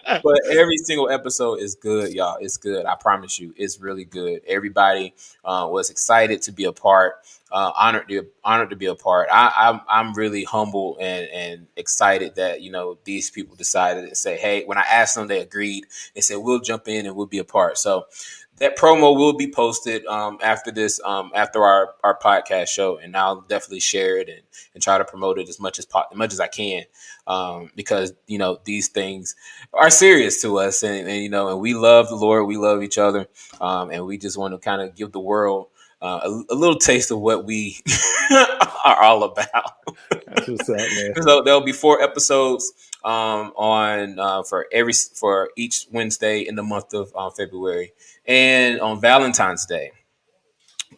but 0.23 0.45
every 0.51 0.77
single 0.77 1.09
episode 1.09 1.59
is 1.59 1.73
good, 1.73 2.13
y'all. 2.13 2.37
It's 2.39 2.57
good. 2.57 2.85
I 2.85 2.95
promise 2.95 3.39
you, 3.39 3.51
it's 3.57 3.79
really 3.79 4.05
good. 4.05 4.41
Everybody 4.47 5.15
uh, 5.43 5.67
was 5.71 5.89
excited 5.89 6.43
to 6.43 6.51
be 6.51 6.65
a 6.65 6.71
part. 6.71 7.15
Uh, 7.49 7.71
honored 7.77 8.09
to 8.09 8.27
honored 8.43 8.69
to 8.71 8.75
be 8.75 8.87
a 8.87 8.95
part. 8.95 9.29
I, 9.31 9.53
I'm 9.55 9.81
I'm 9.87 10.13
really 10.13 10.43
humble 10.43 10.97
and 10.99 11.27
and 11.29 11.67
excited 11.77 12.35
that 12.35 12.61
you 12.61 12.69
know 12.71 12.97
these 13.05 13.31
people 13.31 13.55
decided 13.55 14.09
to 14.09 14.15
say, 14.15 14.35
hey, 14.37 14.65
when 14.65 14.77
I 14.77 14.81
asked 14.81 15.15
them, 15.15 15.27
they 15.27 15.39
agreed. 15.39 15.85
They 16.13 16.19
said 16.19 16.39
we'll 16.39 16.59
jump 16.59 16.89
in 16.89 17.05
and 17.05 17.15
we'll 17.15 17.25
be 17.25 17.39
a 17.39 17.45
part. 17.45 17.77
So 17.77 18.05
that 18.59 18.77
promo 18.77 19.15
will 19.15 19.33
be 19.33 19.51
posted 19.51 20.05
um, 20.05 20.39
after 20.41 20.71
this, 20.71 20.99
um, 21.05 21.31
after 21.35 21.63
our, 21.63 21.93
our 22.03 22.17
podcast 22.17 22.69
show, 22.69 22.97
and 22.97 23.15
I'll 23.15 23.41
definitely 23.41 23.79
share 23.79 24.17
it 24.17 24.29
and, 24.29 24.41
and 24.73 24.81
try 24.81 24.97
to 24.97 25.05
promote 25.05 25.39
it 25.39 25.47
as 25.49 25.59
much 25.59 25.79
as 25.79 25.85
po- 25.85 26.05
as 26.11 26.17
much 26.17 26.33
as 26.33 26.39
I 26.39 26.47
can, 26.47 26.83
um, 27.27 27.71
because 27.75 28.13
you 28.25 28.37
know 28.37 28.59
these 28.63 28.87
things 28.89 29.35
are 29.73 29.89
serious 29.89 30.41
to 30.41 30.57
us, 30.59 30.83
and, 30.83 31.07
and, 31.07 31.21
you 31.21 31.29
know, 31.29 31.49
and 31.49 31.59
we 31.59 31.73
love 31.73 32.09
the 32.09 32.15
Lord, 32.15 32.47
we 32.47 32.57
love 32.57 32.81
each 32.81 32.97
other, 32.97 33.27
um, 33.61 33.91
and 33.91 34.05
we 34.05 34.17
just 34.17 34.37
want 34.37 34.53
to 34.53 34.57
kind 34.57 34.81
of 34.81 34.95
give 34.95 35.11
the 35.11 35.19
world 35.19 35.67
uh, 36.01 36.19
a, 36.23 36.53
a, 36.53 36.55
little 36.55 36.77
taste 36.77 37.11
of 37.11 37.19
what 37.19 37.45
we 37.45 37.79
are 38.85 39.01
all 39.01 39.23
about. 39.23 39.73
That's 40.09 40.47
what's 40.47 40.69
up, 40.69 40.77
man. 40.77 41.13
so 41.21 41.41
there'll 41.41 41.61
be 41.61 41.71
four 41.71 42.01
episodes 42.01 42.71
um, 43.03 43.51
on 43.55 44.19
uh, 44.19 44.43
for 44.43 44.67
every 44.71 44.93
for 44.93 45.49
each 45.55 45.87
Wednesday 45.91 46.41
in 46.41 46.55
the 46.55 46.63
month 46.63 46.93
of 46.93 47.11
uh, 47.15 47.29
February, 47.29 47.93
and 48.25 48.79
on 48.79 49.01
Valentine's 49.01 49.65
Day. 49.65 49.91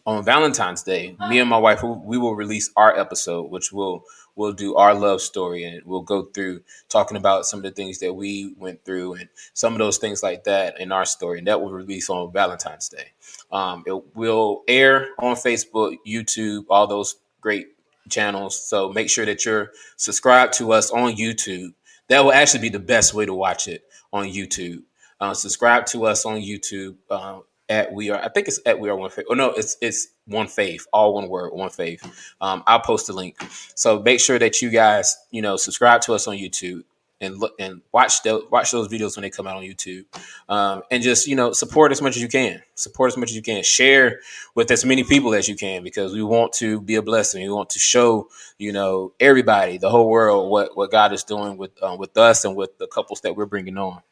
on 0.06 0.24
Valentine's 0.24 0.82
Day, 0.82 1.16
me 1.28 1.38
and 1.38 1.48
my 1.48 1.58
wife 1.58 1.82
we 1.82 2.18
will 2.18 2.34
release 2.34 2.70
our 2.76 2.98
episode, 2.98 3.50
which 3.50 3.72
will 3.72 4.04
we'll 4.36 4.52
do 4.52 4.74
our 4.76 4.94
love 4.94 5.20
story 5.20 5.64
and 5.64 5.84
we'll 5.84 6.00
go 6.00 6.22
through 6.22 6.62
talking 6.88 7.16
about 7.16 7.44
some 7.44 7.58
of 7.58 7.62
the 7.64 7.70
things 7.70 7.98
that 7.98 8.12
we 8.12 8.54
went 8.58 8.82
through 8.84 9.14
and 9.14 9.28
some 9.52 9.74
of 9.74 9.78
those 9.78 9.98
things 9.98 10.22
like 10.22 10.44
that 10.44 10.80
in 10.80 10.92
our 10.92 11.04
story. 11.04 11.38
And 11.38 11.46
that 11.46 11.60
will 11.60 11.72
release 11.72 12.08
on 12.08 12.32
Valentine's 12.32 12.88
Day. 12.88 13.12
Um, 13.52 13.84
it 13.86 14.16
will 14.16 14.62
air 14.68 15.08
on 15.18 15.36
Facebook, 15.36 15.96
YouTube, 16.06 16.64
all 16.70 16.86
those 16.86 17.16
great 17.40 17.68
channels. 18.08 18.60
So 18.68 18.92
make 18.92 19.10
sure 19.10 19.26
that 19.26 19.44
you're 19.44 19.70
subscribed 19.96 20.54
to 20.54 20.72
us 20.72 20.90
on 20.90 21.14
YouTube. 21.14 21.74
That 22.08 22.24
will 22.24 22.32
actually 22.32 22.60
be 22.60 22.68
the 22.68 22.78
best 22.78 23.14
way 23.14 23.26
to 23.26 23.34
watch 23.34 23.68
it 23.68 23.84
on 24.12 24.26
YouTube. 24.26 24.82
Uh, 25.20 25.34
subscribe 25.34 25.86
to 25.86 26.06
us 26.06 26.24
on 26.24 26.40
YouTube. 26.40 26.96
Uh, 27.08 27.40
at 27.68 27.92
we 27.92 28.10
are. 28.10 28.20
I 28.22 28.28
think 28.28 28.48
it's 28.48 28.58
at 28.66 28.80
we 28.80 28.90
are 28.90 28.96
one 28.96 29.10
faith. 29.10 29.26
Oh 29.30 29.34
no, 29.34 29.50
it's 29.50 29.76
it's 29.80 30.08
one 30.26 30.48
faith, 30.48 30.86
all 30.92 31.14
one 31.14 31.28
word, 31.28 31.52
one 31.52 31.70
faith. 31.70 32.02
Um, 32.40 32.64
I'll 32.66 32.80
post 32.80 33.08
a 33.08 33.12
link. 33.12 33.36
So 33.76 34.02
make 34.02 34.18
sure 34.20 34.38
that 34.40 34.60
you 34.60 34.70
guys, 34.70 35.16
you 35.30 35.40
know, 35.40 35.56
subscribe 35.56 36.00
to 36.02 36.14
us 36.14 36.26
on 36.26 36.36
YouTube 36.36 36.82
and 37.20 37.38
look 37.38 37.54
and 37.58 37.82
watch 37.92 38.22
the, 38.22 38.46
watch 38.50 38.70
those 38.70 38.88
videos 38.88 39.16
when 39.16 39.22
they 39.22 39.30
come 39.30 39.46
out 39.46 39.56
on 39.56 39.62
YouTube, 39.62 40.04
um, 40.48 40.82
and 40.90 41.02
just 41.02 41.26
you 41.26 41.36
know 41.36 41.52
support 41.52 41.92
as 41.92 42.00
much 42.00 42.16
as 42.16 42.22
you 42.22 42.28
can. 42.28 42.62
Support 42.74 43.12
as 43.12 43.16
much 43.16 43.30
as 43.30 43.36
you 43.36 43.42
can. 43.42 43.62
Share 43.62 44.20
with 44.54 44.70
as 44.70 44.84
many 44.84 45.04
people 45.04 45.34
as 45.34 45.48
you 45.48 45.56
can 45.56 45.82
because 45.82 46.12
we 46.12 46.22
want 46.22 46.52
to 46.54 46.80
be 46.80 46.94
a 46.94 47.02
blessing. 47.02 47.42
We 47.42 47.50
want 47.50 47.70
to 47.70 47.78
show 47.78 48.28
you 48.58 48.72
know 48.72 49.12
everybody, 49.20 49.78
the 49.78 49.90
whole 49.90 50.08
world, 50.08 50.50
what 50.50 50.76
what 50.76 50.90
God 50.90 51.12
is 51.12 51.24
doing 51.24 51.56
with 51.56 51.70
uh, 51.82 51.96
with 51.98 52.16
us 52.16 52.44
and 52.44 52.56
with 52.56 52.78
the 52.78 52.86
couples 52.86 53.20
that 53.22 53.36
we're 53.36 53.46
bringing 53.46 53.78
on. 53.78 54.02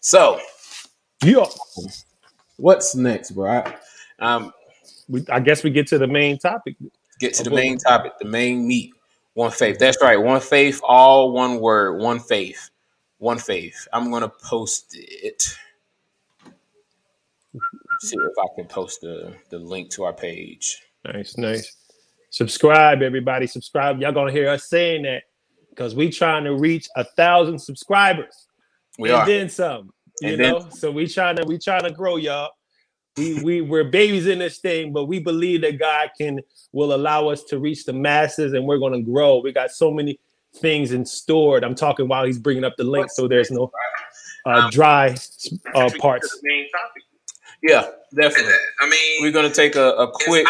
So, 0.00 0.40
yeah. 1.24 1.46
What's 2.56 2.94
next, 2.94 3.32
bro? 3.32 3.50
I, 3.50 3.74
um, 4.18 4.52
we, 5.08 5.24
I 5.30 5.40
guess 5.40 5.62
we 5.62 5.70
get 5.70 5.86
to 5.88 5.98
the 5.98 6.06
main 6.06 6.38
topic. 6.38 6.76
Get 7.18 7.34
to 7.34 7.44
the 7.44 7.50
main 7.50 7.78
topic, 7.78 8.12
the 8.18 8.28
main 8.28 8.66
meat. 8.66 8.92
One 9.34 9.50
faith. 9.50 9.78
That's 9.78 10.00
right. 10.02 10.16
One 10.16 10.40
faith, 10.40 10.80
all 10.84 11.32
one 11.32 11.58
word. 11.60 11.98
One 12.00 12.20
faith. 12.20 12.70
One 13.18 13.38
faith. 13.38 13.88
I'm 13.92 14.10
gonna 14.10 14.28
post 14.28 14.94
it. 14.98 15.56
See 18.00 18.16
if 18.16 18.38
I 18.38 18.46
can 18.56 18.66
post 18.66 19.00
the, 19.00 19.34
the 19.50 19.58
link 19.58 19.90
to 19.92 20.04
our 20.04 20.12
page. 20.12 20.82
Nice, 21.04 21.36
nice. 21.38 21.76
Subscribe, 22.30 23.00
everybody. 23.02 23.46
Subscribe. 23.46 24.00
Y'all 24.00 24.12
gonna 24.12 24.32
hear 24.32 24.48
us 24.48 24.68
saying 24.68 25.02
that 25.02 25.22
because 25.70 25.94
we 25.94 26.10
trying 26.10 26.44
to 26.44 26.56
reach 26.56 26.88
a 26.96 27.04
thousand 27.04 27.58
subscribers. 27.58 28.48
We 28.98 29.10
and 29.10 29.18
are. 29.18 29.26
then 29.26 29.48
some. 29.48 29.90
You 30.20 30.30
and 30.30 30.38
know, 30.38 30.60
then, 30.60 30.70
so 30.72 30.90
we 30.90 31.06
trying 31.06 31.36
to 31.36 31.44
we 31.44 31.58
trying 31.58 31.84
to 31.84 31.90
grow, 31.90 32.16
y'all. 32.16 32.50
We 33.16 33.42
we 33.42 33.60
we're 33.60 33.84
babies 33.84 34.26
in 34.26 34.38
this 34.38 34.58
thing, 34.58 34.92
but 34.92 35.04
we 35.04 35.18
believe 35.18 35.60
that 35.62 35.78
God 35.78 36.10
can 36.16 36.40
will 36.72 36.94
allow 36.94 37.28
us 37.28 37.44
to 37.44 37.58
reach 37.58 37.84
the 37.84 37.92
masses, 37.92 38.54
and 38.54 38.66
we're 38.66 38.78
going 38.78 38.94
to 38.94 39.02
grow. 39.02 39.40
We 39.40 39.52
got 39.52 39.70
so 39.70 39.90
many 39.90 40.18
things 40.54 40.92
in 40.92 41.04
stored. 41.04 41.64
I'm 41.64 41.74
talking 41.74 42.08
while 42.08 42.24
he's 42.24 42.38
bringing 42.38 42.64
up 42.64 42.76
the 42.76 42.84
link, 42.84 43.10
so 43.10 43.28
there's 43.28 43.50
no 43.50 43.70
uh, 44.46 44.50
um, 44.50 44.70
dry 44.70 45.14
uh, 45.74 45.90
parts. 45.98 46.40
Yeah, 47.62 47.86
definitely. 48.14 48.52
I 48.80 48.88
mean, 48.88 49.22
we're 49.22 49.30
going 49.30 49.48
to 49.48 49.54
take 49.54 49.76
a, 49.76 49.90
a 49.92 50.10
quick 50.10 50.46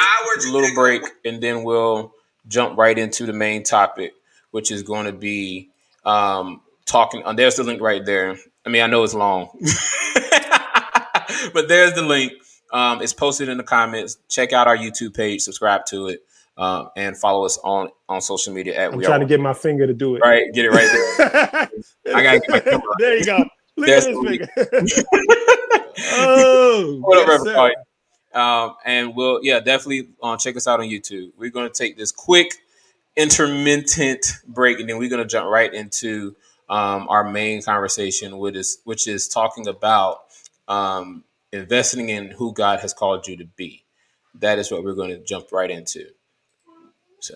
little 0.51 0.75
break, 0.75 1.03
and 1.25 1.43
then 1.43 1.63
we'll 1.63 2.13
jump 2.49 2.79
right 2.79 2.99
into 2.99 3.27
the 3.27 3.33
main 3.33 3.63
topic, 3.63 4.15
which 4.51 4.71
is 4.71 4.83
going 4.83 5.07
to 5.07 5.13
be 5.13 5.69
um, 6.05 6.63
talking. 6.87 7.23
Uh, 7.25 7.33
there's 7.33 7.57
the 7.57 7.65
link 7.65 7.83
right 7.83 8.05
there. 8.05 8.37
I 8.65 8.71
mean, 8.71 8.83
I 8.83 8.87
know 8.87 9.05
it's 9.05 9.15
long, 9.15 9.49
but 11.53 11.69
there's 11.69 11.95
the 11.95 12.03
link. 12.03 12.33
Um, 12.73 13.03
it's 13.03 13.13
posted 13.13 13.49
in 13.49 13.59
the 13.59 13.65
comments. 13.65 14.19
Check 14.29 14.53
out 14.53 14.67
our 14.67 14.77
YouTube 14.77 15.15
page, 15.15 15.43
subscribe 15.43 15.85
to 15.87 16.09
it, 16.09 16.25
uh, 16.57 16.87
and 16.97 17.17
follow 17.17 17.45
us 17.45 17.59
on 17.63 17.91
on 18.09 18.21
social 18.21 18.53
media. 18.53 18.75
At 18.79 18.93
I'm 18.93 18.99
we 18.99 19.05
trying 19.05 19.21
are, 19.21 19.25
to 19.25 19.29
get 19.29 19.41
my 19.41 19.53
finger 19.53 19.87
to 19.87 19.93
do 19.95 20.17
it. 20.17 20.21
Right, 20.21 20.53
get 20.53 20.65
it 20.65 20.71
right 20.71 20.89
there. 20.89 21.69
I 22.17 22.23
gotta 22.23 22.41
get 22.41 22.51
my 22.51 22.61
camera. 22.61 22.83
There 22.99 23.17
you 23.19 23.25
go. 23.25 23.45
Look 23.77 23.87
There's 23.87 24.07
at 24.07 24.15
this 24.15 24.25
finger. 24.25 24.49
oh, 26.13 27.01
whatever, 27.03 27.33
everybody. 27.33 27.75
Um, 28.35 28.75
and 28.85 29.15
we'll 29.15 29.41
yeah, 29.43 29.61
definitely 29.61 30.09
uh, 30.23 30.37
check 30.37 30.57
us 30.57 30.67
out 30.67 30.81
on 30.81 30.87
YouTube. 30.87 31.33
We're 31.37 31.51
gonna 31.51 31.71
take 31.71 31.99
this 31.99 32.11
quick 32.11 32.55
intermittent 33.17 34.27
break, 34.47 34.81
and 34.81 34.89
then 34.89 34.99
we're 34.99 35.11
gonna 35.11 35.27
jump 35.27 35.51
right 35.51 35.73
into 35.73 36.35
um, 36.71 37.07
our 37.09 37.25
main 37.25 37.63
conversation, 37.63 38.39
which 38.39 38.57
is 38.57 38.79
which 38.85 39.07
is 39.07 39.29
talking 39.29 39.69
about 39.69 40.23
um, 40.69 41.25
investing 41.53 42.09
in 42.09 42.31
who 42.31 42.53
God 42.53 42.81
has 42.81 42.95
called 42.95 43.29
you 43.29 43.37
to 43.37 43.45
be. 43.45 43.85
That 44.35 44.59
is 44.59 44.71
what 44.71 44.83
we're 44.83 44.95
going 44.95 45.11
to 45.11 45.23
jump 45.23 45.53
right 45.53 45.71
into. 45.71 46.07
So. 47.21 47.35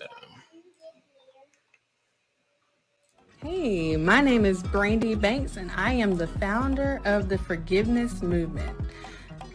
Hey, 3.43 3.95
my 3.95 4.19
name 4.19 4.43
is 4.43 4.63
Brandy 4.63 5.13
Banks, 5.13 5.57
and 5.57 5.71
I 5.75 5.93
am 5.93 6.17
the 6.17 6.27
founder 6.27 6.99
of 7.05 7.29
the 7.29 7.37
Forgiveness 7.37 8.23
Movement. 8.23 8.75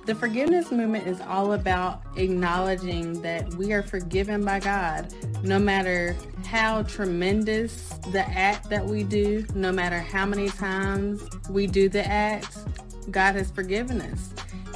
The 0.04 0.14
forgiveness 0.16 0.72
movement 0.72 1.06
is 1.06 1.20
all 1.20 1.52
about 1.52 2.02
acknowledging 2.16 3.22
that 3.22 3.54
we 3.54 3.72
are 3.72 3.84
forgiven 3.84 4.44
by 4.44 4.58
God, 4.58 5.14
no 5.44 5.60
matter 5.60 6.16
how 6.44 6.82
tremendous 6.82 7.88
the 8.10 8.28
act 8.30 8.68
that 8.70 8.84
we 8.84 9.04
do, 9.04 9.46
no 9.54 9.70
matter 9.70 10.00
how 10.00 10.26
many 10.26 10.48
times 10.48 11.22
we 11.48 11.68
do 11.68 11.88
the 11.88 12.04
act, 12.04 12.58
God 13.12 13.36
has 13.36 13.52
forgiven 13.52 14.00
us. 14.00 14.30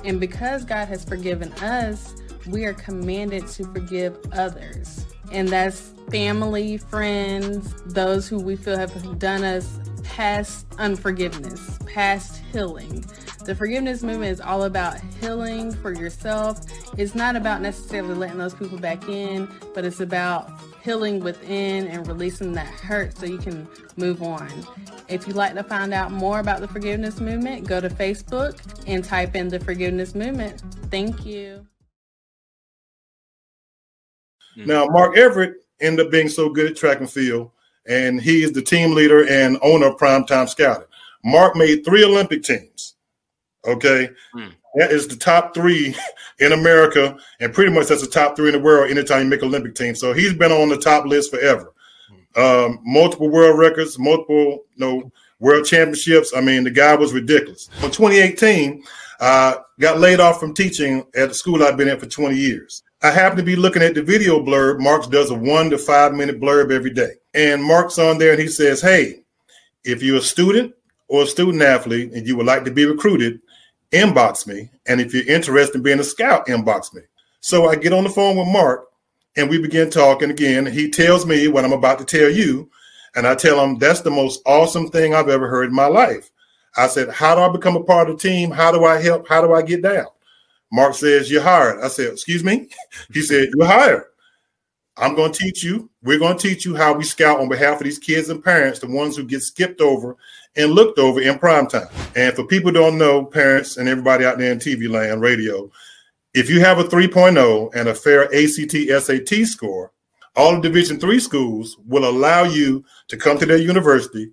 And 0.07 0.21
because 0.21 0.65
God 0.65 0.87
has 0.87 1.05
forgiven 1.05 1.53
us, 1.55 2.15
we 2.47 2.65
are 2.65 2.75
commanded 2.75 3.49
to 3.49 3.65
forgive 3.65 4.17
others. 4.33 5.05
And 5.33 5.49
that's 5.49 5.93
family, 6.11 6.77
friends, 6.77 7.75
those 7.87 8.29
who 8.29 8.39
we 8.39 8.55
feel 8.55 8.79
have 8.79 9.19
done 9.19 9.43
us 9.43 9.81
past 10.05 10.65
unforgiveness, 10.79 11.79
past 11.87 12.41
healing. 12.53 13.05
The 13.45 13.55
forgiveness 13.57 14.05
movement 14.05 14.31
is 14.31 14.41
all 14.41 14.63
about 14.63 15.01
healing 15.21 15.73
for 15.73 15.93
yourself. 15.93 16.61
It's 16.97 17.17
not 17.17 17.35
about 17.35 17.61
necessarily 17.61 18.15
letting 18.15 18.39
those 18.39 18.55
people 18.55 18.79
back 18.79 19.09
in, 19.09 19.49
but 19.75 19.85
it's 19.85 20.01
about 20.01 20.53
healing 20.85 21.19
within 21.19 21.89
and 21.89 22.07
releasing 22.07 22.53
that 22.53 22.69
hurt 22.69 23.19
so 23.19 23.27
you 23.27 23.39
can 23.39 23.67
move 23.97 24.23
on. 24.23 24.49
If 25.09 25.27
you'd 25.27 25.37
like 25.37 25.55
to 25.55 25.63
find 25.63 25.95
out 25.95 26.11
more 26.11 26.41
about 26.41 26.61
the 26.61 26.69
forgiveness 26.69 27.21
movement, 27.21 27.67
go 27.67 27.81
to 27.81 27.89
Facebook 27.89 28.59
and 28.87 29.05
type 29.05 29.37
in 29.37 29.49
the 29.49 29.61
forgiveness 29.61 30.15
movement. 30.15 30.63
Thank 30.91 31.25
you. 31.25 31.67
Now, 34.57 34.87
Mark 34.87 35.17
Everett 35.17 35.57
ended 35.81 36.07
up 36.07 36.13
being 36.13 36.29
so 36.29 36.49
good 36.49 36.71
at 36.71 36.77
track 36.77 37.01
and 37.01 37.11
field, 37.11 37.51
and 37.87 38.21
he 38.21 38.43
is 38.43 38.53
the 38.53 38.63
team 38.63 38.95
leader 38.95 39.29
and 39.29 39.59
owner 39.63 39.89
of 39.89 39.97
Primetime 39.97 40.49
Scouting. 40.49 40.87
Mark 41.25 41.57
made 41.57 41.85
three 41.85 42.05
Olympic 42.05 42.43
teams. 42.43 42.95
Okay. 43.67 44.11
Hmm. 44.33 44.49
That 44.77 44.93
is 44.93 45.09
the 45.09 45.17
top 45.17 45.55
three 45.55 45.95
in 46.39 46.53
America, 46.53 47.17
and 47.41 47.53
pretty 47.53 47.73
much 47.73 47.89
that's 47.89 48.03
the 48.03 48.09
top 48.09 48.37
three 48.37 48.49
in 48.49 48.55
the 48.55 48.61
world 48.61 48.91
anytime 48.91 49.25
you 49.25 49.29
make 49.29 49.43
Olympic 49.43 49.75
team. 49.75 49.95
So 49.95 50.13
he's 50.13 50.35
been 50.35 50.53
on 50.53 50.69
the 50.69 50.79
top 50.79 51.05
list 51.07 51.31
forever. 51.31 51.73
Um, 52.37 52.81
multiple 52.85 53.31
world 53.31 53.59
records, 53.59 53.99
multiple 53.99 54.65
you 54.75 54.79
know, 54.79 55.13
world 55.41 55.65
championships. 55.65 56.33
I 56.37 56.41
mean, 56.41 56.65
the 56.65 56.71
guy 56.71 56.95
was 56.95 57.13
ridiculous. 57.13 57.69
In 57.83 57.91
2018, 57.91 58.85
uh, 59.21 59.57
got 59.81 59.99
laid 59.99 60.21
off 60.21 60.39
from 60.41 60.55
teaching 60.55 61.07
at 61.15 61.29
the 61.29 61.35
school 61.35 61.63
I've 61.63 61.77
been 61.77 61.89
at 61.89 62.01
for 62.01 62.07
20 62.07 62.37
years. 62.37 62.83
I 63.03 63.11
happen 63.11 63.37
to 63.37 63.43
be 63.43 63.57
looking 63.57 63.83
at 63.83 63.95
the 63.95 64.03
video 64.03 64.41
blurb. 64.41 64.81
Mark 64.81 65.11
does 65.11 65.31
a 65.31 65.35
one 65.35 65.71
to 65.71 65.79
five 65.79 66.15
minute 66.15 66.41
blurb 66.41 66.73
every 66.73 66.91
day. 66.91 67.13
And 67.35 67.63
Mark's 67.63 67.99
on 67.99 68.19
there 68.19 68.33
and 68.33 68.41
he 68.41 68.49
says, 68.49 68.81
Hey, 68.81 69.23
if 69.85 70.03
you're 70.03 70.19
a 70.19 70.23
student 70.23 70.75
or 71.09 71.23
a 71.23 71.27
student 71.27 71.63
athlete 71.63 72.13
and 72.13 72.27
you 72.27 72.37
would 72.37 72.47
like 72.47 72.65
to 72.65 72.71
be 72.71 72.85
recruited, 72.87 73.41
inbox 73.93 74.47
me. 74.47 74.71
And 74.87 75.01
if 75.01 75.15
you're 75.15 75.29
interested 75.29 75.77
in 75.77 75.83
being 75.83 76.01
a 76.01 76.05
scout, 76.05 76.47
inbox 76.47 76.95
me. 76.95 77.03
So 77.41 77.69
I 77.69 77.77
get 77.77 77.93
on 77.93 78.05
the 78.05 78.11
phone 78.11 78.37
with 78.37 78.49
Mark 78.49 78.87
and 79.37 79.49
we 79.49 79.59
begin 79.59 79.91
talking 79.91 80.31
again. 80.31 80.67
He 80.67 80.91
tells 80.91 81.27
me 81.27 81.49
what 81.49 81.65
I'm 81.65 81.73
about 81.73 81.99
to 81.99 82.05
tell 82.05 82.31
you. 82.31 82.71
And 83.15 83.27
I 83.27 83.35
tell 83.35 83.63
him 83.63 83.79
that's 83.79 84.01
the 84.03 84.11
most 84.11 84.43
awesome 84.45 84.89
thing 84.89 85.15
I've 85.15 85.29
ever 85.29 85.49
heard 85.49 85.69
in 85.69 85.75
my 85.75 85.87
life. 85.87 86.31
I 86.77 86.87
said, 86.89 87.09
How 87.11 87.35
do 87.35 87.41
I 87.41 87.49
become 87.49 87.77
a 87.77 87.83
part 87.83 88.11
of 88.11 88.17
the 88.19 88.29
team? 88.29 88.51
How 88.51 88.71
do 88.71 88.85
I 88.85 89.01
help? 89.01 89.27
How 89.29 89.41
do 89.41 89.55
I 89.55 89.63
get 89.63 89.83
down? 89.83 90.07
Mark 90.73 90.95
says, 90.95 91.31
You're 91.31 91.43
hired. 91.43 91.83
I 91.83 91.89
said, 91.89 92.13
Excuse 92.13 92.45
me? 92.45 92.69
He 93.13 93.23
said, 93.23 93.49
You're 93.55 93.67
hired. 93.67 94.05
I'm 94.99 95.15
going 95.15 95.33
to 95.33 95.39
teach 95.39 95.63
you. 95.63 95.91
We're 96.03 96.19
going 96.19 96.39
to 96.39 96.49
teach 96.49 96.65
you 96.65 96.75
how 96.75 96.95
we 96.95 97.05
scout 97.05 97.41
on 97.41 97.51
behalf 97.51 97.79
of 97.79 97.85
these 97.85 97.99
kids 97.99 98.31
and 98.31 98.43
parents, 98.43 98.79
the 98.79 98.87
ones 98.87 99.15
who 99.15 99.25
get 99.25 99.43
skipped 99.43 99.83
over 99.83 100.17
and 100.57 100.73
looked 100.73 100.99
over 100.99 101.21
in 101.21 101.39
prime 101.39 101.67
time. 101.67 101.89
And 102.15 102.35
for 102.35 102.47
people 102.47 102.73
don't 102.73 102.97
know, 102.97 103.25
parents 103.25 103.77
and 103.77 103.91
everybody 103.91 104.25
out 104.25 104.39
there 104.39 104.53
in 104.53 104.59
TV 104.59 104.89
land, 104.89 105.21
radio, 105.21 105.71
if 106.37 106.51
you 106.51 106.61
have 106.61 106.79
a 106.79 106.85
3.0 106.85 107.75
and 107.75 107.89
a 107.89 107.95
fair 107.95 108.25
ACT 108.25 109.03
SAT 109.03 109.47
score, 109.47 109.91
all 110.37 110.61
Division 110.61 111.01
three 111.01 111.19
schools 111.19 111.79
will 111.87 112.07
allow 112.07 112.45
you 112.45 112.85
to 113.09 113.17
come 113.17 113.39
to 113.39 113.47
their 113.47 113.57
university. 113.57 114.31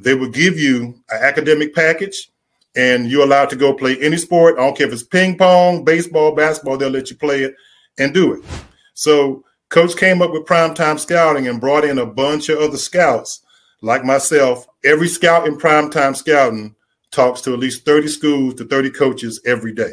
They 0.00 0.16
will 0.16 0.30
give 0.30 0.58
you 0.58 1.00
an 1.10 1.22
academic 1.22 1.72
package, 1.72 2.32
and 2.74 3.08
you're 3.08 3.22
allowed 3.22 3.50
to 3.50 3.56
go 3.56 3.72
play 3.72 3.96
any 4.00 4.16
sport. 4.16 4.58
I 4.58 4.62
don't 4.62 4.76
care 4.76 4.88
if 4.88 4.92
it's 4.92 5.04
ping 5.04 5.38
pong, 5.38 5.84
baseball, 5.84 6.34
basketball. 6.34 6.76
They'll 6.76 6.90
let 6.90 7.08
you 7.08 7.16
play 7.16 7.44
it, 7.44 7.54
and 7.98 8.12
do 8.12 8.32
it. 8.32 8.44
So 8.94 9.44
coach 9.68 9.96
came 9.96 10.22
up 10.22 10.32
with 10.32 10.46
primetime 10.46 10.98
scouting 10.98 11.46
and 11.46 11.60
brought 11.60 11.84
in 11.84 11.98
a 11.98 12.06
bunch 12.06 12.48
of 12.48 12.58
other 12.58 12.78
scouts 12.78 13.42
like 13.80 14.04
myself. 14.04 14.66
Every 14.84 15.06
scout 15.06 15.46
in 15.46 15.56
primetime 15.56 16.16
scouting 16.16 16.74
talks 17.12 17.42
to 17.42 17.52
at 17.52 17.60
least 17.60 17.84
30 17.84 18.08
schools 18.08 18.54
to 18.54 18.64
30 18.64 18.90
coaches 18.90 19.40
every 19.46 19.72
day. 19.72 19.92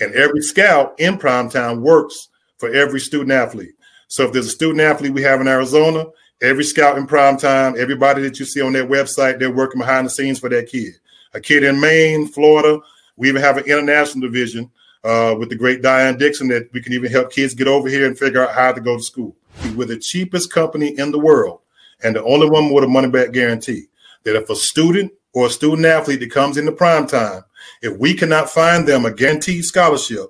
And 0.00 0.14
every 0.14 0.40
scout 0.40 0.94
in 0.98 1.18
primetime 1.18 1.80
works 1.80 2.28
for 2.58 2.72
every 2.72 3.00
student 3.00 3.32
athlete. 3.32 3.74
So 4.08 4.24
if 4.24 4.32
there's 4.32 4.46
a 4.46 4.50
student 4.50 4.80
athlete 4.80 5.12
we 5.12 5.22
have 5.22 5.40
in 5.40 5.48
Arizona, 5.48 6.06
every 6.40 6.64
scout 6.64 6.96
in 6.96 7.06
primetime, 7.06 7.76
everybody 7.76 8.22
that 8.22 8.38
you 8.38 8.46
see 8.46 8.60
on 8.60 8.72
their 8.72 8.86
website, 8.86 9.38
they're 9.38 9.50
working 9.50 9.80
behind 9.80 10.06
the 10.06 10.10
scenes 10.10 10.38
for 10.38 10.48
that 10.48 10.68
kid. 10.68 10.94
A 11.34 11.40
kid 11.40 11.62
in 11.62 11.80
Maine, 11.80 12.26
Florida, 12.26 12.80
we 13.16 13.28
even 13.28 13.42
have 13.42 13.58
an 13.58 13.64
international 13.64 14.26
division 14.26 14.70
uh, 15.04 15.34
with 15.38 15.50
the 15.50 15.56
great 15.56 15.82
Diane 15.82 16.16
Dixon 16.16 16.48
that 16.48 16.70
we 16.72 16.80
can 16.80 16.92
even 16.92 17.10
help 17.10 17.30
kids 17.32 17.54
get 17.54 17.68
over 17.68 17.88
here 17.88 18.06
and 18.06 18.18
figure 18.18 18.42
out 18.42 18.54
how 18.54 18.72
to 18.72 18.80
go 18.80 18.96
to 18.96 19.02
school. 19.02 19.36
We're 19.74 19.86
the 19.86 19.98
cheapest 19.98 20.52
company 20.52 20.98
in 20.98 21.10
the 21.10 21.18
world 21.18 21.60
and 22.02 22.14
the 22.16 22.24
only 22.24 22.48
one 22.48 22.72
with 22.72 22.84
a 22.84 22.88
money 22.88 23.08
back 23.08 23.32
guarantee. 23.32 23.86
That 24.24 24.36
if 24.36 24.50
a 24.50 24.56
student 24.56 25.12
or 25.34 25.46
a 25.46 25.50
student 25.50 25.86
athlete 25.86 26.20
that 26.20 26.30
comes 26.30 26.56
into 26.56 26.72
prime 26.72 27.06
time, 27.06 27.42
if 27.82 27.96
we 27.98 28.14
cannot 28.14 28.50
find 28.50 28.86
them 28.86 29.04
a 29.04 29.12
guaranteed 29.12 29.64
scholarship, 29.64 30.26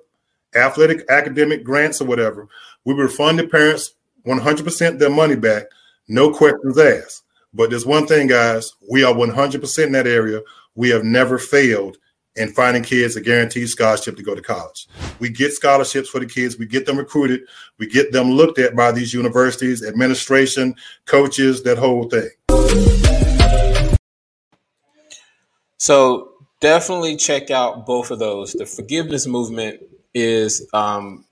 athletic, 0.55 1.05
academic 1.09 1.63
grants, 1.63 2.01
or 2.01 2.05
whatever, 2.05 2.47
we 2.85 2.93
refund 2.93 3.39
the 3.39 3.47
parents 3.47 3.93
100% 4.25 4.99
their 4.99 5.09
money 5.09 5.35
back, 5.35 5.65
no 6.07 6.31
questions 6.31 6.77
asked. 6.77 7.23
But 7.53 7.69
there's 7.69 7.85
one 7.85 8.05
thing, 8.05 8.27
guys, 8.27 8.73
we 8.89 9.03
are 9.03 9.13
100% 9.13 9.85
in 9.85 9.91
that 9.93 10.07
area. 10.07 10.41
We 10.75 10.89
have 10.89 11.03
never 11.03 11.39
failed 11.39 11.97
in 12.35 12.53
finding 12.53 12.83
kids 12.83 13.15
a 13.15 13.21
guaranteed 13.21 13.67
scholarship 13.67 14.15
to 14.15 14.23
go 14.23 14.35
to 14.35 14.41
college. 14.41 14.87
We 15.19 15.29
get 15.29 15.51
scholarships 15.51 16.09
for 16.09 16.19
the 16.19 16.25
kids, 16.25 16.57
we 16.57 16.67
get 16.67 16.85
them 16.85 16.97
recruited, 16.97 17.41
we 17.77 17.87
get 17.87 18.11
them 18.11 18.31
looked 18.31 18.59
at 18.59 18.75
by 18.75 18.91
these 18.91 19.13
universities, 19.13 19.85
administration, 19.85 20.75
coaches, 21.05 21.63
that 21.63 21.77
whole 21.77 22.09
thing. 22.09 22.29
So 25.77 26.38
definitely 26.59 27.15
check 27.15 27.51
out 27.51 27.85
both 27.85 28.11
of 28.11 28.19
those. 28.19 28.53
The 28.53 28.65
forgiveness 28.65 29.27
movement 29.27 29.81
is 30.13 30.67
um, 30.73 31.25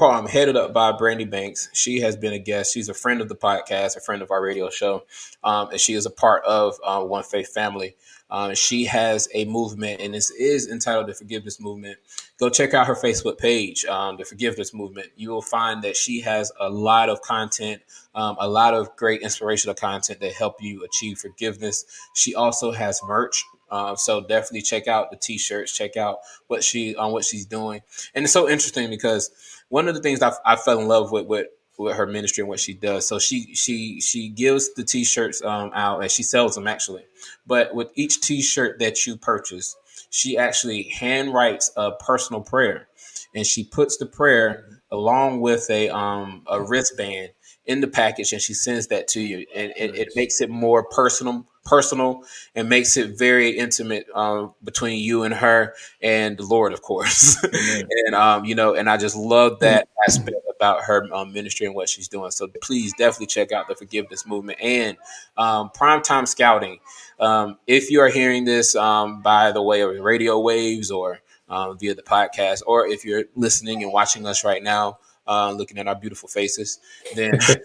um, 0.00 0.26
headed 0.26 0.56
up 0.56 0.72
by 0.72 0.92
Brandy 0.92 1.24
Banks. 1.24 1.68
She 1.72 2.00
has 2.00 2.16
been 2.16 2.32
a 2.32 2.38
guest. 2.38 2.72
She's 2.74 2.88
a 2.88 2.94
friend 2.94 3.20
of 3.20 3.28
the 3.28 3.36
podcast, 3.36 3.96
a 3.96 4.00
friend 4.00 4.22
of 4.22 4.30
our 4.30 4.42
radio 4.42 4.70
show, 4.70 5.04
um, 5.44 5.70
and 5.70 5.80
she 5.80 5.94
is 5.94 6.06
a 6.06 6.10
part 6.10 6.44
of 6.44 6.76
uh, 6.84 7.02
One 7.02 7.22
Faith 7.22 7.52
Family. 7.52 7.96
Um, 8.30 8.54
she 8.54 8.86
has 8.86 9.28
a 9.34 9.44
movement, 9.44 10.00
and 10.00 10.14
this 10.14 10.30
is 10.30 10.66
entitled 10.66 11.06
the 11.06 11.12
Forgiveness 11.12 11.60
Movement. 11.60 11.98
Go 12.40 12.48
check 12.48 12.72
out 12.72 12.86
her 12.86 12.94
Facebook 12.94 13.36
page, 13.36 13.84
um, 13.84 14.16
the 14.16 14.24
Forgiveness 14.24 14.72
Movement. 14.72 15.08
You 15.16 15.30
will 15.30 15.42
find 15.42 15.82
that 15.82 15.96
she 15.96 16.22
has 16.22 16.50
a 16.58 16.70
lot 16.70 17.10
of 17.10 17.20
content, 17.20 17.82
um, 18.14 18.36
a 18.40 18.48
lot 18.48 18.72
of 18.72 18.96
great 18.96 19.20
inspirational 19.20 19.74
content 19.74 20.20
that 20.20 20.32
help 20.32 20.62
you 20.62 20.82
achieve 20.82 21.18
forgiveness. 21.18 21.84
She 22.14 22.34
also 22.34 22.72
has 22.72 23.02
merch. 23.06 23.44
Uh, 23.72 23.96
so 23.96 24.20
definitely 24.20 24.62
check 24.62 24.86
out 24.86 25.10
the 25.10 25.16
t-shirts, 25.16 25.76
check 25.76 25.96
out 25.96 26.18
what 26.48 26.62
she 26.62 26.94
on 26.94 27.10
what 27.12 27.24
she's 27.24 27.46
doing, 27.46 27.80
and 28.14 28.24
it's 28.24 28.32
so 28.34 28.48
interesting 28.48 28.90
because 28.90 29.30
one 29.70 29.88
of 29.88 29.94
the 29.94 30.02
things 30.02 30.22
I, 30.22 30.34
I 30.44 30.56
fell 30.56 30.78
in 30.78 30.88
love 30.88 31.10
with 31.10 31.26
with 31.26 31.46
with 31.78 31.96
her 31.96 32.06
ministry 32.06 32.42
and 32.42 32.50
what 32.50 32.60
she 32.60 32.74
does. 32.74 33.08
So 33.08 33.18
she 33.18 33.54
she 33.54 34.00
she 34.00 34.28
gives 34.28 34.74
the 34.74 34.84
t-shirts 34.84 35.42
um, 35.42 35.70
out 35.74 36.02
and 36.02 36.10
she 36.10 36.22
sells 36.22 36.54
them 36.54 36.66
actually. 36.68 37.04
But 37.46 37.74
with 37.74 37.90
each 37.94 38.20
t-shirt 38.20 38.78
that 38.80 39.06
you 39.06 39.16
purchase, 39.16 39.74
she 40.10 40.36
actually 40.36 40.84
hand 40.84 41.32
writes 41.32 41.72
a 41.76 41.92
personal 41.92 42.42
prayer, 42.42 42.88
and 43.34 43.46
she 43.46 43.64
puts 43.64 43.96
the 43.96 44.06
prayer 44.06 44.68
along 44.90 45.40
with 45.40 45.70
a 45.70 45.88
um 45.88 46.44
a 46.46 46.60
wristband 46.60 47.30
in 47.66 47.80
the 47.80 47.88
package, 47.88 48.32
and 48.32 48.42
she 48.42 48.54
sends 48.54 48.88
that 48.88 49.08
to 49.08 49.20
you, 49.20 49.46
and 49.54 49.72
it, 49.76 49.94
it 49.94 50.08
makes 50.14 50.40
it 50.40 50.50
more 50.50 50.84
personal 50.84 51.46
personal 51.64 52.24
and 52.54 52.68
makes 52.68 52.96
it 52.96 53.16
very 53.16 53.50
intimate 53.50 54.06
um, 54.14 54.54
between 54.64 54.98
you 54.98 55.22
and 55.22 55.34
her 55.34 55.74
and 56.02 56.36
the 56.36 56.44
Lord, 56.44 56.72
of 56.72 56.82
course. 56.82 57.42
and 58.06 58.14
um, 58.14 58.44
you 58.44 58.54
know, 58.54 58.74
and 58.74 58.90
I 58.90 58.96
just 58.96 59.16
love 59.16 59.60
that 59.60 59.88
aspect 60.08 60.36
about 60.56 60.82
her 60.84 61.12
um, 61.12 61.32
ministry 61.32 61.66
and 61.66 61.74
what 61.74 61.88
she's 61.88 62.08
doing. 62.08 62.30
So 62.30 62.48
please 62.62 62.92
definitely 62.94 63.26
check 63.26 63.52
out 63.52 63.68
the 63.68 63.74
forgiveness 63.74 64.26
movement 64.26 64.60
and 64.60 64.96
um, 65.36 65.70
primetime 65.70 66.26
scouting. 66.26 66.80
Um, 67.20 67.58
if 67.66 67.90
you 67.90 68.00
are 68.00 68.08
hearing 68.08 68.44
this 68.44 68.74
um, 68.74 69.22
by 69.22 69.52
the 69.52 69.62
way 69.62 69.82
of 69.82 69.94
radio 70.00 70.38
waves 70.38 70.90
or 70.90 71.20
um, 71.48 71.78
via 71.78 71.94
the 71.94 72.02
podcast, 72.02 72.62
or 72.66 72.86
if 72.86 73.04
you're 73.04 73.24
listening 73.34 73.82
and 73.82 73.92
watching 73.92 74.26
us 74.26 74.44
right 74.44 74.62
now, 74.62 74.98
uh, 75.26 75.52
looking 75.52 75.78
at 75.78 75.88
our 75.88 75.94
beautiful 75.94 76.28
faces, 76.28 76.78
then, 77.14 77.32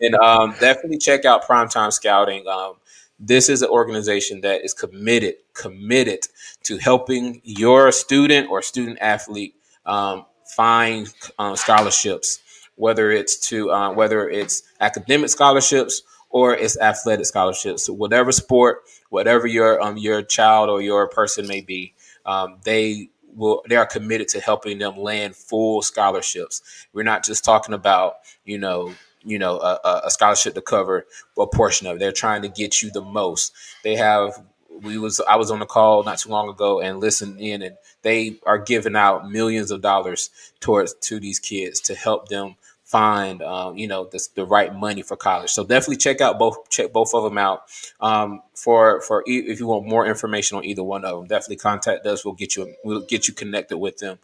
then 0.00 0.14
um, 0.22 0.54
definitely 0.60 0.98
check 0.98 1.24
out 1.24 1.46
Primetime 1.46 1.92
Scouting. 1.92 2.46
Um, 2.46 2.74
this 3.18 3.48
is 3.48 3.62
an 3.62 3.68
organization 3.70 4.40
that 4.40 4.64
is 4.64 4.74
committed, 4.74 5.34
committed 5.54 6.26
to 6.64 6.78
helping 6.78 7.40
your 7.44 7.92
student 7.92 8.50
or 8.50 8.60
student 8.62 8.98
athlete 9.00 9.54
um, 9.86 10.26
find 10.44 11.08
uh, 11.38 11.54
scholarships, 11.54 12.40
whether 12.76 13.10
it's 13.10 13.38
to 13.48 13.70
uh, 13.70 13.92
whether 13.92 14.28
it's 14.28 14.62
academic 14.80 15.30
scholarships 15.30 16.02
or 16.30 16.54
it's 16.54 16.78
athletic 16.80 17.26
scholarships. 17.26 17.84
So 17.84 17.92
whatever 17.92 18.32
sport, 18.32 18.82
whatever 19.10 19.46
your 19.46 19.80
um, 19.80 19.96
your 19.96 20.22
child 20.22 20.68
or 20.68 20.82
your 20.82 21.08
person 21.08 21.46
may 21.46 21.60
be, 21.60 21.94
um, 22.26 22.58
they 22.64 23.10
will 23.34 23.62
they 23.68 23.76
are 23.76 23.86
committed 23.86 24.28
to 24.28 24.40
helping 24.40 24.78
them 24.78 24.96
land 24.96 25.36
full 25.36 25.82
scholarships. 25.82 26.62
We're 26.92 27.02
not 27.02 27.24
just 27.24 27.44
talking 27.44 27.74
about 27.74 28.16
you 28.44 28.58
know 28.58 28.92
you 29.22 29.38
know 29.38 29.58
a, 29.58 30.02
a 30.04 30.10
scholarship 30.10 30.54
to 30.54 30.60
cover 30.60 31.06
a 31.38 31.46
portion 31.46 31.86
of 31.86 31.96
it. 31.96 31.98
They're 32.00 32.12
trying 32.12 32.42
to 32.42 32.48
get 32.48 32.82
you 32.82 32.90
the 32.90 33.02
most. 33.02 33.52
They 33.82 33.96
have 33.96 34.42
we 34.82 34.98
was 34.98 35.20
I 35.28 35.36
was 35.36 35.50
on 35.50 35.60
the 35.60 35.66
call 35.66 36.02
not 36.02 36.18
too 36.18 36.30
long 36.30 36.48
ago 36.48 36.80
and 36.80 37.00
listened 37.00 37.40
in, 37.40 37.62
and 37.62 37.76
they 38.02 38.38
are 38.46 38.58
giving 38.58 38.96
out 38.96 39.30
millions 39.30 39.70
of 39.70 39.80
dollars 39.80 40.30
towards 40.60 40.94
to 40.94 41.20
these 41.20 41.38
kids 41.38 41.80
to 41.82 41.94
help 41.94 42.28
them 42.28 42.56
find 42.84 43.42
um, 43.42 43.76
you 43.76 43.88
know 43.88 44.04
the, 44.04 44.26
the 44.34 44.44
right 44.46 44.74
money 44.74 45.02
for 45.02 45.16
college. 45.16 45.50
So 45.50 45.64
definitely 45.64 45.96
check 45.96 46.20
out 46.20 46.38
both 46.38 46.68
check 46.70 46.92
both 46.92 47.14
of 47.14 47.24
them 47.24 47.38
out 47.38 47.62
um, 48.00 48.42
for 48.54 49.00
for 49.00 49.24
if 49.26 49.58
you 49.58 49.66
want 49.66 49.86
more 49.86 50.06
information 50.06 50.56
on 50.58 50.64
either 50.64 50.84
one 50.84 51.04
of 51.04 51.16
them. 51.18 51.26
Definitely 51.26 51.56
contact 51.56 52.06
us. 52.06 52.24
We'll 52.24 52.34
get 52.34 52.56
you 52.56 52.74
we'll 52.84 53.00
get 53.00 53.26
you 53.26 53.34
connected 53.34 53.78
with 53.78 53.98
them, 53.98 54.18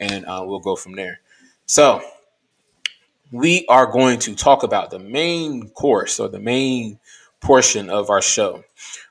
and 0.00 0.24
uh, 0.24 0.42
we'll 0.44 0.60
go 0.60 0.76
from 0.76 0.96
there. 0.96 1.20
So 1.66 2.02
we 3.32 3.66
are 3.68 3.86
going 3.86 4.18
to 4.20 4.34
talk 4.34 4.62
about 4.62 4.90
the 4.90 4.98
main 4.98 5.68
course 5.70 6.18
or 6.20 6.28
the 6.28 6.38
main 6.38 6.98
portion 7.40 7.90
of 7.90 8.08
our 8.08 8.22
show, 8.22 8.64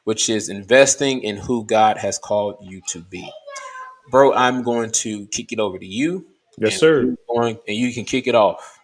which 0.03 0.29
is 0.29 0.49
investing 0.49 1.21
in 1.21 1.37
who 1.37 1.63
God 1.65 1.97
has 1.97 2.17
called 2.17 2.57
you 2.61 2.81
to 2.89 3.01
be. 3.01 3.29
Bro, 4.09 4.33
I'm 4.33 4.63
going 4.63 4.91
to 4.91 5.25
kick 5.27 5.51
it 5.51 5.59
over 5.59 5.77
to 5.77 5.85
you. 5.85 6.25
Yes, 6.57 6.79
sir. 6.79 7.15
Going, 7.27 7.57
and 7.67 7.75
you 7.77 7.93
can 7.93 8.05
kick 8.05 8.27
it 8.27 8.35
off. 8.35 8.74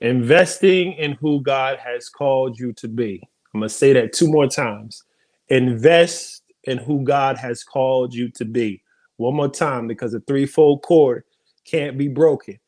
Investing 0.00 0.92
in 0.92 1.12
who 1.12 1.40
God 1.42 1.78
has 1.78 2.08
called 2.08 2.58
you 2.58 2.72
to 2.74 2.88
be. 2.88 3.20
I'm 3.52 3.60
going 3.60 3.68
to 3.68 3.74
say 3.74 3.92
that 3.94 4.12
two 4.12 4.28
more 4.28 4.46
times. 4.46 5.02
Invest 5.48 6.42
in 6.64 6.78
who 6.78 7.02
God 7.02 7.36
has 7.38 7.64
called 7.64 8.14
you 8.14 8.30
to 8.32 8.44
be. 8.44 8.82
One 9.16 9.34
more 9.34 9.48
time 9.48 9.88
because 9.88 10.14
a 10.14 10.20
threefold 10.20 10.82
cord 10.82 11.24
can't 11.64 11.98
be 11.98 12.08
broken. 12.08 12.58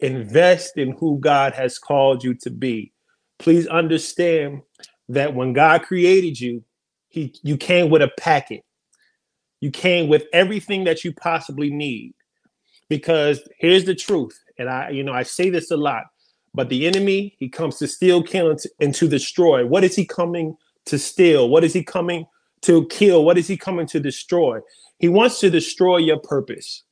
Invest 0.00 0.76
in 0.76 0.92
who 0.92 1.18
God 1.18 1.54
has 1.54 1.78
called 1.78 2.22
you 2.22 2.34
to 2.34 2.50
be. 2.50 2.92
Please 3.38 3.66
understand 3.66 4.62
that 5.08 5.34
when 5.34 5.52
God 5.52 5.82
created 5.82 6.38
you, 6.38 6.62
he 7.08 7.34
you 7.42 7.56
came 7.56 7.90
with 7.90 8.02
a 8.02 8.10
packet. 8.18 8.64
You 9.60 9.70
came 9.70 10.08
with 10.08 10.24
everything 10.32 10.84
that 10.84 11.04
you 11.04 11.12
possibly 11.12 11.70
need. 11.70 12.14
Because 12.88 13.40
here's 13.58 13.84
the 13.84 13.94
truth, 13.94 14.38
and 14.58 14.68
I 14.68 14.90
you 14.90 15.04
know 15.04 15.12
I 15.12 15.22
say 15.22 15.48
this 15.48 15.70
a 15.70 15.76
lot, 15.76 16.04
but 16.54 16.68
the 16.68 16.86
enemy 16.86 17.34
he 17.38 17.48
comes 17.48 17.76
to 17.78 17.88
steal, 17.88 18.22
kill, 18.22 18.56
and 18.80 18.94
to 18.94 19.08
destroy. 19.08 19.66
What 19.66 19.84
is 19.84 19.96
he 19.96 20.06
coming 20.06 20.56
to 20.86 20.98
steal? 20.98 21.48
What 21.48 21.64
is 21.64 21.72
he 21.72 21.82
coming 21.82 22.26
to 22.62 22.86
kill? 22.86 23.24
What 23.24 23.36
is 23.36 23.48
he 23.48 23.56
coming 23.56 23.86
to 23.88 24.00
destroy? 24.00 24.60
He 24.98 25.08
wants 25.08 25.40
to 25.40 25.50
destroy 25.50 25.98
your 25.98 26.18
purpose. 26.18 26.84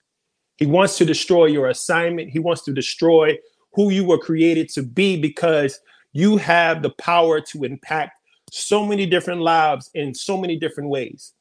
He 0.57 0.67
wants 0.67 0.99
to 0.99 1.05
destroy 1.05 1.47
your 1.47 1.69
assignment. 1.69 2.31
He 2.31 2.39
wants 2.39 2.63
to 2.65 2.73
destroy 2.73 3.39
who 3.73 3.91
you 3.91 4.05
were 4.05 4.19
created 4.19 4.69
to 4.71 4.83
be 4.83 5.21
because 5.21 5.81
you 6.13 6.37
have 6.37 6.83
the 6.83 6.91
power 6.91 7.41
to 7.41 7.65
impact 7.65 8.13
so 8.51 8.85
many 8.85 9.07
different 9.07 9.41
lives 9.41 9.91
in 9.95 10.15
so 10.15 10.37
many 10.37 10.59
different 10.59 10.91
ways. 10.91 11.33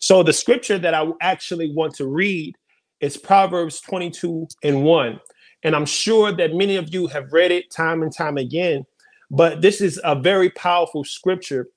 So 0.00 0.22
the 0.22 0.32
scripture 0.32 0.78
that 0.78 0.94
I 0.94 1.06
actually 1.20 1.72
want 1.72 1.94
to 1.94 2.06
read 2.06 2.56
is 3.00 3.16
Proverbs 3.16 3.80
22 3.80 4.48
and 4.64 4.84
1. 4.84 5.20
And 5.62 5.74
I'm 5.74 5.86
sure 5.86 6.32
that 6.32 6.54
many 6.54 6.76
of 6.76 6.92
you 6.94 7.06
have 7.08 7.32
read 7.32 7.50
it 7.50 7.70
time 7.70 8.02
and 8.02 8.14
time 8.14 8.38
again, 8.38 8.86
but 9.30 9.60
this 9.60 9.80
is 9.80 10.00
a 10.04 10.14
very 10.14 10.50
powerful 10.50 11.04
scripture. 11.04 11.68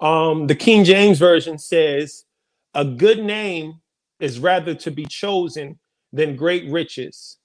Um, 0.00 0.46
the 0.46 0.54
King 0.54 0.84
James 0.84 1.18
Version 1.18 1.58
says, 1.58 2.24
A 2.74 2.84
good 2.84 3.22
name 3.22 3.80
is 4.20 4.38
rather 4.38 4.74
to 4.76 4.90
be 4.90 5.04
chosen 5.04 5.78
than 6.12 6.36
great 6.36 6.70
riches, 6.70 7.38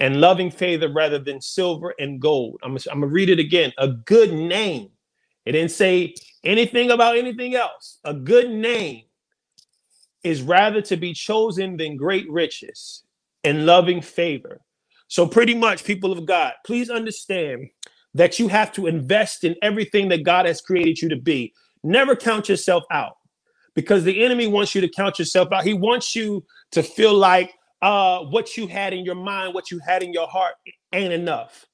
and 0.00 0.20
loving 0.20 0.50
favor 0.50 0.88
rather 0.88 1.18
than 1.18 1.40
silver 1.40 1.94
and 1.98 2.20
gold. 2.20 2.58
I'm, 2.62 2.76
I'm 2.90 3.00
gonna 3.00 3.06
read 3.06 3.30
it 3.30 3.38
again. 3.38 3.72
A 3.78 3.88
good 3.88 4.32
name. 4.32 4.90
It 5.46 5.52
didn't 5.52 5.70
say 5.70 6.14
anything 6.42 6.90
about 6.90 7.16
anything 7.16 7.54
else. 7.54 8.00
A 8.04 8.12
good 8.14 8.50
name 8.50 9.04
is 10.24 10.42
rather 10.42 10.80
to 10.82 10.96
be 10.96 11.12
chosen 11.12 11.76
than 11.76 11.96
great 11.96 12.28
riches 12.30 13.03
and 13.44 13.66
loving 13.66 14.02
favor. 14.02 14.60
So, 15.08 15.26
pretty 15.26 15.54
much, 15.54 15.84
people 15.84 16.12
of 16.12 16.26
God, 16.26 16.54
please 16.66 16.90
understand 16.90 17.68
that 18.14 18.38
you 18.38 18.48
have 18.48 18.72
to 18.72 18.86
invest 18.86 19.44
in 19.44 19.54
everything 19.62 20.08
that 20.08 20.24
God 20.24 20.46
has 20.46 20.60
created 20.60 21.00
you 21.00 21.08
to 21.10 21.16
be. 21.16 21.52
Never 21.82 22.16
count 22.16 22.48
yourself 22.48 22.84
out 22.90 23.16
because 23.74 24.04
the 24.04 24.24
enemy 24.24 24.46
wants 24.46 24.74
you 24.74 24.80
to 24.80 24.88
count 24.88 25.18
yourself 25.18 25.52
out. 25.52 25.64
He 25.64 25.74
wants 25.74 26.14
you 26.16 26.44
to 26.72 26.82
feel 26.82 27.12
like 27.12 27.52
uh, 27.82 28.20
what 28.20 28.56
you 28.56 28.66
had 28.66 28.94
in 28.94 29.04
your 29.04 29.16
mind, 29.16 29.54
what 29.54 29.70
you 29.70 29.78
had 29.80 30.02
in 30.02 30.12
your 30.12 30.26
heart 30.26 30.54
ain't 30.92 31.12
enough. 31.12 31.66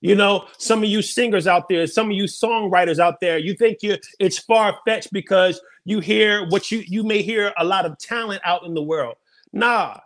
You 0.00 0.14
know, 0.14 0.46
some 0.58 0.84
of 0.84 0.88
you 0.88 1.02
singers 1.02 1.48
out 1.48 1.68
there, 1.68 1.86
some 1.88 2.10
of 2.10 2.16
you 2.16 2.24
songwriters 2.24 3.00
out 3.00 3.20
there, 3.20 3.38
you 3.38 3.54
think 3.54 3.78
you 3.82 3.96
it's 4.20 4.38
far 4.38 4.78
fetched 4.86 5.12
because 5.12 5.60
you 5.84 5.98
hear 5.98 6.46
what 6.48 6.70
you 6.70 6.84
you 6.86 7.02
may 7.02 7.22
hear 7.22 7.52
a 7.58 7.64
lot 7.64 7.84
of 7.84 7.98
talent 7.98 8.40
out 8.44 8.64
in 8.64 8.74
the 8.74 8.82
world. 8.82 9.16
Nah, 9.52 9.98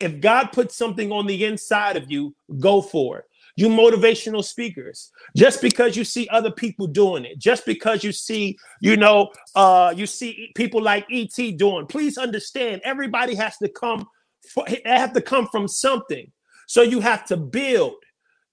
if 0.00 0.20
God 0.20 0.46
puts 0.52 0.76
something 0.76 1.12
on 1.12 1.26
the 1.26 1.44
inside 1.44 1.96
of 1.96 2.10
you, 2.10 2.34
go 2.58 2.80
for 2.80 3.18
it. 3.18 3.24
You 3.56 3.68
motivational 3.68 4.42
speakers, 4.42 5.10
just 5.36 5.60
because 5.60 5.96
you 5.96 6.04
see 6.04 6.28
other 6.28 6.50
people 6.50 6.86
doing 6.86 7.24
it, 7.24 7.38
just 7.38 7.66
because 7.66 8.02
you 8.02 8.12
see, 8.12 8.56
you 8.80 8.96
know, 8.96 9.30
uh, 9.54 9.92
you 9.94 10.06
see 10.06 10.50
people 10.54 10.80
like 10.80 11.06
ET 11.10 11.36
doing. 11.58 11.86
Please 11.86 12.16
understand, 12.16 12.80
everybody 12.84 13.34
has 13.34 13.58
to 13.58 13.68
come. 13.68 14.06
For, 14.54 14.64
have 14.86 15.12
to 15.12 15.20
come 15.20 15.46
from 15.48 15.68
something. 15.68 16.32
So 16.66 16.82
you 16.82 17.00
have 17.00 17.26
to 17.26 17.36
build. 17.36 17.96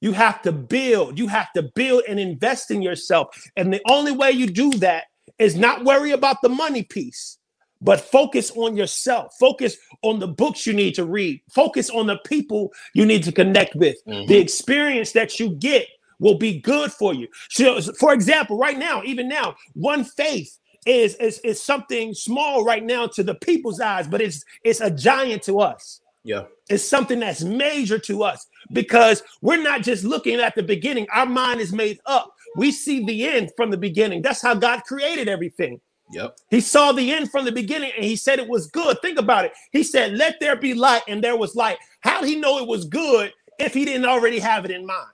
You 0.02 0.12
have 0.12 0.42
to 0.42 0.52
build. 0.52 1.18
You 1.18 1.28
have 1.28 1.52
to 1.54 1.64
build 1.76 2.04
and 2.08 2.20
invest 2.20 2.72
in 2.72 2.82
yourself. 2.82 3.28
And 3.56 3.74
the 3.74 3.82
only 3.90 4.12
way 4.12 4.32
you 4.32 4.48
do 4.48 4.72
that 4.80 5.06
is 5.40 5.56
not 5.56 5.86
worry 5.86 6.12
about 6.12 6.42
the 6.42 6.50
money 6.50 6.84
piece, 6.84 7.37
but 7.82 8.02
focus 8.02 8.52
on 8.52 8.76
yourself. 8.76 9.36
Focus 9.40 9.78
on 10.02 10.20
the 10.20 10.28
books 10.28 10.66
you 10.66 10.74
need 10.74 10.96
to 10.96 11.06
read. 11.06 11.42
Focus 11.50 11.90
on 11.90 12.08
the 12.08 12.18
people 12.26 12.72
you 12.94 13.06
need 13.06 13.24
to 13.24 13.32
connect 13.32 13.76
with. 13.76 13.98
Mm-hmm. 14.08 14.28
The 14.28 14.38
experience 14.38 15.12
that 15.14 15.40
you 15.40 15.52
get 15.52 15.88
will 16.20 16.38
be 16.38 16.60
good 16.60 16.92
for 16.92 17.14
you. 17.14 17.28
So, 17.50 17.82
for 17.82 18.14
example, 18.14 18.58
right 18.58 18.78
now, 18.78 19.04
even 19.04 19.28
now, 19.28 19.56
one 19.74 20.04
faith 20.04 20.58
is, 20.86 21.16
is 21.16 21.40
is 21.40 21.62
something 21.62 22.14
small 22.14 22.64
right 22.64 22.84
now 22.84 23.08
to 23.08 23.24
the 23.24 23.36
people's 23.36 23.80
eyes, 23.80 24.08
but 24.08 24.22
it's 24.22 24.44
it's 24.64 24.82
a 24.82 24.90
giant 24.90 25.44
to 25.44 25.60
us. 25.60 26.02
Yeah. 26.24 26.44
It's 26.70 26.84
something 26.84 27.20
that's 27.20 27.44
major 27.44 27.98
to 28.00 28.24
us 28.24 28.48
because 28.74 29.24
we're 29.42 29.62
not 29.62 29.82
just 29.82 30.04
looking 30.04 30.42
at 30.42 30.56
the 30.56 30.64
beginning. 30.64 31.08
Our 31.14 31.26
mind 31.26 31.62
is 31.62 31.72
made 31.72 32.00
up. 32.06 32.34
We 32.58 32.72
see 32.72 33.06
the 33.06 33.28
end 33.28 33.52
from 33.56 33.72
the 33.72 33.78
beginning. 33.78 34.22
That's 34.22 34.42
how 34.42 34.54
God 34.54 34.84
created 34.84 35.30
everything. 35.30 35.80
Yep. 36.12 36.38
He 36.50 36.62
saw 36.62 36.92
the 36.92 37.12
end 37.12 37.32
from 37.32 37.46
the 37.46 37.52
beginning 37.52 37.92
and 37.96 38.06
he 38.06 38.16
said 38.16 38.40
it 38.40 38.48
was 38.50 38.68
good. 38.68 38.98
Think 39.02 39.20
about 39.20 39.46
it. 39.46 39.54
He 39.72 39.84
said, 39.84 40.14
Let 40.14 40.40
there 40.40 40.56
be 40.56 40.74
light, 40.74 41.04
and 41.08 41.24
there 41.24 41.36
was 41.38 41.56
light. 41.56 41.78
How 42.02 42.22
did 42.22 42.30
he 42.30 42.38
know 42.40 42.60
it 42.60 42.68
was 42.68 42.86
good 42.86 43.34
if 43.60 43.74
he 43.74 43.86
didn't 43.86 44.06
already 44.06 44.40
have 44.40 44.66
it 44.66 44.72
in 44.72 44.86
mind? 44.86 45.10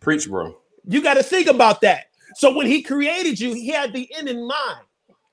Preach, 0.00 0.28
bro. 0.28 0.56
You 0.86 1.02
got 1.02 1.14
to 1.14 1.22
think 1.22 1.48
about 1.48 1.80
that. 1.82 2.06
So 2.36 2.54
when 2.54 2.66
he 2.66 2.82
created 2.82 3.40
you, 3.40 3.52
he 3.52 3.68
had 3.68 3.92
the 3.92 4.10
end 4.16 4.28
in 4.28 4.46
mind. 4.46 4.80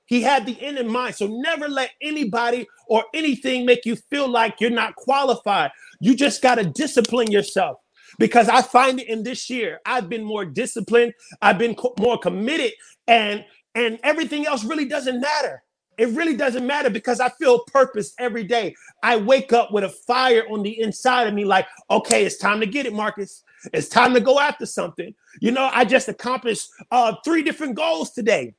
He 0.06 0.22
had 0.22 0.46
the 0.46 0.60
end 0.60 0.78
in 0.78 0.88
mind. 0.88 1.16
So 1.16 1.26
never 1.26 1.68
let 1.68 1.90
anybody 2.00 2.66
or 2.88 3.04
anything 3.14 3.66
make 3.66 3.84
you 3.84 3.96
feel 4.10 4.28
like 4.28 4.60
you're 4.60 4.70
not 4.70 4.96
qualified. 4.96 5.70
You 6.00 6.14
just 6.14 6.42
got 6.42 6.56
to 6.56 6.64
discipline 6.64 7.30
yourself 7.30 7.78
because 8.18 8.48
I 8.48 8.62
find 8.62 9.00
it 9.00 9.08
in 9.08 9.22
this 9.22 9.50
year, 9.50 9.80
I've 9.84 10.08
been 10.08 10.24
more 10.24 10.44
disciplined, 10.44 11.14
I've 11.42 11.58
been 11.58 11.74
co- 11.74 11.94
more 11.98 12.18
committed, 12.18 12.72
and 13.08 13.44
and 13.76 14.00
everything 14.02 14.46
else 14.46 14.64
really 14.64 14.86
doesn't 14.86 15.20
matter. 15.20 15.62
It 15.98 16.08
really 16.10 16.36
doesn't 16.36 16.66
matter 16.66 16.90
because 16.90 17.20
I 17.20 17.28
feel 17.30 17.60
purpose 17.72 18.12
every 18.18 18.44
day. 18.44 18.74
I 19.02 19.16
wake 19.16 19.52
up 19.52 19.72
with 19.72 19.84
a 19.84 19.88
fire 19.88 20.44
on 20.50 20.62
the 20.62 20.80
inside 20.80 21.26
of 21.26 21.34
me, 21.34 21.44
like, 21.44 21.66
okay, 21.90 22.24
it's 22.24 22.36
time 22.36 22.60
to 22.60 22.66
get 22.66 22.86
it, 22.86 22.92
Marcus. 22.92 23.44
It's 23.72 23.88
time 23.88 24.12
to 24.14 24.20
go 24.20 24.38
after 24.38 24.66
something. 24.66 25.14
You 25.40 25.52
know, 25.52 25.70
I 25.72 25.84
just 25.84 26.08
accomplished 26.08 26.68
uh, 26.90 27.14
three 27.24 27.42
different 27.42 27.76
goals 27.76 28.10
today. 28.10 28.54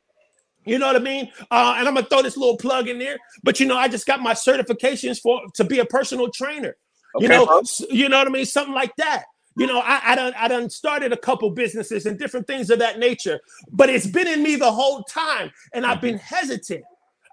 You 0.66 0.80
know 0.80 0.88
what 0.88 0.96
I 0.96 1.00
mean? 1.00 1.32
Uh, 1.50 1.76
and 1.78 1.88
I'm 1.88 1.94
gonna 1.94 2.08
throw 2.08 2.22
this 2.22 2.36
little 2.36 2.58
plug 2.58 2.90
in 2.90 3.00
there. 3.00 3.18
But 3.44 3.60
you 3.60 3.66
know, 3.66 3.78
I 3.78 3.88
just 3.88 4.06
got 4.06 4.20
my 4.22 4.34
certifications 4.34 5.22
for 5.22 5.42
to 5.54 5.64
be 5.64 5.80
a 5.80 5.86
personal 5.86 6.30
trainer. 6.30 6.76
Okay, 7.16 7.24
you 7.24 7.30
know, 7.30 7.46
bro. 7.46 7.62
you 7.90 8.10
know 8.10 8.18
what 8.18 8.28
I 8.28 8.32
mean? 8.32 8.46
Something 8.46 8.74
like 8.74 8.94
that. 8.98 9.26
You 9.58 9.68
know, 9.68 9.80
I, 9.80 10.02
I 10.04 10.16
done 10.16 10.34
I 10.38 10.48
done 10.48 10.70
started 10.70 11.12
a 11.14 11.18
couple 11.18 11.50
businesses 11.50 12.06
and 12.06 12.18
different 12.18 12.48
things 12.48 12.70
of 12.70 12.80
that 12.80 13.00
nature, 13.00 13.40
but 13.72 13.90
it's 13.90 14.08
been 14.08 14.28
in 14.28 14.44
me 14.44 14.56
the 14.56 14.72
whole 14.72 15.04
time, 15.04 15.52
and 15.74 15.86
I've 15.86 16.02
been 16.02 16.16
mm-hmm. 16.16 16.36
hesitant. 16.36 16.84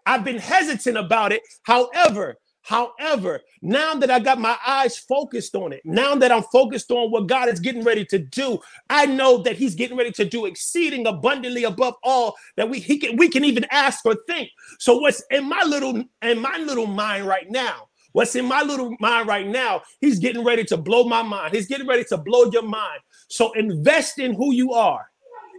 I've 0.06 0.24
been 0.24 0.38
hesitant 0.38 0.96
about 0.98 1.32
it. 1.32 1.42
However, 1.62 2.36
However, 2.64 3.42
now 3.60 3.94
that 3.94 4.10
I 4.10 4.18
got 4.18 4.40
my 4.40 4.56
eyes 4.66 4.96
focused 4.96 5.54
on 5.54 5.74
it, 5.74 5.82
now 5.84 6.14
that 6.14 6.32
I'm 6.32 6.44
focused 6.44 6.90
on 6.90 7.10
what 7.10 7.26
God 7.26 7.50
is 7.50 7.60
getting 7.60 7.84
ready 7.84 8.06
to 8.06 8.18
do, 8.18 8.58
I 8.88 9.04
know 9.04 9.42
that 9.42 9.56
He's 9.56 9.74
getting 9.74 9.98
ready 9.98 10.10
to 10.12 10.24
do 10.24 10.46
exceeding 10.46 11.06
abundantly 11.06 11.64
above 11.64 11.94
all 12.02 12.34
that 12.56 12.70
we 12.70 12.80
he 12.80 12.98
can 12.98 13.18
we 13.18 13.28
can 13.28 13.44
even 13.44 13.66
ask 13.70 14.04
or 14.06 14.16
think. 14.26 14.48
So 14.78 14.96
what's 14.96 15.22
in 15.30 15.46
my 15.46 15.62
little 15.62 16.04
in 16.22 16.40
my 16.40 16.56
little 16.56 16.86
mind 16.86 17.26
right 17.26 17.50
now 17.50 17.88
What's 18.14 18.36
in 18.36 18.46
my 18.46 18.62
little 18.62 18.94
mind 19.00 19.26
right 19.26 19.46
now, 19.46 19.82
he's 20.00 20.20
getting 20.20 20.44
ready 20.44 20.62
to 20.66 20.76
blow 20.76 21.02
my 21.02 21.22
mind. 21.22 21.52
He's 21.52 21.66
getting 21.66 21.88
ready 21.88 22.04
to 22.04 22.16
blow 22.16 22.48
your 22.52 22.62
mind. 22.62 23.00
So 23.28 23.52
invest 23.54 24.20
in 24.20 24.34
who 24.34 24.54
you 24.54 24.72
are, 24.72 25.04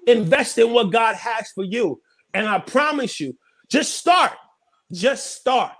invest 0.08 0.58
in 0.58 0.72
what 0.72 0.90
God 0.90 1.16
has 1.18 1.52
for 1.54 1.66
you. 1.66 2.02
And 2.34 2.48
I 2.48 2.60
promise 2.60 3.20
you, 3.20 3.38
just 3.70 3.96
start. 3.96 4.32
Just 4.94 5.36
start. 5.36 5.74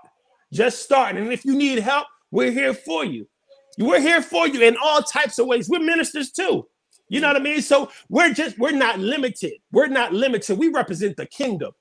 Just 0.52 0.82
start. 0.82 1.16
And 1.16 1.32
if 1.32 1.46
you 1.46 1.54
need 1.56 1.78
help, 1.78 2.06
we're 2.30 2.52
here 2.52 2.74
for 2.74 3.06
you. 3.06 3.26
We're 3.78 4.00
here 4.00 4.20
for 4.20 4.46
you 4.46 4.60
in 4.60 4.76
all 4.82 5.00
types 5.00 5.38
of 5.38 5.46
ways. 5.46 5.70
We're 5.70 5.80
ministers 5.80 6.30
too. 6.30 6.66
You 7.08 7.22
know 7.22 7.28
what 7.28 7.36
I 7.36 7.40
mean? 7.40 7.62
So 7.62 7.90
we're 8.10 8.34
just, 8.34 8.58
we're 8.58 8.72
not 8.72 8.98
limited. 8.98 9.54
We're 9.72 9.86
not 9.86 10.12
limited. 10.12 10.58
We 10.58 10.68
represent 10.68 11.16
the 11.16 11.26
kingdom. 11.26 11.72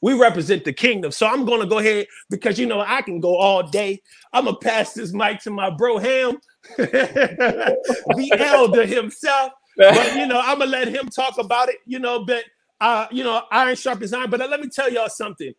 We 0.00 0.14
represent 0.14 0.64
the 0.64 0.72
kingdom. 0.72 1.12
So 1.12 1.26
I'm 1.26 1.44
going 1.44 1.60
to 1.60 1.66
go 1.66 1.78
ahead 1.78 2.06
because 2.30 2.58
you 2.58 2.66
know 2.66 2.80
I 2.80 3.02
can 3.02 3.20
go 3.20 3.36
all 3.36 3.62
day. 3.62 4.02
I'm 4.32 4.44
going 4.44 4.56
to 4.56 4.60
pass 4.60 4.94
this 4.94 5.12
mic 5.12 5.40
to 5.40 5.50
my 5.50 5.70
bro 5.70 5.98
Ham, 5.98 6.38
the 6.76 8.36
elder 8.38 8.86
himself. 8.86 9.52
But 9.76 10.16
you 10.16 10.26
know, 10.26 10.40
I'm 10.40 10.58
going 10.58 10.70
to 10.70 10.78
let 10.78 10.88
him 10.88 11.08
talk 11.08 11.38
about 11.38 11.68
it, 11.68 11.76
you 11.86 11.98
know, 11.98 12.24
but 12.24 12.44
uh, 12.80 13.06
you 13.10 13.24
know, 13.24 13.42
iron 13.50 13.76
sharpens 13.76 14.12
iron. 14.12 14.30
But 14.30 14.40
let 14.40 14.60
me 14.60 14.68
tell 14.68 14.90
y'all 14.90 15.08
something. 15.08 15.52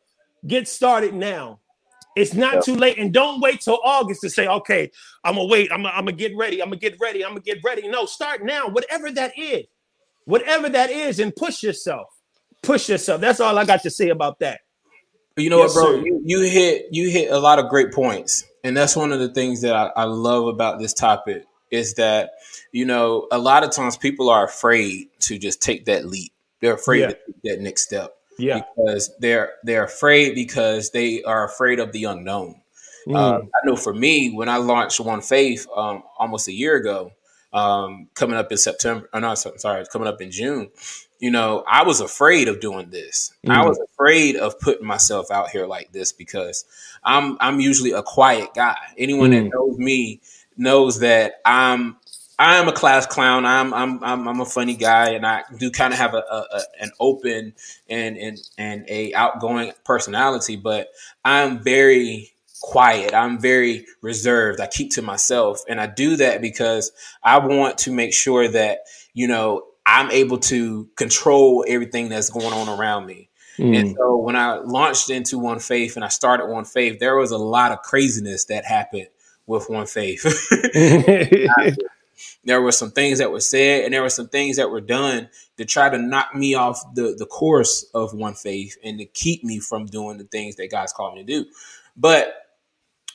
Get 0.48 0.68
started 0.68 1.14
now. 1.14 1.60
It's 2.16 2.34
not 2.34 2.56
yep. 2.56 2.64
too 2.64 2.76
late. 2.76 2.98
And 2.98 3.14
don't 3.14 3.40
wait 3.40 3.62
till 3.62 3.80
August 3.84 4.22
to 4.22 4.30
say, 4.30 4.48
okay, 4.48 4.92
I'm 5.24 5.36
gonna 5.36 5.48
wait. 5.48 5.72
I'm 5.72 5.84
gonna, 5.84 5.96
I'm 5.96 6.06
gonna 6.06 6.14
get 6.14 6.36
ready. 6.36 6.62
I'm 6.62 6.70
gonna 6.70 6.78
get 6.78 6.98
ready. 7.00 7.24
I'm 7.24 7.32
gonna 7.32 7.42
get 7.42 7.60
ready. 7.64 7.88
No, 7.88 8.06
start 8.06 8.44
now, 8.44 8.68
whatever 8.68 9.12
that 9.12 9.38
is. 9.38 9.66
Whatever 10.26 10.70
that 10.70 10.92
is, 10.92 11.20
and 11.20 11.36
push 11.36 11.64
yourself 11.64 12.08
push 12.62 12.90
yourself. 12.90 13.22
That's 13.22 13.40
all 13.40 13.58
I 13.58 13.66
got 13.66 13.84
to 13.84 13.90
say 13.90 14.10
about 14.10 14.40
that. 14.40 14.62
You 15.38 15.50
know 15.50 15.60
yes, 15.60 15.76
what, 15.76 15.84
bro? 15.84 16.04
You, 16.04 16.22
you, 16.26 16.42
hit 16.42 16.88
you 16.92 17.10
hit 17.10 17.32
a 17.32 17.40
lot 17.40 17.60
of 17.60 17.70
great 17.70 17.94
points, 17.94 18.46
and 18.64 18.76
that's 18.76 18.96
one 18.96 19.12
of 19.12 19.20
the 19.20 19.34
things 19.34 19.62
that 19.62 19.76
I, 19.76 19.92
I 19.96 20.04
love 20.04 20.48
about 20.48 20.80
this 20.80 20.94
topic 20.94 21.46
is 21.72 21.94
that 21.96 22.32
you 22.74 22.86
know 22.86 23.28
a 23.32 23.40
lot 23.40 23.64
of 23.64 23.72
times 23.72 23.96
people 23.96 24.30
are 24.30 24.46
afraid 24.46 25.08
to 25.22 25.38
just 25.38 25.62
take 25.62 25.86
that 25.86 26.06
leap. 26.06 26.34
They're 26.60 26.74
afraid 26.74 27.00
yeah. 27.00 27.08
to 27.08 27.14
take 27.14 27.42
that 27.44 27.62
next 27.62 27.84
step. 27.84 28.14
Yeah, 28.38 28.62
because 28.76 29.12
they're 29.20 29.54
they're 29.64 29.86
afraid 29.86 30.36
because 30.36 30.92
they 30.92 31.24
are 31.24 31.46
afraid 31.46 31.80
of 31.80 31.94
the 31.94 32.06
unknown. 32.06 32.62
Mm. 33.08 33.16
Uh, 33.16 33.40
I 33.40 33.66
know 33.66 33.78
for 33.78 33.94
me, 33.94 34.32
when 34.32 34.50
I 34.50 34.58
launched 34.58 35.00
One 35.00 35.22
Faith 35.22 35.66
um, 35.76 36.04
almost 36.20 36.48
a 36.50 36.54
year 36.54 36.76
ago, 36.76 37.12
um, 37.54 38.10
coming 38.16 38.38
up 38.38 38.52
in 38.52 38.58
September. 38.58 39.10
Oh, 39.14 39.20
no, 39.20 39.34
sorry, 39.34 39.86
coming 39.92 40.08
up 40.08 40.22
in 40.22 40.30
June 40.30 40.70
you 41.22 41.30
know, 41.30 41.64
I 41.68 41.84
was 41.84 42.02
afraid 42.02 42.48
of 42.48 42.60
doing 42.60 42.90
this. 42.90 43.32
Mm. 43.46 43.54
I 43.54 43.64
was 43.64 43.80
afraid 43.94 44.36
of 44.36 44.60
putting 44.60 44.88
myself 44.88 45.30
out 45.30 45.52
here 45.52 45.68
like 45.68 45.92
this 45.92 46.12
because 46.12 46.66
I'm 47.04 47.38
I'm 47.40 47.60
usually 47.60 47.92
a 47.92 48.02
quiet 48.02 48.56
guy. 48.56 48.76
Anyone 48.98 49.30
mm. 49.30 49.44
that 49.44 49.56
knows 49.56 49.78
me 49.78 50.20
knows 50.58 51.00
that 51.00 51.36
I'm 51.46 51.98
I 52.40 52.58
am 52.58 52.68
a 52.68 52.74
class 52.74 53.06
clown. 53.06 53.46
I'm 53.46 53.72
I'm 53.72 54.04
I'm, 54.04 54.28
I'm 54.28 54.42
a 54.42 54.46
funny 54.46 54.76
guy, 54.76 55.12
and 55.12 55.24
I 55.24 55.44
do 55.56 55.70
kind 55.70 55.94
of 55.94 56.00
have 56.00 56.16
a, 56.16 56.24
a, 56.30 56.46
a, 56.54 56.62
an 56.82 56.92
open 57.00 57.54
and 57.88 58.18
and 58.18 58.40
and 58.58 58.86
a 58.90 59.14
outgoing 59.14 59.74
personality. 59.86 60.56
But 60.56 60.88
I'm 61.24 61.64
very 61.64 62.32
quiet. 62.62 63.14
I'm 63.14 63.40
very 63.40 63.86
reserved. 64.02 64.60
I 64.60 64.66
keep 64.66 64.92
to 64.94 65.04
myself, 65.04 65.62
and 65.70 65.80
I 65.80 65.86
do 65.86 66.16
that 66.16 66.42
because 66.42 66.92
I 67.22 67.38
want 67.38 67.78
to 67.80 67.92
make 67.92 68.12
sure 68.12 68.48
that 68.48 68.80
you 69.14 69.28
know 69.28 69.66
I'm 69.86 70.12
able 70.12 70.38
to 70.40 70.90
control 70.96 71.66
everything 71.68 72.10
that's 72.10 72.30
going 72.30 72.54
on 72.54 72.70
around 72.70 73.06
me. 73.06 73.30
Mm. 73.58 73.80
And 73.80 73.96
so 73.98 74.18
when 74.18 74.36
I 74.36 74.56
launched 74.58 75.10
into 75.10 75.38
One 75.38 75.60
Faith 75.60 75.96
and 75.96 76.06
I 76.06 76.08
started 76.08 76.48
One 76.48 76.66
Faith, 76.66 77.00
there 77.00 77.16
was 77.16 77.32
a 77.32 77.38
lot 77.38 77.72
of 77.72 77.82
craziness 77.82 78.46
that 78.46 78.66
happened 78.66 79.08
with 79.46 79.70
One 79.70 79.86
Faith. 79.86 80.24
there 82.44 82.62
were 82.62 82.72
some 82.72 82.92
things 82.92 83.20
that 83.20 83.32
were 83.32 83.40
said 83.40 83.84
and 83.84 83.94
there 83.94 84.02
were 84.02 84.10
some 84.10 84.28
things 84.28 84.58
that 84.58 84.70
were 84.70 84.82
done 84.82 85.30
to 85.58 85.66
try 85.66 85.90
to 85.90 85.98
knock 85.98 86.34
me 86.36 86.56
off 86.56 86.82
the, 86.96 87.16
the 87.18 87.26
course 87.26 87.84
of 87.94 88.14
one 88.14 88.34
faith 88.34 88.78
and 88.84 88.98
to 89.00 89.06
keep 89.06 89.44
me 89.44 89.60
from 89.60 89.86
doing 89.86 90.18
the 90.18 90.24
things 90.26 90.56
that 90.56 90.72
God's 90.72 90.94
called 90.94 91.16
me 91.16 91.24
to 91.24 91.26
do. 91.26 91.50
But 91.96 92.41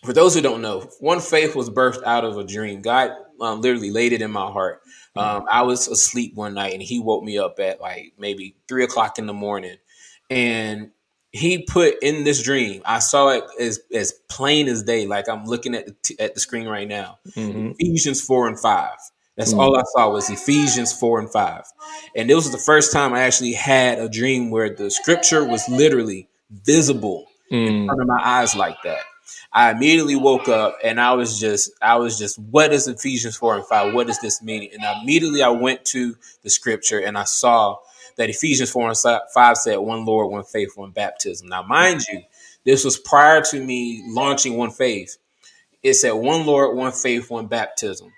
for 0.05 0.13
those 0.13 0.35
who 0.35 0.41
don't 0.41 0.63
know, 0.63 0.89
one 1.01 1.21
faith 1.21 1.57
was 1.57 1.71
birthed 1.71 2.03
out 2.05 2.25
of 2.25 2.37
a 2.37 2.45
dream. 2.45 2.83
God 2.83 3.11
um, 3.41 3.61
literally 3.61 3.91
laid 3.91 4.13
it 4.13 4.23
in 4.23 4.31
my 4.31 4.47
heart. 4.51 4.83
Um, 5.17 5.47
I 5.51 5.63
was 5.63 5.89
asleep 5.89 6.35
one 6.35 6.55
night 6.55 6.75
and 6.75 6.83
he 6.83 7.01
woke 7.01 7.25
me 7.25 7.39
up 7.39 7.59
at 7.59 7.81
like 7.81 8.13
maybe 8.19 8.57
three 8.69 8.85
o'clock 8.85 9.19
in 9.19 9.27
the 9.27 9.33
morning. 9.33 9.77
And 10.29 10.91
he 11.33 11.63
put 11.63 12.03
in 12.03 12.25
this 12.25 12.43
dream, 12.43 12.83
I 12.85 12.99
saw 12.99 13.31
it 13.31 13.45
as, 13.59 13.81
as 13.93 14.13
plain 14.29 14.69
as 14.69 14.83
day. 14.83 15.07
Like 15.07 15.29
I'm 15.29 15.45
looking 15.45 15.75
at 15.75 15.87
the, 15.87 15.97
t- 16.03 16.19
at 16.19 16.35
the 16.35 16.41
screen 16.41 16.67
right 16.67 16.89
now. 16.89 17.19
Mm-hmm. 17.31 17.73
Ephesians 17.79 18.21
4 18.21 18.49
and 18.49 18.61
5. 18.61 18.91
That's 19.37 19.51
mm-hmm. 19.51 19.61
all 19.61 19.77
I 19.77 19.83
saw 19.95 20.11
was 20.11 20.31
Ephesians 20.31 20.93
4 20.99 21.21
and 21.21 21.31
5. 21.31 21.63
And 22.15 22.29
this 22.29 22.37
was 22.37 22.53
the 22.53 22.59
first 22.59 22.93
time 22.93 23.13
I 23.13 23.21
actually 23.21 23.53
had 23.53 23.99
a 23.99 24.09
dream 24.09 24.51
where 24.51 24.75
the 24.75 24.91
scripture 24.91 25.45
was 25.45 25.67
literally 25.69 26.29
visible 26.51 27.27
mm. 27.53 27.67
in 27.67 27.87
front 27.87 28.01
of 28.01 28.07
my 28.07 28.21
eyes 28.23 28.57
like 28.57 28.77
that. 28.85 29.03
I 29.53 29.71
immediately 29.71 30.17
woke 30.17 30.49
up 30.49 30.79
and 30.85 31.01
I 31.01 31.15
was 31.15 31.39
just, 31.41 31.71
I 31.83 31.97
was 31.97 32.19
just, 32.19 32.39
what 32.39 32.73
is 32.73 32.89
Ephesians 32.89 33.37
4 33.37 33.57
and 33.57 33.67
5? 33.67 33.95
What 33.95 34.07
does 34.07 34.21
this 34.21 34.43
mean? 34.43 34.71
And 34.73 34.83
immediately 35.03 35.43
I 35.43 35.49
went 35.49 35.85
to 35.87 36.17
the 36.43 36.51
scripture 36.51 36.99
and 37.01 37.17
I 37.17 37.25
saw 37.25 37.79
that 38.17 38.31
Ephesians 38.31 38.71
4 38.71 38.89
and 38.89 39.21
5 39.33 39.57
said, 39.57 39.77
one 39.77 40.05
Lord, 40.05 40.31
one 40.31 40.45
faith, 40.45 40.73
one 40.77 40.91
baptism. 40.91 41.49
Now, 41.49 41.63
mind 41.63 42.03
you, 42.11 42.23
this 42.65 42.85
was 42.85 42.99
prior 42.99 43.43
to 43.43 43.65
me 43.65 44.03
launching 44.09 44.57
one 44.57 44.71
faith. 44.71 45.17
It 45.83 45.95
said 45.95 46.13
one 46.13 46.47
Lord, 46.47 46.77
one 46.77 46.93
faith, 46.93 47.31
one 47.31 47.47
baptism. 47.47 48.13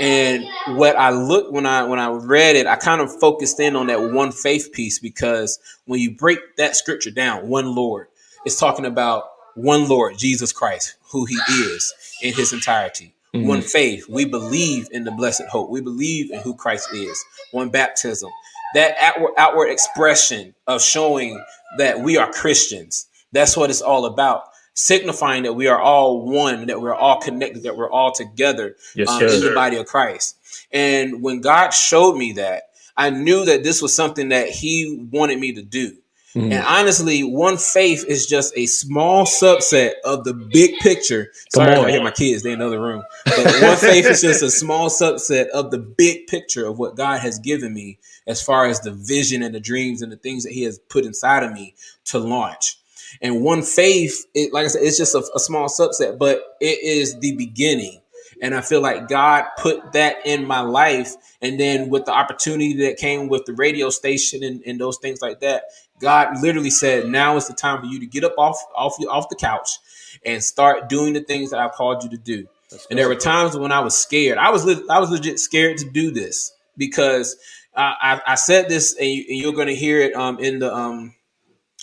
And 0.00 0.46
what 0.68 0.96
I 0.96 1.10
looked 1.10 1.52
when 1.52 1.66
I 1.66 1.82
when 1.82 1.98
I 1.98 2.08
read 2.10 2.54
it, 2.54 2.66
I 2.68 2.76
kind 2.76 3.00
of 3.00 3.18
focused 3.18 3.58
in 3.58 3.74
on 3.74 3.88
that 3.88 4.00
one 4.12 4.30
faith 4.30 4.70
piece 4.72 5.00
because 5.00 5.58
when 5.86 5.98
you 5.98 6.16
break 6.16 6.38
that 6.56 6.76
scripture 6.76 7.10
down, 7.10 7.48
one 7.48 7.74
Lord, 7.74 8.06
it's 8.44 8.60
talking 8.60 8.86
about 8.86 9.24
one 9.58 9.88
Lord, 9.88 10.16
Jesus 10.16 10.52
Christ, 10.52 10.96
who 11.10 11.24
he 11.24 11.36
is 11.50 11.92
in 12.22 12.34
his 12.34 12.52
entirety. 12.52 13.14
Mm-hmm. 13.34 13.46
One 13.46 13.62
faith. 13.62 14.08
We 14.08 14.24
believe 14.24 14.88
in 14.90 15.04
the 15.04 15.10
blessed 15.10 15.44
hope. 15.50 15.70
We 15.70 15.80
believe 15.80 16.30
in 16.30 16.40
who 16.40 16.54
Christ 16.54 16.88
is. 16.94 17.22
One 17.52 17.68
baptism. 17.68 18.30
That 18.74 18.96
outward, 19.00 19.32
outward 19.36 19.66
expression 19.68 20.54
of 20.66 20.80
showing 20.80 21.42
that 21.76 22.00
we 22.00 22.16
are 22.16 22.30
Christians. 22.30 23.06
That's 23.32 23.56
what 23.56 23.70
it's 23.70 23.82
all 23.82 24.06
about. 24.06 24.44
Signifying 24.74 25.42
that 25.42 25.54
we 25.54 25.66
are 25.66 25.80
all 25.80 26.22
one, 26.22 26.66
that 26.66 26.80
we're 26.80 26.94
all 26.94 27.20
connected, 27.20 27.64
that 27.64 27.76
we're 27.76 27.90
all 27.90 28.12
together 28.12 28.76
yes, 28.94 29.08
um, 29.08 29.22
in 29.22 29.40
the 29.40 29.52
body 29.54 29.76
of 29.76 29.86
Christ. 29.86 30.36
And 30.70 31.22
when 31.22 31.40
God 31.40 31.70
showed 31.70 32.16
me 32.16 32.32
that, 32.34 32.64
I 32.96 33.10
knew 33.10 33.44
that 33.44 33.64
this 33.64 33.82
was 33.82 33.94
something 33.94 34.30
that 34.30 34.48
He 34.48 35.06
wanted 35.10 35.38
me 35.38 35.52
to 35.54 35.62
do. 35.62 35.96
Mm-hmm. 36.34 36.52
And 36.52 36.64
honestly, 36.64 37.22
one 37.22 37.56
faith 37.56 38.04
is 38.06 38.26
just 38.26 38.52
a 38.56 38.66
small 38.66 39.24
subset 39.24 39.92
of 40.04 40.24
the 40.24 40.34
big 40.34 40.78
picture. 40.78 41.32
Sorry 41.52 41.72
if 41.72 41.78
I 41.78 41.90
hear 41.90 42.02
my 42.02 42.10
kids, 42.10 42.42
they 42.42 42.52
in 42.52 42.60
another 42.60 42.80
room. 42.80 43.02
But 43.24 43.62
one 43.62 43.76
faith 43.76 44.04
is 44.04 44.20
just 44.20 44.42
a 44.42 44.50
small 44.50 44.90
subset 44.90 45.48
of 45.48 45.70
the 45.70 45.78
big 45.78 46.26
picture 46.26 46.66
of 46.66 46.78
what 46.78 46.96
God 46.96 47.20
has 47.20 47.38
given 47.38 47.72
me 47.72 47.98
as 48.26 48.42
far 48.42 48.66
as 48.66 48.80
the 48.80 48.92
vision 48.92 49.42
and 49.42 49.54
the 49.54 49.60
dreams 49.60 50.02
and 50.02 50.12
the 50.12 50.16
things 50.16 50.44
that 50.44 50.52
He 50.52 50.64
has 50.64 50.78
put 50.78 51.06
inside 51.06 51.44
of 51.44 51.52
me 51.52 51.74
to 52.06 52.18
launch. 52.18 52.78
And 53.22 53.42
one 53.42 53.62
faith, 53.62 54.26
it, 54.34 54.52
like 54.52 54.66
I 54.66 54.68
said, 54.68 54.82
it's 54.82 54.98
just 54.98 55.14
a, 55.14 55.24
a 55.34 55.40
small 55.40 55.68
subset, 55.68 56.18
but 56.18 56.42
it 56.60 56.82
is 56.82 57.18
the 57.20 57.34
beginning. 57.36 58.02
And 58.40 58.54
I 58.54 58.60
feel 58.60 58.80
like 58.80 59.08
God 59.08 59.44
put 59.58 59.92
that 59.92 60.18
in 60.24 60.46
my 60.46 60.60
life. 60.60 61.14
And 61.40 61.58
then 61.58 61.88
with 61.88 62.04
the 62.04 62.12
opportunity 62.12 62.74
that 62.84 62.98
came 62.98 63.28
with 63.28 63.46
the 63.46 63.54
radio 63.54 63.90
station 63.90 64.44
and, 64.44 64.62
and 64.64 64.80
those 64.80 64.98
things 64.98 65.20
like 65.20 65.40
that, 65.40 65.64
God 66.00 66.40
literally 66.40 66.70
said, 66.70 67.08
now 67.08 67.36
is 67.36 67.46
the 67.48 67.54
time 67.54 67.80
for 67.80 67.86
you 67.86 68.00
to 68.00 68.06
get 68.06 68.24
up 68.24 68.34
off, 68.38 68.58
off, 68.74 68.96
off 69.08 69.28
the 69.28 69.36
couch 69.36 69.78
and 70.24 70.42
start 70.42 70.88
doing 70.88 71.12
the 71.12 71.20
things 71.20 71.50
that 71.50 71.60
I've 71.60 71.72
called 71.72 72.02
you 72.04 72.10
to 72.10 72.16
do. 72.16 72.48
and 72.90 72.98
there 72.98 73.08
were 73.08 73.14
times 73.14 73.56
when 73.56 73.72
I 73.72 73.80
was 73.80 73.96
scared. 73.96 74.38
I 74.38 74.50
was, 74.50 74.66
I 74.88 74.98
was 74.98 75.10
legit 75.10 75.38
scared 75.38 75.78
to 75.78 75.88
do 75.88 76.10
this 76.10 76.52
because 76.76 77.36
I, 77.74 78.20
I, 78.26 78.34
said 78.34 78.68
this 78.68 78.96
and, 78.98 79.08
you, 79.08 79.48
are 79.48 79.52
going 79.52 79.68
to 79.68 79.74
hear 79.74 80.00
it 80.00 80.14
um, 80.14 80.38
in 80.38 80.58
the, 80.58 80.74
um, 80.74 81.14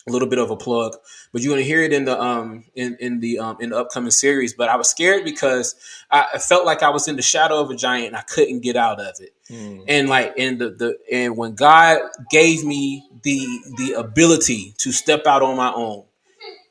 a 0.08 0.12
little 0.12 0.28
bit 0.28 0.38
of 0.38 0.52
a 0.52 0.56
plug, 0.56 0.96
but 1.32 1.42
you're 1.42 1.52
gonna 1.52 1.64
hear 1.64 1.82
it 1.82 1.92
in 1.92 2.06
the 2.06 2.20
um 2.20 2.66
in 2.76 2.96
in 3.00 3.20
the 3.20 3.40
um 3.40 3.58
in 3.60 3.72
the 3.72 3.78
upcoming 3.78 4.12
series. 4.12 4.54
But 4.54 4.70
I 4.70 4.76
was 4.76 4.88
scared 4.88 5.24
because 5.24 5.76
I, 6.12 6.26
I 6.36 6.38
felt 6.38 6.66
like 6.66 6.84
I 6.84 6.90
was 6.90 7.08
in 7.08 7.16
the 7.16 7.24
shadow 7.24 7.60
of 7.60 7.72
a 7.72 7.76
giant 7.76 8.08
and 8.08 8.16
I 8.16 8.22
couldn't 8.22 8.60
get 8.60 8.76
out 8.76 9.00
of 9.00 9.16
it. 9.20 9.34
Mm. 9.50 9.86
And 9.88 10.10
like 10.10 10.36
and 10.38 10.60
the 10.60 10.70
the 10.70 10.98
and 11.12 11.36
when 11.36 11.56
God 11.56 12.02
gave 12.30 12.64
me 12.64 13.08
the 13.24 13.40
the 13.78 13.94
ability 13.94 14.76
to 14.80 14.92
step 14.92 15.26
out 15.26 15.42
on 15.42 15.58
my 15.58 15.74
own, 15.74 16.04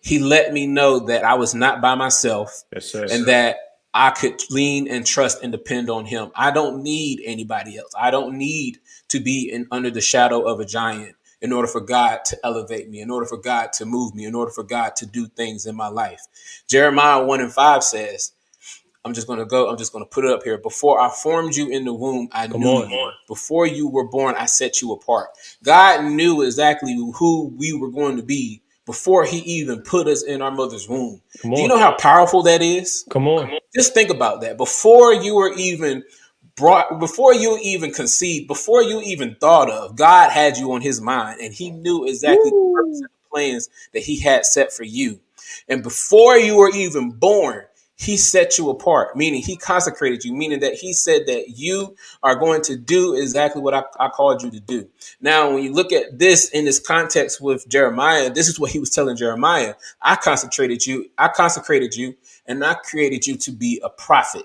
He 0.01 0.20
let 0.20 0.53
me 0.53 0.68
know 0.68 1.01
that 1.01 1.24
I 1.24 1.35
was 1.35 1.57
not 1.57 1.80
by 1.80 1.97
myself, 1.97 2.62
yes, 2.72 2.95
and 2.95 3.26
that 3.26 3.57
I 3.93 4.11
could 4.11 4.41
lean 4.51 4.87
and 4.87 5.05
trust 5.05 5.43
and 5.43 5.51
depend 5.51 5.91
on 5.91 6.05
Him. 6.05 6.30
I 6.37 6.53
don't 6.53 6.85
need 6.85 7.20
anybody 7.24 7.78
else. 7.78 7.93
I 7.99 8.12
don't 8.12 8.39
need 8.39 8.78
to 9.09 9.18
be 9.18 9.51
in 9.51 9.66
under 9.72 9.91
the 9.91 10.01
shadow 10.01 10.43
of 10.43 10.61
a 10.61 10.64
giant 10.64 11.16
in 11.45 11.53
order 11.53 11.68
for 11.68 11.82
God 11.82 12.24
to 12.24 12.38
elevate 12.42 12.88
me, 12.88 13.03
in 13.03 13.11
order 13.11 13.26
for 13.26 13.36
God 13.36 13.70
to 13.74 13.84
move 13.84 14.14
me, 14.14 14.24
in 14.24 14.34
order 14.34 14.51
for 14.51 14.62
God 14.64 14.97
to 14.97 15.05
do 15.05 15.26
things 15.26 15.66
in 15.66 15.76
my 15.76 15.88
life. 15.88 16.22
Jeremiah 16.66 17.22
1 17.22 17.40
and 17.42 17.53
5 17.53 17.84
says, 17.84 18.32
I'm 19.05 19.12
just 19.12 19.26
going 19.26 19.40
to 19.40 19.45
go, 19.45 19.68
I'm 19.68 19.76
just 19.76 19.92
going 19.92 20.03
to 20.03 20.09
put 20.09 20.24
it 20.24 20.30
up 20.30 20.42
here. 20.42 20.57
Before 20.57 20.99
I 20.99 21.11
formed 21.11 21.55
you 21.55 21.68
in 21.68 21.84
the 21.84 21.92
womb, 21.92 22.30
I 22.32 22.47
Come 22.47 22.62
knew 22.62 22.68
on. 22.68 22.90
you. 22.90 23.11
Before 23.28 23.66
you 23.66 23.88
were 23.88 24.09
born, 24.09 24.34
I 24.38 24.47
set 24.47 24.80
you 24.80 24.92
apart. 24.92 25.28
God 25.62 26.07
knew 26.07 26.40
exactly 26.40 26.95
who 26.95 27.55
we 27.59 27.74
were 27.74 27.90
going 27.90 28.16
to 28.16 28.22
be 28.22 28.62
before 28.86 29.26
he 29.26 29.40
even 29.40 29.82
put 29.82 30.09
us 30.09 30.22
in 30.22 30.40
our 30.40 30.51
mother's 30.51 30.88
womb. 30.88 31.20
Do 31.42 31.61
you 31.61 31.68
know 31.68 31.78
how 31.78 31.92
powerful 31.92 32.42
that 32.45 32.62
is? 32.62 33.05
Come 33.11 33.28
on. 33.28 33.51
Just 33.74 33.92
think 33.92 34.09
about 34.09 34.40
that. 34.40 34.57
Before 34.57 35.12
you 35.12 35.34
were 35.34 35.53
even 35.59 36.05
brought 36.57 37.00
before 37.00 37.34
you 37.34 37.59
even 37.62 37.92
conceived, 37.92 38.46
before 38.46 38.82
you 38.82 39.00
even 39.02 39.36
thought 39.36 39.70
of, 39.70 39.96
God 39.96 40.30
had 40.30 40.57
you 40.57 40.72
on 40.72 40.80
his 40.80 41.00
mind 41.00 41.40
and 41.40 41.52
he 41.52 41.70
knew 41.70 42.07
exactly 42.07 42.50
the 42.50 42.72
purpose 42.74 43.00
and 43.00 43.09
the 43.09 43.30
plans 43.30 43.68
that 43.92 44.02
he 44.02 44.20
had 44.20 44.44
set 44.44 44.72
for 44.72 44.84
you. 44.84 45.20
And 45.68 45.82
before 45.82 46.36
you 46.36 46.57
were 46.57 46.70
even 46.70 47.11
born, 47.11 47.64
he 47.96 48.16
set 48.16 48.59
you 48.59 48.70
apart, 48.70 49.16
meaning 49.16 49.40
he 49.40 49.57
consecrated 49.57 50.24
you, 50.24 50.34
meaning 50.34 50.61
that 50.61 50.74
he 50.74 50.92
said 50.92 51.26
that 51.26 51.50
you 51.50 51.94
are 52.24 52.34
going 52.34 52.61
to 52.62 52.76
do 52.76 53.14
exactly 53.14 53.62
what 53.62 53.72
I, 53.72 53.84
I, 54.00 54.09
called 54.09 54.42
you 54.42 54.50
to 54.50 54.61
do. 54.61 54.88
Now, 55.20 55.55
when 55.55 55.62
you 55.62 55.72
look 55.72 55.92
at 55.92 56.18
this 56.18 56.48
in 56.50 56.64
this 56.64 56.80
context 56.80 57.40
with 57.40 57.68
Jeremiah, 57.68 58.30
this 58.30 58.48
is 58.48 58.59
what 58.59 58.72
he 58.72 58.80
was 58.80 58.90
telling 58.90 59.16
Jeremiah. 59.16 59.74
I 60.02 60.16
consecrated 60.16 60.84
you, 60.84 61.09
I 61.18 61.28
consecrated 61.28 61.94
you, 61.94 62.16
and 62.46 62.64
I 62.64 62.74
created 62.74 63.28
you 63.28 63.36
to 63.36 63.52
be 63.52 63.80
a 63.84 63.90
prophet 63.90 64.44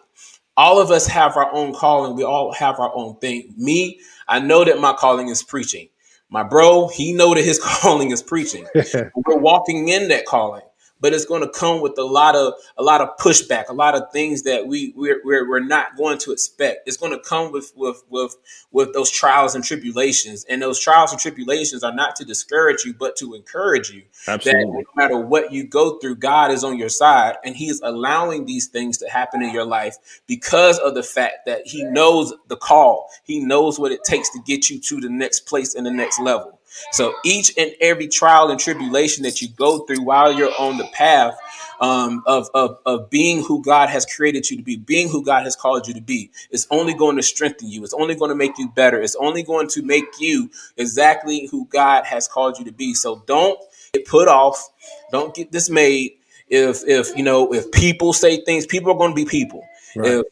all 0.59 0.81
of 0.81 0.91
us 0.91 1.07
have 1.07 1.37
our 1.37 1.49
own 1.53 1.73
calling. 1.73 2.17
We 2.17 2.23
all 2.25 2.51
have 2.51 2.81
our 2.81 2.91
own 2.93 3.15
thing. 3.15 3.53
Me, 3.55 4.01
I 4.27 4.39
know 4.39 4.65
that 4.65 4.77
my 4.77 4.91
calling 4.91 5.29
is 5.29 5.41
preaching. 5.41 5.87
My 6.29 6.43
bro, 6.43 6.89
he 6.89 7.13
know 7.13 7.33
that 7.33 7.45
his 7.45 7.59
calling 7.63 8.11
is 8.11 8.21
preaching. 8.21 8.67
We're 8.75 9.37
walking 9.37 9.87
in 9.87 10.09
that 10.09 10.25
calling 10.25 10.63
but 10.99 11.13
it's 11.13 11.25
going 11.25 11.41
to 11.41 11.49
come 11.49 11.81
with 11.81 11.97
a 11.97 12.03
lot 12.03 12.35
of 12.35 12.53
a 12.77 12.83
lot 12.83 13.01
of 13.01 13.09
pushback, 13.17 13.69
a 13.69 13.73
lot 13.73 13.95
of 13.95 14.11
things 14.11 14.43
that 14.43 14.67
we 14.67 14.93
we're, 14.95 15.21
we're, 15.23 15.47
we're 15.47 15.59
not 15.63 15.97
going 15.97 16.17
to 16.19 16.31
expect. 16.31 16.87
It's 16.87 16.97
going 16.97 17.11
to 17.11 17.19
come 17.19 17.51
with 17.51 17.71
with 17.75 18.03
with 18.09 18.35
with 18.71 18.93
those 18.93 19.09
trials 19.09 19.55
and 19.55 19.63
tribulations, 19.63 20.45
and 20.49 20.61
those 20.61 20.79
trials 20.79 21.11
and 21.11 21.19
tribulations 21.19 21.83
are 21.83 21.93
not 21.93 22.15
to 22.17 22.25
discourage 22.25 22.83
you, 22.85 22.93
but 22.93 23.15
to 23.17 23.33
encourage 23.33 23.89
you. 23.89 24.03
Absolutely. 24.27 24.61
That 24.61 24.67
no 24.67 24.83
matter 24.95 25.17
what 25.17 25.51
you 25.51 25.63
go 25.65 25.97
through, 25.99 26.17
God 26.17 26.51
is 26.51 26.63
on 26.63 26.77
your 26.77 26.89
side, 26.89 27.37
and 27.43 27.55
He 27.55 27.69
is 27.69 27.81
allowing 27.83 28.45
these 28.45 28.67
things 28.67 28.97
to 28.99 29.09
happen 29.09 29.41
in 29.41 29.53
your 29.53 29.65
life 29.65 30.21
because 30.27 30.79
of 30.79 30.93
the 30.93 31.03
fact 31.03 31.45
that 31.45 31.61
He 31.65 31.83
knows 31.83 32.33
the 32.47 32.57
call. 32.57 33.09
He 33.23 33.39
knows 33.39 33.79
what 33.79 33.91
it 33.91 34.03
takes 34.03 34.29
to 34.31 34.39
get 34.45 34.69
you 34.69 34.79
to 34.81 34.99
the 34.99 35.09
next 35.09 35.41
place 35.41 35.75
and 35.75 35.85
the 35.85 35.91
next 35.91 36.19
level. 36.19 36.58
So 36.91 37.13
each 37.23 37.53
and 37.57 37.73
every 37.81 38.07
trial 38.07 38.49
and 38.49 38.59
tribulation 38.59 39.23
that 39.23 39.41
you 39.41 39.49
go 39.49 39.79
through 39.79 40.03
while 40.03 40.31
you're 40.31 40.53
on 40.59 40.77
the 40.77 40.87
path 40.93 41.35
um, 41.79 42.23
of, 42.25 42.49
of, 42.53 42.79
of 42.85 43.09
being 43.09 43.43
who 43.43 43.61
God 43.61 43.89
has 43.89 44.05
created 44.05 44.49
you 44.49 44.57
to 44.57 44.63
be, 44.63 44.75
being 44.75 45.09
who 45.09 45.23
God 45.23 45.43
has 45.43 45.55
called 45.55 45.87
you 45.87 45.93
to 45.93 46.01
be, 46.01 46.29
is 46.51 46.67
only 46.71 46.93
going 46.93 47.15
to 47.15 47.23
strengthen 47.23 47.69
you. 47.69 47.83
It's 47.83 47.93
only 47.93 48.15
going 48.15 48.29
to 48.29 48.35
make 48.35 48.57
you 48.57 48.69
better. 48.69 49.01
It's 49.01 49.15
only 49.15 49.43
going 49.43 49.67
to 49.69 49.81
make 49.81 50.05
you 50.19 50.49
exactly 50.77 51.47
who 51.47 51.65
God 51.65 52.05
has 52.05 52.27
called 52.27 52.59
you 52.59 52.65
to 52.65 52.71
be. 52.71 52.93
So 52.93 53.23
don't 53.25 53.59
get 53.93 54.05
put 54.05 54.27
off. 54.27 54.69
Don't 55.11 55.33
get 55.33 55.51
dismayed. 55.51 56.13
If, 56.47 56.83
if, 56.87 57.15
you 57.15 57.23
know, 57.23 57.53
if 57.53 57.71
people 57.71 58.11
say 58.13 58.41
things, 58.41 58.65
people 58.65 58.91
are 58.91 58.97
going 58.97 59.11
to 59.11 59.15
be 59.15 59.25
people. 59.25 59.63
Right. 59.95 60.11
If 60.11 60.25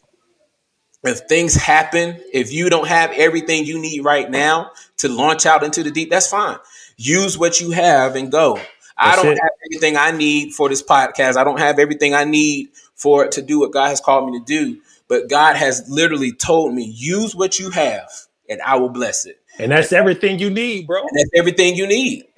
if 1.03 1.19
things 1.29 1.55
happen, 1.55 2.19
if 2.33 2.51
you 2.51 2.69
don't 2.69 2.87
have 2.87 3.11
everything 3.11 3.65
you 3.65 3.79
need 3.79 4.03
right 4.03 4.29
now 4.29 4.71
to 4.97 5.09
launch 5.09 5.45
out 5.45 5.63
into 5.63 5.83
the 5.83 5.91
deep, 5.91 6.09
that's 6.09 6.27
fine. 6.27 6.57
Use 6.97 7.37
what 7.37 7.59
you 7.61 7.71
have 7.71 8.15
and 8.15 8.31
go. 8.31 8.55
That's 8.55 8.67
I 8.97 9.15
don't 9.15 9.31
it. 9.33 9.39
have 9.39 9.51
everything 9.67 9.95
I 9.97 10.11
need 10.11 10.53
for 10.53 10.69
this 10.69 10.81
podcast. 10.81 11.37
I 11.37 11.43
don't 11.43 11.59
have 11.59 11.77
everything 11.79 12.13
I 12.15 12.23
need 12.23 12.69
for 12.95 13.27
to 13.27 13.41
do 13.41 13.59
what 13.59 13.71
God 13.71 13.89
has 13.89 14.01
called 14.01 14.29
me 14.31 14.39
to 14.39 14.45
do. 14.45 14.81
but 15.07 15.29
God 15.29 15.55
has 15.55 15.87
literally 15.87 16.31
told 16.31 16.73
me, 16.73 16.83
use 16.83 17.35
what 17.35 17.59
you 17.59 17.69
have 17.69 18.09
and 18.49 18.61
I 18.61 18.75
will 18.77 18.89
bless 18.89 19.25
it. 19.25 19.39
And 19.59 19.71
that's 19.71 19.91
everything 19.91 20.37
you 20.39 20.49
need, 20.49 20.85
bro. 20.87 20.99
And 21.01 21.09
that's 21.15 21.29
everything 21.35 21.75
you 21.75 21.87
need. 21.87 22.25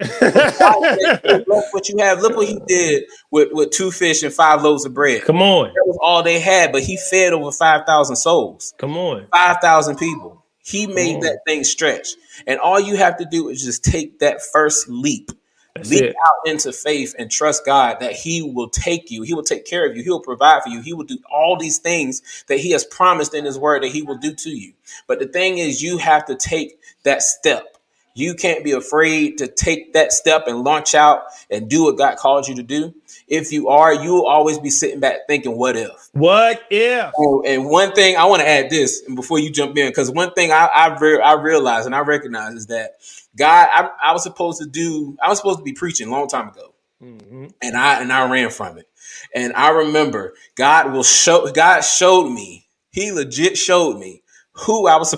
What 1.72 1.88
you 1.88 1.98
have. 1.98 2.20
Look 2.20 2.36
what 2.36 2.48
he 2.48 2.58
did 2.66 3.04
with, 3.30 3.48
with 3.52 3.70
two 3.70 3.90
fish 3.90 4.22
and 4.22 4.32
five 4.32 4.62
loaves 4.62 4.84
of 4.84 4.94
bread. 4.94 5.22
Come 5.22 5.40
on. 5.42 5.68
That 5.68 5.84
was 5.86 5.98
all 6.02 6.22
they 6.22 6.40
had, 6.40 6.72
but 6.72 6.82
he 6.82 6.96
fed 6.96 7.32
over 7.32 7.52
5,000 7.52 8.16
souls. 8.16 8.74
Come 8.78 8.96
on. 8.96 9.26
5,000 9.32 9.96
people. 9.96 10.39
He 10.62 10.86
made 10.86 11.22
that 11.22 11.40
thing 11.46 11.64
stretch. 11.64 12.08
And 12.46 12.60
all 12.60 12.78
you 12.78 12.96
have 12.96 13.16
to 13.18 13.24
do 13.24 13.48
is 13.48 13.64
just 13.64 13.84
take 13.84 14.18
that 14.20 14.40
first 14.42 14.88
leap. 14.88 15.30
That's 15.74 15.90
leap 15.90 16.04
it. 16.04 16.16
out 16.26 16.50
into 16.50 16.72
faith 16.72 17.14
and 17.18 17.30
trust 17.30 17.64
God 17.64 17.98
that 18.00 18.12
He 18.12 18.42
will 18.42 18.68
take 18.68 19.10
you. 19.10 19.22
He 19.22 19.34
will 19.34 19.42
take 19.42 19.64
care 19.64 19.88
of 19.88 19.96
you. 19.96 20.02
He 20.02 20.10
will 20.10 20.20
provide 20.20 20.62
for 20.62 20.68
you. 20.68 20.80
He 20.80 20.92
will 20.92 21.04
do 21.04 21.18
all 21.30 21.56
these 21.56 21.78
things 21.78 22.44
that 22.48 22.58
He 22.58 22.72
has 22.72 22.84
promised 22.84 23.34
in 23.34 23.44
His 23.44 23.58
word 23.58 23.82
that 23.82 23.92
He 23.92 24.02
will 24.02 24.18
do 24.18 24.34
to 24.34 24.50
you. 24.50 24.74
But 25.06 25.20
the 25.20 25.26
thing 25.28 25.58
is, 25.58 25.82
you 25.82 25.98
have 25.98 26.26
to 26.26 26.34
take 26.34 26.78
that 27.04 27.22
step. 27.22 27.76
You 28.14 28.34
can't 28.34 28.64
be 28.64 28.72
afraid 28.72 29.38
to 29.38 29.46
take 29.46 29.92
that 29.92 30.12
step 30.12 30.46
and 30.46 30.64
launch 30.64 30.94
out 30.94 31.22
and 31.50 31.70
do 31.70 31.84
what 31.84 31.96
God 31.96 32.16
called 32.16 32.48
you 32.48 32.56
to 32.56 32.62
do. 32.62 32.94
If 33.30 33.52
you 33.52 33.68
are, 33.68 33.94
you'll 33.94 34.26
always 34.26 34.58
be 34.58 34.70
sitting 34.70 34.98
back 34.98 35.20
thinking, 35.28 35.56
what 35.56 35.76
if? 35.76 36.10
What 36.12 36.62
if? 36.68 37.12
Oh, 37.16 37.42
and 37.46 37.64
one 37.66 37.92
thing 37.92 38.16
I 38.16 38.24
want 38.26 38.42
to 38.42 38.48
add 38.48 38.70
this 38.70 39.02
before 39.02 39.38
you 39.38 39.50
jump 39.50 39.78
in, 39.78 39.88
because 39.88 40.10
one 40.10 40.32
thing 40.32 40.50
I 40.50 40.66
I, 40.66 40.98
re- 40.98 41.20
I 41.20 41.34
realize 41.34 41.86
and 41.86 41.94
I 41.94 42.00
recognize 42.00 42.54
is 42.54 42.66
that 42.66 42.96
God, 43.36 43.68
I, 43.72 43.88
I, 44.02 44.12
was 44.12 44.24
supposed 44.24 44.60
to 44.60 44.66
do, 44.66 45.16
I 45.22 45.28
was 45.28 45.38
supposed 45.38 45.58
to 45.58 45.64
be 45.64 45.72
preaching 45.72 46.08
a 46.08 46.10
long 46.10 46.26
time 46.26 46.48
ago. 46.48 46.74
Mm-hmm. 47.02 47.46
And 47.62 47.76
I 47.76 48.02
and 48.02 48.12
I 48.12 48.30
ran 48.30 48.50
from 48.50 48.76
it. 48.76 48.88
And 49.34 49.52
I 49.54 49.70
remember 49.70 50.34
God 50.56 50.92
will 50.92 51.02
show 51.02 51.50
God 51.50 51.80
showed 51.80 52.28
me, 52.28 52.66
he 52.90 53.12
legit 53.12 53.56
showed 53.56 53.98
me 53.98 54.22
who 54.52 54.86
I 54.86 54.96
was 54.96 55.14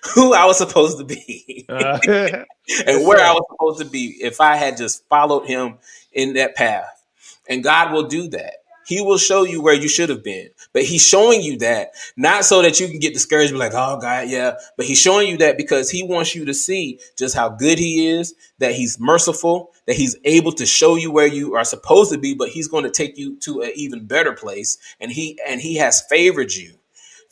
who 0.14 0.34
I 0.34 0.44
was 0.44 0.58
supposed 0.58 0.98
to 0.98 1.04
be 1.04 1.64
uh, 1.68 1.98
and 2.08 3.06
where 3.06 3.24
I 3.24 3.32
was 3.32 3.44
supposed 3.50 3.78
to 3.80 3.86
be 3.86 4.18
if 4.20 4.40
I 4.40 4.56
had 4.56 4.76
just 4.76 5.08
followed 5.08 5.46
him 5.46 5.78
in 6.12 6.34
that 6.34 6.54
path. 6.54 7.01
And 7.48 7.64
God 7.64 7.92
will 7.92 8.04
do 8.04 8.28
that. 8.28 8.54
He 8.86 9.00
will 9.00 9.18
show 9.18 9.44
you 9.44 9.62
where 9.62 9.74
you 9.74 9.88
should 9.88 10.08
have 10.08 10.24
been. 10.24 10.48
But 10.72 10.82
he's 10.84 11.06
showing 11.06 11.40
you 11.40 11.58
that 11.58 11.92
not 12.16 12.44
so 12.44 12.62
that 12.62 12.80
you 12.80 12.88
can 12.88 12.98
get 12.98 13.14
discouraged, 13.14 13.52
be 13.52 13.58
like, 13.58 13.74
oh 13.74 13.98
God, 14.00 14.28
yeah. 14.28 14.54
But 14.76 14.86
he's 14.86 15.00
showing 15.00 15.28
you 15.28 15.36
that 15.38 15.56
because 15.56 15.88
he 15.88 16.02
wants 16.02 16.34
you 16.34 16.44
to 16.46 16.54
see 16.54 16.98
just 17.16 17.34
how 17.36 17.48
good 17.48 17.78
he 17.78 18.08
is, 18.08 18.34
that 18.58 18.74
he's 18.74 18.98
merciful, 18.98 19.70
that 19.86 19.96
he's 19.96 20.16
able 20.24 20.52
to 20.52 20.66
show 20.66 20.96
you 20.96 21.12
where 21.12 21.26
you 21.26 21.54
are 21.54 21.64
supposed 21.64 22.12
to 22.12 22.18
be, 22.18 22.34
but 22.34 22.48
he's 22.48 22.68
going 22.68 22.84
to 22.84 22.90
take 22.90 23.16
you 23.16 23.36
to 23.40 23.62
an 23.62 23.72
even 23.76 24.06
better 24.06 24.32
place. 24.32 24.78
And 25.00 25.12
he 25.12 25.38
and 25.46 25.60
he 25.60 25.76
has 25.76 26.02
favored 26.08 26.52
you 26.52 26.74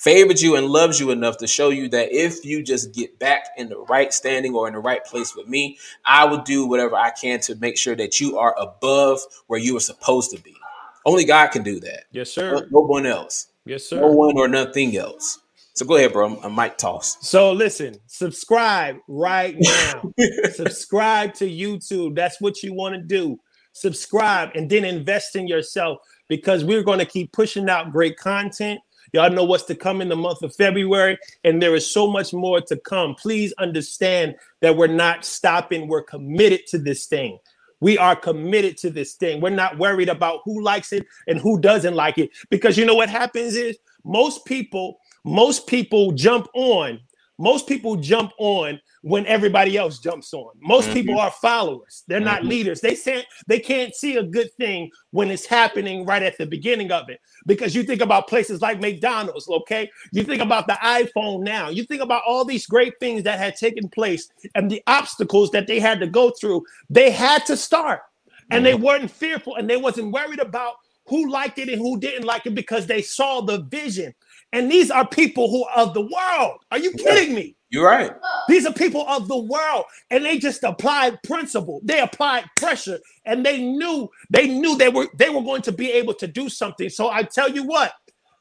favored 0.01 0.41
you 0.41 0.57
and 0.57 0.67
loves 0.67 0.99
you 0.99 1.11
enough 1.11 1.37
to 1.37 1.47
show 1.47 1.69
you 1.69 1.87
that 1.91 2.11
if 2.11 2.43
you 2.45 2.63
just 2.63 2.95
get 2.95 3.19
back 3.19 3.49
in 3.59 3.69
the 3.69 3.79
right 3.89 4.15
standing 4.15 4.55
or 4.55 4.67
in 4.67 4.73
the 4.73 4.81
right 4.81 5.05
place 5.05 5.37
with 5.37 5.47
me, 5.47 5.79
I 6.07 6.25
will 6.25 6.41
do 6.43 6.67
whatever 6.67 6.97
I 6.97 7.11
can 7.11 7.39
to 7.41 7.55
make 7.57 7.77
sure 7.77 7.95
that 7.97 8.19
you 8.19 8.39
are 8.39 8.57
above 8.59 9.21
where 9.47 9.61
you 9.61 9.77
are 9.77 9.81
supposed 9.81 10.31
to 10.31 10.41
be. 10.41 10.57
Only 11.05 11.25
God 11.25 11.49
can 11.49 11.63
do 11.63 11.79
that. 11.81 12.05
Yes, 12.13 12.31
sir. 12.31 12.53
No, 12.53 12.81
no 12.81 12.87
one 12.87 13.05
else. 13.05 13.49
Yes, 13.67 13.85
sir. 13.85 14.01
No 14.01 14.09
one 14.09 14.39
or 14.39 14.49
nothing 14.49 14.97
else. 14.97 15.39
So 15.75 15.85
go 15.85 15.97
ahead, 15.97 16.13
bro. 16.13 16.41
I'm 16.43 16.55
mic 16.55 16.79
toss. 16.79 17.17
So 17.27 17.53
listen, 17.53 17.97
subscribe 18.07 18.97
right 19.07 19.55
now. 19.59 20.13
subscribe 20.53 21.35
to 21.35 21.49
YouTube. 21.49 22.17
That's 22.17 22.41
what 22.41 22.63
you 22.63 22.75
want 22.75 22.95
to 22.95 23.03
do. 23.03 23.39
Subscribe 23.73 24.51
and 24.55 24.69
then 24.69 24.85
invest 24.85 25.37
in 25.37 25.47
yourself 25.47 25.99
because 26.29 26.65
we're 26.65 26.83
going 26.83 26.99
to 26.99 27.05
keep 27.05 27.33
pushing 27.33 27.69
out 27.69 27.93
great 27.93 28.17
content. 28.17 28.81
Y'all 29.13 29.31
know 29.31 29.45
what's 29.45 29.65
to 29.65 29.75
come 29.75 30.01
in 30.01 30.09
the 30.09 30.17
month 30.17 30.43
of 30.43 30.55
February, 30.55 31.19
and 31.45 31.61
there 31.61 31.75
is 31.75 31.91
so 31.91 32.07
much 32.11 32.33
more 32.33 32.61
to 32.61 32.77
come. 32.77 33.15
Please 33.15 33.53
understand 33.59 34.37
that 34.61 34.77
we're 34.77 34.87
not 34.87 35.25
stopping. 35.25 35.89
We're 35.89 36.03
committed 36.03 36.67
to 36.69 36.79
this 36.79 37.07
thing. 37.07 37.39
We 37.81 37.97
are 37.97 38.15
committed 38.15 38.77
to 38.79 38.91
this 38.91 39.15
thing. 39.15 39.41
We're 39.41 39.51
not 39.51 39.79
worried 39.79 40.11
about 40.11 40.41
who 40.45 40.63
likes 40.63 40.93
it 40.93 41.07
and 41.27 41.41
who 41.41 41.59
doesn't 41.59 41.95
like 41.95 42.19
it 42.19 42.31
because 42.51 42.77
you 42.77 42.85
know 42.85 42.95
what 42.95 43.09
happens 43.09 43.57
is 43.57 43.79
most 44.05 44.45
people 44.45 44.99
most 45.25 45.67
people 45.67 46.13
jump 46.13 46.49
on 46.55 47.01
most 47.41 47.67
people 47.67 47.97
jump 47.97 48.33
on 48.39 48.79
when 49.03 49.25
everybody 49.25 49.79
else 49.79 49.99
jumps 49.99 50.35
on. 50.35 50.53
Most 50.61 50.85
mm-hmm. 50.85 50.95
people 50.95 51.19
are 51.19 51.31
followers. 51.31 52.05
They're 52.07 52.21
not 52.21 52.41
mm-hmm. 52.41 52.49
leaders. 52.49 52.81
They 52.83 52.95
can't 52.95 53.27
they 53.47 53.59
can't 53.59 53.95
see 53.95 54.17
a 54.17 54.23
good 54.23 54.53
thing 54.55 54.91
when 55.11 55.31
it's 55.31 55.47
happening 55.47 56.05
right 56.05 56.23
at 56.23 56.37
the 56.37 56.47
beginning 56.47 56.93
of 56.93 57.09
it. 57.09 57.21
Because 57.47 57.75
you 57.75 57.83
think 57.83 58.03
about 58.03 58.29
places 58.29 58.61
like 58.61 58.79
McDonald's, 58.79 59.49
okay? 59.49 59.91
You 60.13 60.23
think 60.23 60.43
about 60.43 60.67
the 60.67 60.79
iPhone 60.83 61.43
now. 61.43 61.71
You 61.71 61.85
think 61.85 62.03
about 62.03 62.23
all 62.27 62.45
these 62.45 62.67
great 62.67 62.93
things 63.01 63.23
that 63.23 63.39
had 63.39 63.57
taken 63.57 63.89
place 63.89 64.29
and 64.55 64.71
the 64.71 64.83
obstacles 64.87 65.51
that 65.53 65.67
they 65.67 65.81
had 65.81 65.99
to 66.01 66.07
go 66.07 66.31
through. 66.31 66.63
They 66.91 67.11
had 67.11 67.47
to 67.47 67.57
start. 67.57 68.03
And 68.51 68.67
they 68.67 68.75
mm-hmm. 68.75 68.83
weren't 68.83 69.11
fearful 69.11 69.57
and 69.57 69.71
they 69.71 69.77
wasn't 69.77 70.13
worried 70.13 70.41
about 70.41 70.75
who 71.07 71.29
liked 71.29 71.59
it 71.59 71.69
and 71.69 71.79
who 71.79 71.99
didn't 71.99 72.25
like 72.25 72.47
it 72.47 72.55
because 72.55 72.87
they 72.87 73.03
saw 73.03 73.41
the 73.41 73.63
vision. 73.63 74.15
And 74.53 74.71
these 74.71 74.91
are 74.91 75.07
people 75.07 75.51
who 75.51 75.65
are 75.65 75.87
of 75.87 75.95
the 75.95 76.01
world. 76.01 76.61
Are 76.71 76.79
you 76.79 76.93
kidding 76.93 77.35
me? 77.35 77.57
You're 77.71 77.87
right. 77.87 78.11
These 78.49 78.67
are 78.67 78.73
people 78.73 79.07
of 79.07 79.29
the 79.29 79.39
world, 79.39 79.85
and 80.11 80.25
they 80.25 80.39
just 80.39 80.65
applied 80.65 81.23
principle. 81.23 81.81
They 81.85 82.01
applied 82.01 82.45
pressure, 82.57 82.99
and 83.25 83.47
they 83.47 83.63
knew 83.63 84.09
they 84.29 84.49
knew 84.49 84.77
they 84.77 84.89
were 84.89 85.07
they 85.17 85.31
were 85.31 85.43
going 85.43 85.63
to 85.63 85.73
be 85.73 85.93
able 85.93 86.15
to 86.15 86.27
do 86.27 86.49
something. 86.49 86.89
So 86.89 87.11
I 87.11 87.23
tell 87.23 87.49
you 87.49 87.63
what, 87.63 87.93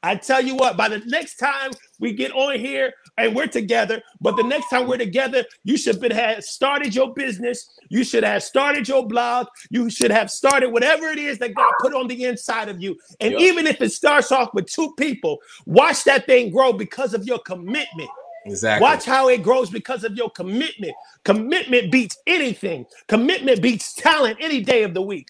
I 0.02 0.16
tell 0.16 0.42
you 0.42 0.56
what. 0.56 0.76
By 0.76 0.88
the 0.88 0.98
next 1.06 1.36
time 1.36 1.70
we 2.00 2.12
get 2.12 2.32
on 2.32 2.58
here 2.58 2.92
and 3.20 3.36
we're 3.36 3.46
together, 3.46 4.02
but 4.20 4.36
the 4.36 4.42
next 4.42 4.68
time 4.68 4.86
we're 4.86 4.96
together, 4.96 5.44
you 5.64 5.76
should 5.76 6.00
have 6.12 6.44
started 6.44 6.94
your 6.94 7.12
business. 7.14 7.68
You 7.88 8.04
should 8.04 8.24
have 8.24 8.42
started 8.42 8.88
your 8.88 9.06
blog. 9.06 9.46
You 9.70 9.90
should 9.90 10.10
have 10.10 10.30
started 10.30 10.70
whatever 10.70 11.08
it 11.08 11.18
is 11.18 11.38
that 11.38 11.54
God 11.54 11.72
put 11.80 11.94
on 11.94 12.08
the 12.08 12.24
inside 12.24 12.68
of 12.68 12.82
you. 12.82 12.96
And 13.20 13.32
yep. 13.32 13.40
even 13.40 13.66
if 13.66 13.80
it 13.80 13.92
starts 13.92 14.32
off 14.32 14.54
with 14.54 14.66
two 14.66 14.94
people, 14.98 15.38
watch 15.66 16.04
that 16.04 16.26
thing 16.26 16.50
grow 16.50 16.72
because 16.72 17.14
of 17.14 17.24
your 17.24 17.38
commitment. 17.40 18.10
Exactly. 18.46 18.82
Watch 18.82 19.04
how 19.04 19.28
it 19.28 19.42
grows 19.42 19.70
because 19.70 20.04
of 20.04 20.16
your 20.16 20.30
commitment. 20.30 20.94
Commitment 21.24 21.92
beats 21.92 22.16
anything. 22.26 22.86
Commitment 23.06 23.60
beats 23.60 23.92
talent 23.94 24.38
any 24.40 24.62
day 24.62 24.82
of 24.82 24.94
the 24.94 25.02
week. 25.02 25.28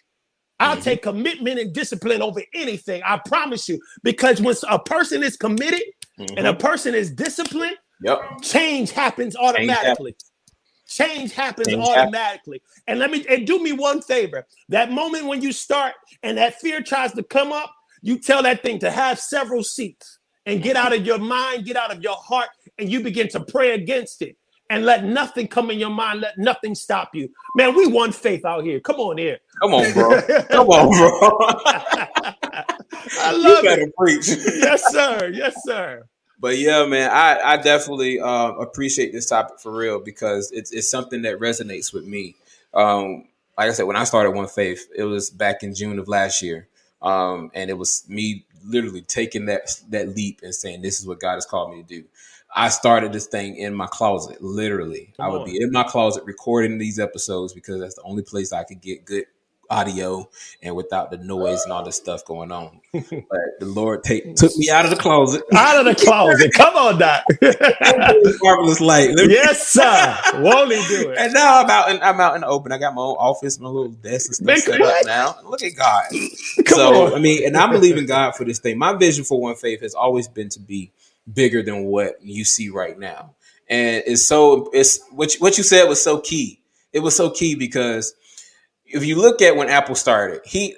I'll 0.61 0.75
mm-hmm. 0.75 0.83
take 0.83 1.03
commitment 1.03 1.59
and 1.59 1.73
discipline 1.73 2.23
over 2.23 2.43
anything. 2.55 3.03
I 3.05 3.19
promise 3.27 3.69
you. 3.69 3.81
Because 4.03 4.41
when 4.41 4.55
a 4.69 4.79
person 4.79 5.23
is 5.23 5.37
committed 5.37 5.83
mm-hmm. 6.21 6.39
and 6.39 6.47
a 6.47 6.53
mm-hmm. 6.53 6.61
person 6.61 6.95
is 6.95 7.11
disciplined, 7.11 7.77
yep. 8.03 8.21
change 8.43 8.91
happens 8.91 9.37
automatically. 9.37 10.15
Change 10.89 11.33
happens 11.33 11.69
change 11.69 11.81
automatically. 11.81 12.61
Happens. 12.65 12.83
And 12.89 12.99
let 12.99 13.11
me 13.11 13.25
and 13.29 13.47
do 13.47 13.63
me 13.63 13.73
one 13.73 14.03
favor. 14.03 14.47
That 14.69 14.91
moment 14.91 15.27
when 15.27 15.41
you 15.41 15.53
start 15.53 15.95
and 16.23 16.37
that 16.37 16.61
fear 16.61 16.83
tries 16.83 17.13
to 17.13 17.23
come 17.23 17.53
up, 17.53 17.73
you 18.03 18.19
tell 18.19 18.43
that 18.43 18.63
thing 18.63 18.81
to 18.81 18.91
have 18.91 19.21
several 19.21 19.63
seats 19.63 20.19
and 20.47 20.63
get 20.63 20.75
out 20.77 20.93
of 20.93 21.07
your 21.07 21.19
mind, 21.19 21.65
get 21.65 21.77
out 21.77 21.93
of 21.93 22.03
your 22.03 22.17
heart, 22.17 22.49
and 22.79 22.91
you 22.91 23.03
begin 23.03 23.29
to 23.29 23.41
pray 23.41 23.73
against 23.73 24.21
it 24.21 24.37
and 24.71 24.85
let 24.85 25.05
nothing 25.05 25.49
come 25.49 25.71
in 25.71 25.79
your 25.79 25.91
mind, 25.91 26.21
let 26.21 26.39
nothing 26.39 26.75
stop 26.75 27.11
you. 27.15 27.29
Man, 27.57 27.75
we 27.75 27.87
want 27.89 28.15
faith 28.15 28.45
out 28.45 28.65
here. 28.65 28.81
Come 28.81 28.97
on 28.97 29.19
here. 29.19 29.39
Come 29.61 29.75
on, 29.75 29.93
bro. 29.93 30.21
Come 30.51 30.69
on, 30.69 30.89
bro. 30.97 31.39
I 33.21 33.33
love 33.33 33.65
you 33.65 33.71
it. 33.71 33.97
Preach. 33.97 34.29
yes, 34.29 34.83
sir. 34.93 35.31
Yes, 35.35 35.55
sir. 35.65 36.05
But 36.41 36.57
yeah, 36.59 36.87
man, 36.87 37.11
I, 37.11 37.39
I 37.45 37.57
definitely 37.59 38.19
uh, 38.19 38.53
appreciate 38.53 39.13
this 39.13 39.29
topic 39.29 39.61
for 39.61 39.71
real 39.71 40.01
because 40.01 40.51
it's 40.53 40.73
it's 40.73 40.91
something 40.91 41.23
that 41.23 41.39
resonates 41.39 41.93
with 41.93 42.07
me. 42.07 42.35
Um, 42.73 43.29
like 43.59 43.69
I 43.69 43.73
said, 43.73 43.87
when 43.87 43.97
I 43.97 44.05
started 44.05 44.31
One 44.31 44.49
Faith, 44.49 44.89
it 44.97 45.05
was 45.05 45.29
back 45.29 45.63
in 45.63 45.75
June 45.75 45.99
of 45.99 46.09
last 46.09 46.41
year, 46.41 46.67
um, 47.03 47.51
and 47.55 47.69
it 47.69 47.75
was 47.75 48.05
me 48.09 48.47
literally 48.65 49.03
taking 49.03 49.47
that 49.47 49.79
that 49.91 50.17
leap 50.17 50.41
and 50.43 50.55
saying, 50.55 50.81
"This 50.81 50.99
is 50.99 51.07
what 51.07 51.21
God 51.21 51.35
has 51.35 51.45
called 51.45 51.73
me 51.73 51.83
to 51.83 51.89
do." 51.89 52.05
I 52.55 52.71
started 52.71 53.13
this 53.13 53.27
thing 53.27 53.57
in 53.57 53.75
my 53.75 53.87
closet, 53.87 54.43
literally. 54.43 55.13
Come 55.17 55.27
I 55.27 55.29
would 55.29 55.43
on. 55.43 55.47
be 55.47 55.61
in 55.61 55.71
my 55.71 55.85
closet 55.85 56.25
recording 56.25 56.79
these 56.79 56.99
episodes 56.99 57.53
because 57.53 57.81
that's 57.81 57.95
the 57.95 58.03
only 58.03 58.23
place 58.23 58.53
I 58.53 58.65
could 58.65 58.81
get 58.81 59.05
good 59.05 59.27
audio 59.71 60.29
and 60.63 60.75
without 60.75 61.11
the 61.11 61.17
noise 61.17 61.63
and 61.63 61.73
all 61.73 61.85
this 61.85 61.97
stuff 61.97 62.25
going 62.25 62.53
on. 62.53 62.81
But 62.93 63.41
the 63.61 63.67
Lord 63.67 64.03
take, 64.03 64.35
took 64.35 64.55
me 64.57 64.69
out 64.69 64.85
of 64.85 64.91
the 64.91 64.97
closet. 64.97 65.43
Out 65.55 65.79
of 65.79 65.85
the 65.85 66.05
closet. 66.05 66.53
Come 66.53 66.75
on, 66.75 66.99
Doc. 66.99 67.25
marvelous 68.43 68.81
light. 68.81 69.11
yes, 69.17 69.69
sir. 69.69 70.17
Won't 70.41 70.73
he 70.73 70.83
do 70.89 71.11
it? 71.11 71.19
And 71.19 71.33
now 71.33 71.63
I'm 71.63 71.71
out 71.71 71.91
and 71.91 72.03
I'm 72.03 72.21
out 72.21 72.35
in 72.35 72.41
the 72.41 72.49
open. 72.49 72.73
I 72.73 72.79
got 72.79 72.95
my 72.95 73.03
own 73.03 73.17
office, 73.17 73.61
my 73.61 73.69
little 73.69 73.91
desk 73.91 74.29
and 74.29 74.37
stuff 74.37 74.47
Make 74.47 74.65
set 74.65 74.81
up 74.81 75.07
now. 75.07 75.37
Look 75.45 75.63
at 75.63 75.77
God. 75.77 76.05
Come 76.65 76.77
so 76.77 77.07
on. 77.07 77.15
I 77.15 77.19
mean, 77.21 77.47
and 77.47 77.57
I 77.57 77.71
believe 77.71 77.97
in 77.97 78.07
God 78.07 78.35
for 78.35 78.45
this 78.45 78.59
thing. 78.59 78.79
My 78.79 78.95
vision 78.95 79.25
for 79.25 79.41
One 79.41 79.55
Faith 79.55 79.83
has 79.83 79.95
always 79.95 80.27
been 80.27 80.49
to 80.51 80.61
be 80.61 80.91
bigger 81.33 81.63
than 81.63 81.85
what 81.85 82.17
you 82.23 82.45
see 82.45 82.69
right 82.69 82.99
now. 82.99 83.35
And 83.69 84.03
it's 84.07 84.27
so 84.27 84.69
it's 84.73 85.01
what 85.11 85.35
you, 85.35 85.41
what 85.41 85.57
you 85.59 85.65
said 85.65 85.89
was 85.89 86.03
so 86.03 86.21
key. 86.21 86.61
It 86.93 87.01
was 87.01 87.15
so 87.17 87.31
key 87.31 87.55
because 87.55 88.15
if 88.93 89.05
you 89.05 89.17
look 89.17 89.43
at 89.43 89.57
when 89.57 89.69
Apple 89.69 89.95
started, 89.95 90.43
he 90.45 90.77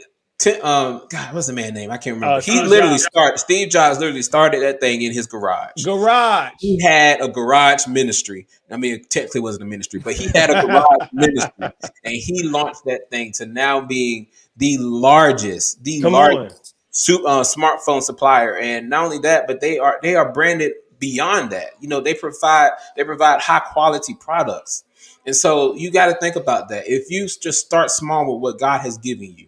um, 0.63 1.03
God, 1.09 1.35
what's 1.35 1.47
the 1.47 1.53
man 1.53 1.75
name? 1.75 1.91
I 1.91 1.99
can't 1.99 2.15
remember. 2.15 2.37
Uh, 2.37 2.41
he 2.41 2.63
literally 2.63 2.95
Jobs. 2.95 3.05
started. 3.05 3.39
Steve 3.39 3.69
Jobs 3.69 3.99
literally 3.99 4.23
started 4.23 4.63
that 4.63 4.81
thing 4.81 5.03
in 5.03 5.13
his 5.13 5.27
garage. 5.27 5.85
Garage. 5.85 6.53
He 6.59 6.83
had 6.83 7.21
a 7.21 7.29
garage 7.29 7.87
ministry. 7.87 8.49
I 8.71 8.77
mean, 8.77 8.95
it 8.95 9.11
technically 9.11 9.41
wasn't 9.41 9.63
a 9.63 9.67
ministry, 9.67 10.01
but 10.01 10.15
he 10.15 10.29
had 10.35 10.51
a 10.51 10.67
garage 10.67 11.09
ministry, 11.13 11.53
and 11.61 12.15
he 12.15 12.43
launched 12.49 12.85
that 12.87 13.11
thing 13.11 13.33
to 13.33 13.47
now 13.47 13.83
being 13.83 14.29
the 14.57 14.79
largest, 14.79 15.83
the 15.85 16.03
Come 16.03 16.15
largest 16.15 16.75
uh, 17.11 17.43
smartphone 17.43 18.03
supplier. 18.03 18.57
And 18.57 18.91
not 18.91 19.05
only 19.05 19.19
that, 19.21 19.47
but 19.47 19.61
they 19.61 19.79
are 19.79 19.99
they 20.03 20.17
are 20.17 20.33
branded 20.33 20.73
beyond 20.99 21.51
that. 21.51 21.71
You 21.81 21.89
know, 21.89 22.01
they 22.01 22.15
provide 22.15 22.71
they 22.97 23.05
provide 23.05 23.41
high 23.41 23.61
quality 23.61 24.15
products. 24.15 24.85
And 25.27 25.37
so 25.37 25.75
you 25.75 25.91
got 25.91 26.07
to 26.07 26.15
think 26.15 26.37
about 26.37 26.69
that. 26.71 26.85
If 26.87 27.11
you 27.11 27.27
just 27.27 27.65
start 27.65 27.91
small 27.91 28.33
with 28.33 28.43
what 28.43 28.59
God 28.59 28.81
has 28.81 28.99
given 28.99 29.35
you 29.37 29.47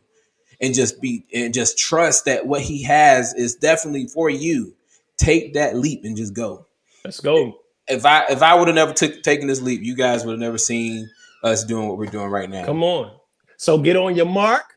and 0.61 0.75
just 0.75 1.01
be 1.01 1.25
and 1.35 1.53
just 1.53 1.79
trust 1.79 2.27
that 2.27 2.47
what 2.47 2.63
he 2.63 2.83
has 2.85 3.35
is 3.35 3.57
definitely 3.57 4.07
for 4.07 4.31
you, 4.31 4.75
take 5.17 5.55
that 5.55 5.77
leap 5.77 6.05
and 6.05 6.17
just 6.17 6.35
go. 6.35 6.67
Let's 7.05 7.21
go. 7.21 7.59
If 7.89 8.07
I 8.07 8.25
if 8.31 8.43
I 8.43 8.55
would 8.55 8.69
have 8.69 8.75
never 8.75 8.93
took 8.93 9.23
taken 9.23 9.49
this 9.49 9.61
leap, 9.61 9.83
you 9.83 9.95
guys 9.97 10.25
would 10.25 10.33
have 10.33 10.41
never 10.41 10.59
seen 10.59 11.11
us 11.43 11.65
doing 11.65 11.89
what 11.89 11.99
we're 11.99 12.07
doing 12.07 12.29
right 12.29 12.49
now. 12.49 12.65
Come 12.65 12.83
on. 12.83 13.13
So 13.57 13.79
get 13.79 13.97
on 13.97 14.15
your 14.17 14.27
mark, 14.27 14.77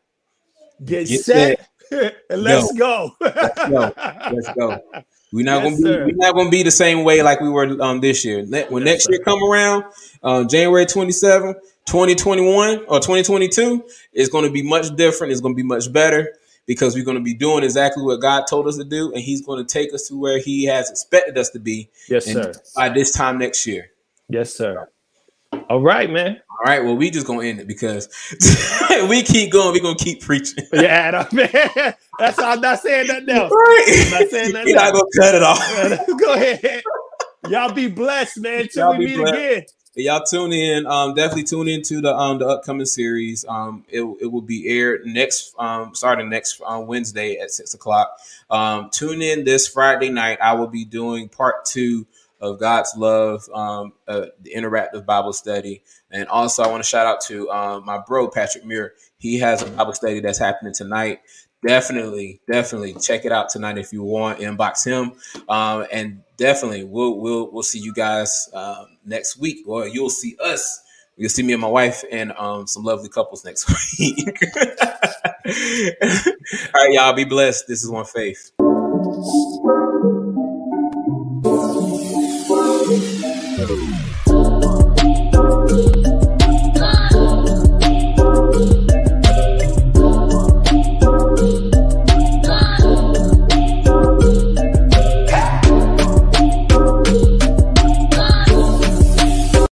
get, 0.83 1.07
get 1.07 1.21
set, 1.21 1.69
and 1.91 2.41
let's 2.43 2.71
go. 2.73 3.11
let's 3.21 3.69
go. 3.69 3.93
Let's 3.95 4.53
go. 4.53 4.81
We're 5.31 5.45
not 5.45 5.63
yes, 5.63 5.73
gonna 5.73 5.75
be 5.75 5.83
sir. 5.83 6.05
we're 6.05 6.15
not 6.15 6.35
gonna 6.35 6.49
be 6.49 6.63
the 6.63 6.71
same 6.71 7.03
way 7.03 7.21
like 7.21 7.41
we 7.41 7.49
were 7.49 7.81
um 7.81 7.99
this 7.99 8.23
year. 8.23 8.45
When 8.45 8.51
yes, 8.53 8.69
next 8.85 9.03
sir. 9.05 9.11
year 9.11 9.21
come 9.23 9.43
around, 9.43 9.83
um, 10.23 10.47
January 10.47 10.85
27, 10.85 11.53
2021 11.85 12.85
or 12.87 12.99
2022, 12.99 13.83
it's 14.13 14.29
gonna 14.29 14.49
be 14.49 14.63
much 14.63 14.95
different. 14.95 15.31
It's 15.31 15.41
gonna 15.41 15.53
be 15.53 15.63
much 15.63 15.91
better 15.91 16.33
because 16.65 16.95
we're 16.95 17.03
gonna 17.03 17.19
be 17.19 17.33
doing 17.33 17.63
exactly 17.63 18.03
what 18.03 18.21
God 18.21 18.45
told 18.49 18.67
us 18.67 18.77
to 18.77 18.85
do, 18.85 19.11
and 19.11 19.21
He's 19.21 19.41
gonna 19.41 19.65
take 19.65 19.93
us 19.93 20.07
to 20.07 20.17
where 20.17 20.39
He 20.39 20.65
has 20.65 20.89
expected 20.89 21.37
us 21.37 21.49
to 21.49 21.59
be. 21.59 21.89
Yes, 22.07 22.25
sir. 22.25 22.53
By 22.75 22.89
this 22.89 23.11
time 23.11 23.37
next 23.37 23.67
year. 23.67 23.91
Yes, 24.29 24.53
sir. 24.53 24.89
All 25.69 25.81
right, 25.81 26.09
man. 26.09 26.39
All 26.49 26.65
right. 26.65 26.83
Well, 26.83 26.95
we 26.95 27.11
just 27.11 27.27
gonna 27.27 27.45
end 27.45 27.59
it 27.59 27.67
because 27.67 28.07
we 29.09 29.21
keep 29.21 29.51
going. 29.51 29.73
We 29.73 29.81
gonna 29.81 29.95
keep 29.97 30.21
preaching. 30.21 30.63
yeah, 30.73 31.27
man. 31.33 31.49
That's 32.19 32.39
all. 32.39 32.53
I'm 32.53 32.61
not 32.61 32.79
saying 32.79 33.07
nothing 33.07 33.29
else. 33.29 33.51
Right. 33.51 33.85
I'm 34.05 34.11
not 34.11 34.29
saying 34.29 34.53
nothing. 34.53 34.67
You're 34.69 34.77
not 34.77 34.93
gonna 34.93 35.05
cut 35.19 35.35
it 35.35 35.43
off. 35.43 36.19
Go 36.19 36.33
ahead. 36.33 36.83
Y'all 37.49 37.73
be 37.73 37.87
blessed, 37.87 38.39
man. 38.39 38.67
Till 38.69 38.89
Y'all 38.89 38.97
we 38.97 39.05
meet 39.05 39.17
blessed. 39.17 39.33
again. 39.33 39.63
Y'all 39.95 40.23
tune 40.23 40.53
in. 40.53 40.85
Um, 40.85 41.15
definitely 41.15 41.43
tune 41.43 41.67
into 41.67 42.01
the 42.01 42.15
um 42.15 42.37
the 42.37 42.47
upcoming 42.47 42.85
series. 42.85 43.43
Um, 43.49 43.83
it, 43.89 44.03
it 44.21 44.31
will 44.31 44.41
be 44.41 44.67
aired 44.69 45.01
next 45.05 45.53
um 45.59 45.95
starting 45.95 46.29
next 46.29 46.61
um, 46.65 46.87
Wednesday 46.87 47.37
at 47.37 47.51
six 47.51 47.73
o'clock. 47.73 48.15
Um, 48.49 48.89
tune 48.91 49.21
in 49.21 49.43
this 49.43 49.67
Friday 49.67 50.09
night. 50.09 50.37
I 50.41 50.53
will 50.53 50.67
be 50.67 50.85
doing 50.85 51.29
part 51.29 51.65
two 51.65 52.05
of 52.39 52.59
God's 52.59 52.93
love, 52.97 53.47
um, 53.53 53.93
uh, 54.07 54.27
the 54.41 54.53
interactive 54.55 55.05
Bible 55.05 55.33
study. 55.33 55.83
And 56.11 56.27
also, 56.27 56.63
I 56.63 56.67
want 56.67 56.83
to 56.83 56.89
shout 56.89 57.07
out 57.07 57.21
to 57.21 57.49
um, 57.51 57.85
my 57.85 57.99
bro, 58.05 58.29
Patrick 58.29 58.65
Muir. 58.65 58.93
He 59.17 59.39
has 59.39 59.61
a 59.61 59.69
Bible 59.71 59.93
study 59.93 60.19
that's 60.19 60.39
happening 60.39 60.73
tonight. 60.73 61.21
Definitely, 61.65 62.39
definitely 62.49 62.93
check 62.93 63.25
it 63.25 63.31
out 63.31 63.49
tonight 63.49 63.77
if 63.77 63.91
you 63.91 64.03
want. 64.03 64.39
Inbox 64.39 64.85
him, 64.85 65.13
um, 65.49 65.85
and 65.91 66.21
definitely 66.37 66.83
we'll 66.83 67.19
we'll 67.19 67.51
we'll 67.51 67.63
see 67.63 67.79
you 67.79 67.93
guys 67.93 68.47
uh, 68.53 68.85
next 69.05 69.37
week, 69.37 69.67
or 69.67 69.87
you'll 69.87 70.11
see 70.11 70.35
us. 70.43 70.81
You'll 71.17 71.31
see 71.31 71.41
me 71.41 71.53
and 71.53 71.61
my 71.61 71.67
wife 71.67 72.03
and 72.11 72.31
um, 72.33 72.67
some 72.67 72.83
lovely 72.83 73.09
couples 73.09 73.43
next 73.43 73.67
week. 73.99 74.37
All 74.61 74.67
right, 76.75 76.91
y'all 76.91 77.13
be 77.13 77.25
blessed. 77.25 77.65
This 77.67 77.83
is 77.83 77.89
One 77.89 78.05
Faith. 78.05 78.51
You. 83.67 84.06